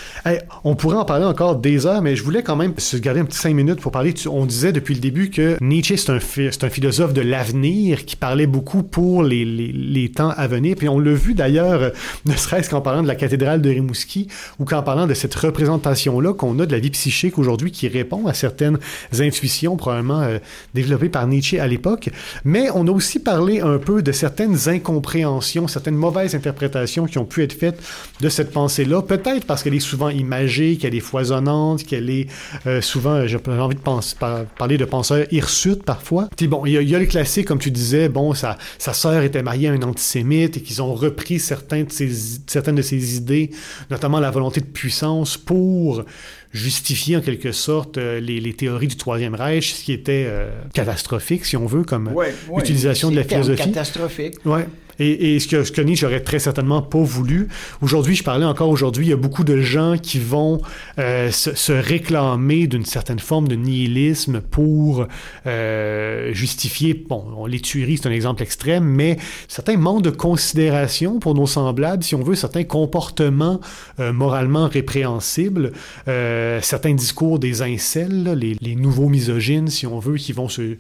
[0.64, 3.24] On pourrait en parler encore des heures, mais je voulais quand même se garder un
[3.24, 4.12] petit cinq minutes pour parler.
[4.30, 8.47] On disait depuis le début que Nietzsche, c'est un, un philosophe de l'avenir qui parlait
[8.47, 10.74] beaucoup pour les, les- les temps à venir.
[10.76, 11.90] Puis on l'a vu d'ailleurs, euh,
[12.26, 14.26] ne serait-ce qu'en parlant de la cathédrale de Rimouski
[14.59, 18.26] ou qu'en parlant de cette représentation-là qu'on a de la vie psychique aujourd'hui qui répond
[18.26, 18.78] à certaines
[19.18, 20.39] intuitions probablement euh,
[20.74, 22.10] développées par Nietzsche à l'époque.
[22.44, 27.24] Mais on a aussi parlé un peu de certaines incompréhensions, certaines mauvaises interprétations qui ont
[27.24, 27.80] pu être faites
[28.20, 29.02] de cette pensée-là.
[29.02, 32.26] Peut-être parce qu'elle est souvent imagée, qu'elle est foisonnante, qu'elle est
[32.66, 36.28] euh, souvent, j'ai j'ai envie de penser- par- parler de penseurs hirsutes parfois.
[36.36, 38.58] Puis bon, il y, a- il y a le classique, comme tu disais, bon, sa,
[38.78, 42.76] sa sœur était mariée à un antisémite et qu'ils ont repris certains de ses- certaines
[42.76, 43.50] de ses idées,
[43.90, 46.04] notamment la volonté de puissance, pour
[46.52, 50.50] justifier en quelque sorte euh, les, les théories du Troisième Reich, ce qui était euh,
[50.74, 52.60] catastrophique, si on veut, comme Ouais, ouais.
[52.60, 53.64] utilisation de la philosophie.
[53.64, 54.34] catastrophique.
[54.44, 54.66] Ouais.
[54.98, 57.48] Et, ce que, ce que Nietzsche aurait très certainement pas voulu.
[57.81, 60.60] Aujourd'hui, je parlais encore aujourd'hui, il y a beaucoup de gens qui vont
[60.98, 65.06] euh, se, réclamer d'une certaine forme de nihilisme pour
[65.47, 69.16] euh, justifier, bon, on- les tueries, c'est un exemple extrême, mais
[69.48, 73.60] certains manques de considération pour nos semblables, si on veut, certains comportements
[74.01, 75.73] euh, moralement répréhensibles,
[76.06, 80.77] certains discours des incels, les nouveaux misogynes, si on veut, qui vont se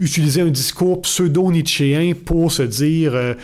[0.00, 3.34] utiliser un discours pseudo-nietzschéen pour se dire euh,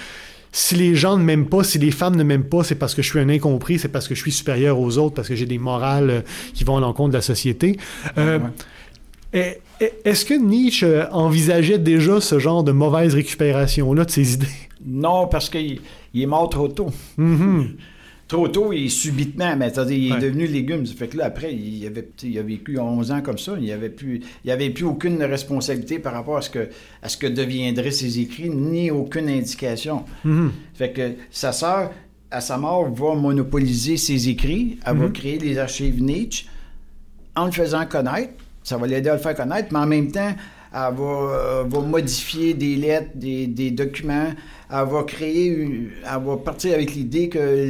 [0.52, 3.02] si les gens ne m'aiment pas, si les femmes ne m'aiment pas, c'est parce que
[3.02, 5.46] je suis un incompris, c'est parce que je suis supérieur aux autres, parce que j'ai
[5.46, 6.20] des morales euh,
[6.54, 7.76] qui vont à l'encontre de la société.
[8.18, 8.38] Euh,
[9.32, 14.46] est- est- Est-ce que Nietzsche envisageait déjà ce genre de mauvaise récupération-là de ses idées?
[14.86, 15.80] Non, parce qu'il
[16.12, 16.90] il est mort trop tôt.
[17.16, 17.74] Mhm.
[18.26, 20.20] Trop tôt et subitement, mais c'est-à-dire, il est Ouais.
[20.20, 20.86] devenu légume.
[20.86, 23.52] Ça fait que là, après, il, avait, il a vécu 11 ans comme ça.
[23.60, 26.68] Il avait plus, il avait plus aucune responsabilité par rapport à ce que,
[27.02, 30.04] à ce que deviendraient ses écrits, ni aucune indication.
[30.24, 30.52] Mhm.
[30.74, 31.92] Fait que sa sœur,
[32.30, 34.78] à sa mort, va monopoliser ses écrits.
[34.86, 35.12] Elle va Mhm.
[35.12, 36.46] créer les archives Nietzsche
[37.36, 38.32] en le faisant connaître.
[38.62, 40.34] Ça va l'aider à le faire connaître, mais en même temps,
[40.74, 44.32] elle va, euh, va modifier des lettres, des, des documents.
[44.70, 47.68] Elle va créer, une- elle va partir avec l'idée que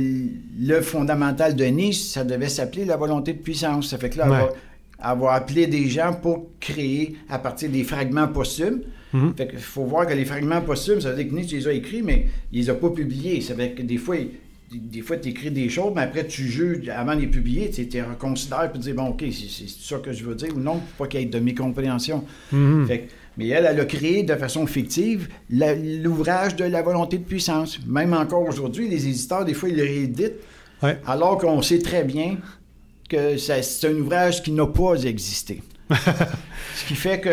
[0.61, 3.89] le fondamental de Nietzsche, ça devait s'appeler la volonté de puissance.
[3.91, 4.39] Ça fait que là, elle, Ouais.
[4.39, 8.81] va, elle va appeler des gens pour créer à partir des fragments posthumes.
[9.13, 9.35] Mhm.
[9.37, 11.73] Fait qu'il faut voir que les fragments posthumes, ça veut dire que Nietzsche les a
[11.73, 13.41] écrits, mais il les a pas publiés.
[13.43, 14.31] Ça veut dire que des fois, il-
[14.73, 17.87] des fois, tu écris des choses, mais après, tu juges avant de les publier, tu
[17.89, 20.81] tu reconsidères puis tu dis, bon, OK, c'est ça que je veux dire ou non,
[20.97, 22.25] pour pas qu'il y ait de mécompréhension.
[22.53, 22.87] Mhm.
[22.87, 27.81] Fait mais elle, elle a créé de façon fictive l'ouvrage de la volonté de puissance.
[27.87, 30.35] Même encore aujourd'hui, les éditeurs, des fois, ils le rééditent,
[30.83, 30.99] Ouais.
[31.07, 32.37] alors qu'on sait très bien
[33.09, 35.63] que c'est un ouvrage qui n'a pas existé.
[36.75, 37.31] Ce qui fait que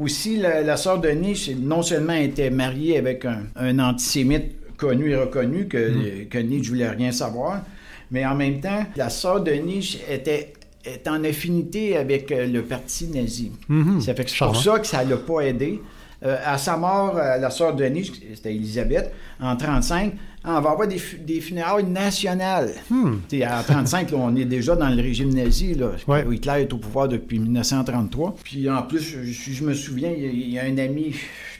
[0.00, 5.10] aussi la, la sœur de Nietzsche non seulement était mariée avec un, un antisémite connu
[5.10, 7.62] et reconnu que, que Nietzsche voulait rien savoir,
[8.10, 10.52] mais en même temps la sœur de Nietzsche était
[10.84, 13.50] est en affinité avec euh, le parti nazi.
[13.68, 14.00] Mhm.
[14.00, 15.80] Ça fait que c'est pour ça que ça l'a pas aidé.
[16.24, 20.12] Euh, à sa mort, euh, la sœur de Nietzsche, c'était Elisabeth, en 35,
[20.44, 22.70] on va avoir des, fu- des funérailles nationales.
[22.88, 23.16] Hmm.
[23.34, 25.74] En 35, là, on est déjà dans le régime nazi.
[25.74, 25.90] Là.
[26.06, 26.24] Ouais.
[26.30, 28.36] Hitler est au pouvoir depuis 1933.
[28.44, 31.16] Puis en plus, je, je- me souviens, il y, a, un ami,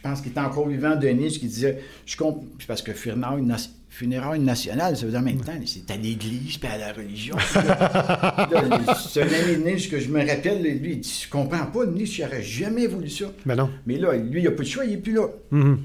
[0.06, 3.56] pense qu'il était encore vivant de Nietzsche, qui disait, je comprends, parce que funérailles, na-
[3.88, 7.36] funérailles nationales, ça veut dire en même temps, c'est à l'église puis à la religion.
[9.08, 11.86] C'est un ami de Nietzsche que je me rappelle, lui, il dit, je comprends pas,
[11.86, 13.26] Nietzsche, il jamais voulu ça.
[13.44, 13.70] Ben non.
[13.86, 15.26] Mais là, lui, il a pas de choix, il est plus là.
[15.50, 15.78] Mhm.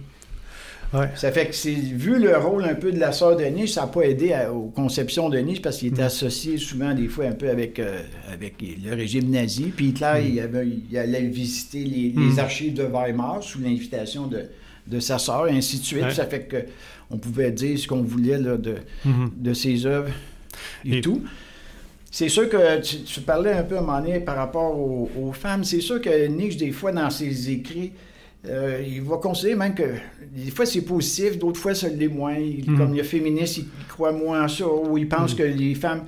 [0.94, 1.10] Ouais.
[1.16, 3.82] Ça fait que c'est vu le rôle un peu de la sœur de Nietzsche, ça
[3.82, 7.26] n'a pas aidé à- aux conceptions de Nietzsche parce qu'il était associé souvent des fois
[7.26, 8.02] un peu avec, euh,
[8.32, 9.72] avec le régime nazi.
[9.76, 14.42] Puis Hitler, il, avait- il allait visiter les, les archives de Weimar sous l'invitation de,
[14.88, 16.04] de sa sœur et ainsi de suite.
[16.04, 16.14] Ouais.
[16.14, 16.58] Ça fait que
[17.10, 19.32] on pouvait dire ce qu'on voulait là, de, Mhm.
[19.38, 20.12] de ses œuvres
[20.86, 21.22] et, Et- tout.
[22.14, 25.10] C'est sûr que tu, tu parlais un peu à un moment donné par rapport aux,
[25.18, 25.64] aux femmes.
[25.64, 27.94] C'est sûr que Nietzsche, des fois, dans ses écrits,
[28.48, 29.84] euh, il va considérer même que
[30.36, 32.36] des fois c'est positif, d'autres fois ça l'est moins.
[32.36, 32.78] Il- Mhm.
[32.78, 36.06] Comme a féministe, il, croit moins à ça, ou il pense que les femmes,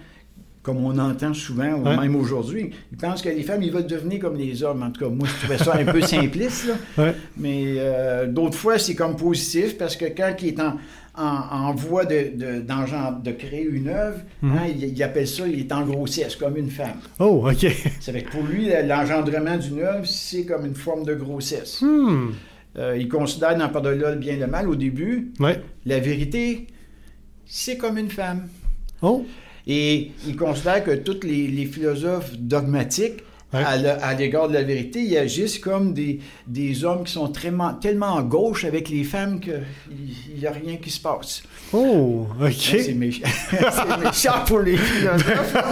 [0.63, 4.19] comme on entend souvent, ou même aujourd'hui, il pense que les femmes, ils veulent devenir
[4.21, 4.81] comme les hommes.
[4.81, 7.03] En tout cas, moi, je trouvais ça un peu simpliste, là.
[7.03, 7.15] Ouais.
[7.37, 10.77] Mais euh, d'autres fois, c'est comme positif parce que quand il est en,
[11.15, 11.23] en,
[11.67, 14.51] en voie de, de, créer une œuvre, Mhm.
[14.57, 16.95] hein, il, il appelle ça, il est en grossesse, comme une femme.
[17.19, 17.67] Oh, OK.
[17.99, 21.81] Ça fait que pour lui, l'engendrement d'une œuvre, c'est comme une forme de grossesse.
[21.81, 22.29] Hmm.
[22.77, 25.61] Euh, il considère dans Par-delà le bien et le mal au début, Ouais.
[25.85, 26.67] la vérité,
[27.45, 28.47] c'est comme une femme.
[29.01, 29.25] Oh.
[29.67, 33.23] Et il considère que tous les, les philosophes dogmatiques,
[33.55, 38.13] à l'égard de la vérité, ils agissent comme des, des hommes qui sont tellement, tellement
[38.13, 39.61] en gauche avec les femmes qu'il
[40.39, 41.43] n'y a rien qui se passe.
[41.71, 42.51] Oh, OK.
[42.51, 43.21] C'est méchant.
[44.47, 45.55] pour les philosophes.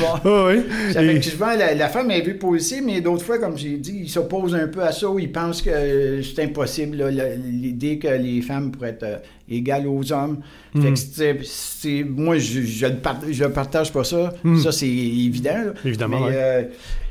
[0.00, 0.20] Bon.
[0.24, 0.62] Oh, oui.
[0.92, 3.56] Ça fait Et- que souvent, la, la femme est vue positive, mais d'autres fois, comme
[3.56, 7.02] j'ai dit, ils s'opposent un peu à ça, ils pensent que euh, c'est impossible,
[7.46, 10.40] l'idée que les femmes pourraient être égales aux hommes.
[10.72, 10.92] Fait Mhm.
[10.94, 14.32] que c'est- c'est- moi, je ne je partage pas ça.
[14.44, 14.60] Mhm.
[14.60, 15.50] Ça, c'est évident.
[15.66, 15.72] là.
[15.84, 16.34] Évidemment, Mais, ouais.
[16.36, 16.62] euh,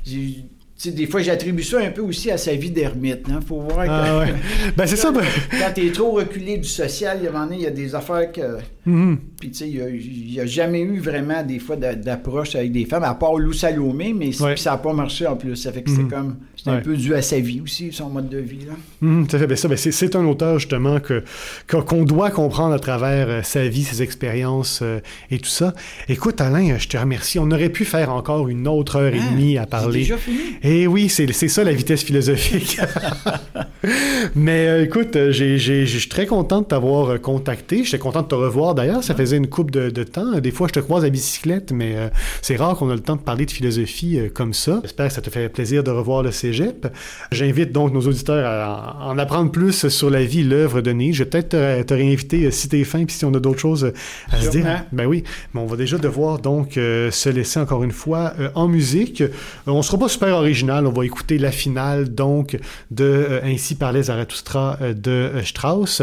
[0.05, 0.43] j'ai-
[0.91, 3.25] des fois, j'attribue ça un peu aussi à sa vie d'ermite.
[3.27, 4.33] Il faut voir que Ah, ouais.
[4.77, 5.11] Ben, c'est ça.
[5.11, 5.21] ben-
[5.51, 7.19] quand tu es trop reculé du social,
[7.55, 8.59] il y a des affaires que...
[8.89, 9.17] Mhm.
[9.39, 12.83] Puis, tu sais, il n'y a, jamais eu vraiment des fois d'a- d'approche avec des
[12.85, 14.57] femmes, à part Lou Salomé, mais Ouais.
[14.57, 15.55] ça n'a pas marché en plus.
[15.55, 16.09] Ça fait que c'est Mhm.
[16.09, 16.35] comme.
[16.61, 18.65] C'est un peu dû à sa vie aussi, son mode de vie.
[18.67, 18.73] Là.
[18.99, 19.47] Mhm, tout à fait.
[19.47, 21.23] Ben, ça, c'est, un auteur justement que,
[21.67, 24.99] que- qu'on doit comprendre à travers euh, sa vie, ses expériences euh,
[25.31, 25.73] et tout ça.
[26.09, 27.39] Écoute, Alain, euh, je te remercie.
[27.39, 29.99] On aurait pu faire encore une autre heure et Ah, demie à c'est parler.
[29.99, 30.37] déjà fini?
[30.61, 32.77] Eh oui, c'est, ça la vitesse philosophique.
[34.35, 37.85] Mais euh, écoute, je suis très content de t'avoir contacté.
[37.85, 39.03] J'étais content de te revoir d'ailleurs.
[39.03, 40.39] Ça faisait une coupe de, de temps.
[40.39, 42.09] Des fois, je te croise à bicyclette, mais euh,
[42.41, 44.79] c'est rare qu'on a le temps de parler de philosophie euh, comme ça.
[44.83, 46.87] J'espère que ça te fait plaisir de revoir le cégep.
[47.31, 51.19] J'invite donc nos auditeurs à en en apprendre plus sur la vie, l'œuvre de Nietzsche.
[51.19, 53.59] Je vais peut-être te, te réinviter euh, si t'es fin, puis si on a d'autres
[53.59, 53.91] choses
[54.31, 54.65] à se dire.
[54.91, 55.23] Ben oui,
[55.53, 59.21] mais on va déjà devoir donc euh, se laisser encore une fois euh, en musique.
[59.21, 59.29] Euh,
[59.67, 62.57] on sera pas super original, on va écouter la finale donc
[62.91, 66.01] de euh, Ainsi parlait Zarathustra euh, de euh, Strauss.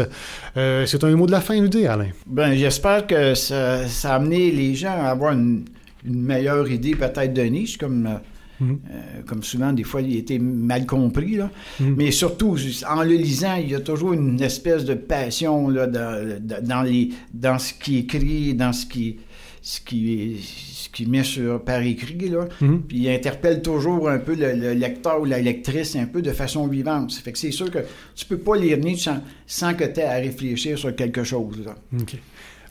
[0.57, 2.09] Euh, c'est un mot de la fin à nous dire, Alain?
[2.25, 5.65] Ben, j'espère que ça, ça a amené les gens à avoir une,
[6.05, 8.17] une meilleure idée peut-être de Nietzsche, comme, euh,
[8.59, 8.79] Mhm.
[8.89, 11.35] euh, comme souvent, des fois, il été mal compris.
[11.35, 11.51] Là.
[11.79, 11.93] Mhm.
[11.95, 12.57] Mais surtout,
[12.89, 17.09] en le lisant, il y a toujours une espèce de passion là, dans, dans, les,
[17.31, 19.17] dans ce qui écrit, dans ce qui,
[19.61, 22.29] ce qui, ce qui met sur, par écrit.
[22.29, 22.47] Là.
[22.59, 22.81] Mhm.
[22.87, 26.31] Puis il interpelle toujours un peu le, le lecteur ou la lectrice un peu de
[26.31, 27.11] façon vivante.
[27.11, 27.79] Ça fait que c'est sûr que
[28.15, 31.59] tu peux pas lire Nietzsche sans, sans que tu aies à réfléchir sur quelque chose.
[31.63, 31.75] là.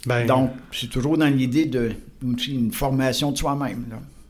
[0.07, 1.91] Ben, Donc, c'est toujours dans l'idée de
[2.49, 3.85] une formation de soi-même.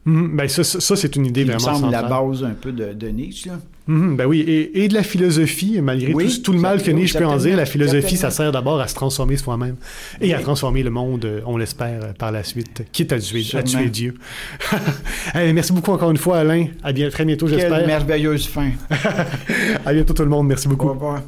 [0.05, 2.70] Mhm, ben ça, ça, ça, c'est une idée me vraiment semble la base un peu
[2.70, 3.48] de, de Nietzsche.
[3.51, 3.59] Là.
[3.89, 6.90] Mhm, ben oui, et, et de la philosophie, malgré Oui, tout, tout le mal que
[6.90, 9.77] Nietzsche peut en dire, la philosophie, ça sert d'abord à se transformer soi-même
[10.20, 13.44] et à transformer le monde, euh, on l'espère, euh, par la suite, quitte à tuer,
[13.55, 14.15] à tuer Dieu.
[15.35, 16.66] Merci beaucoup encore une fois, Alain.
[16.82, 17.86] À bien, très bientôt, Quelle j'espère.
[17.86, 18.70] merveilleuse fin.
[19.85, 20.47] À bientôt tout le monde.
[20.47, 20.89] Merci beaucoup.
[20.89, 21.23] Au revoir.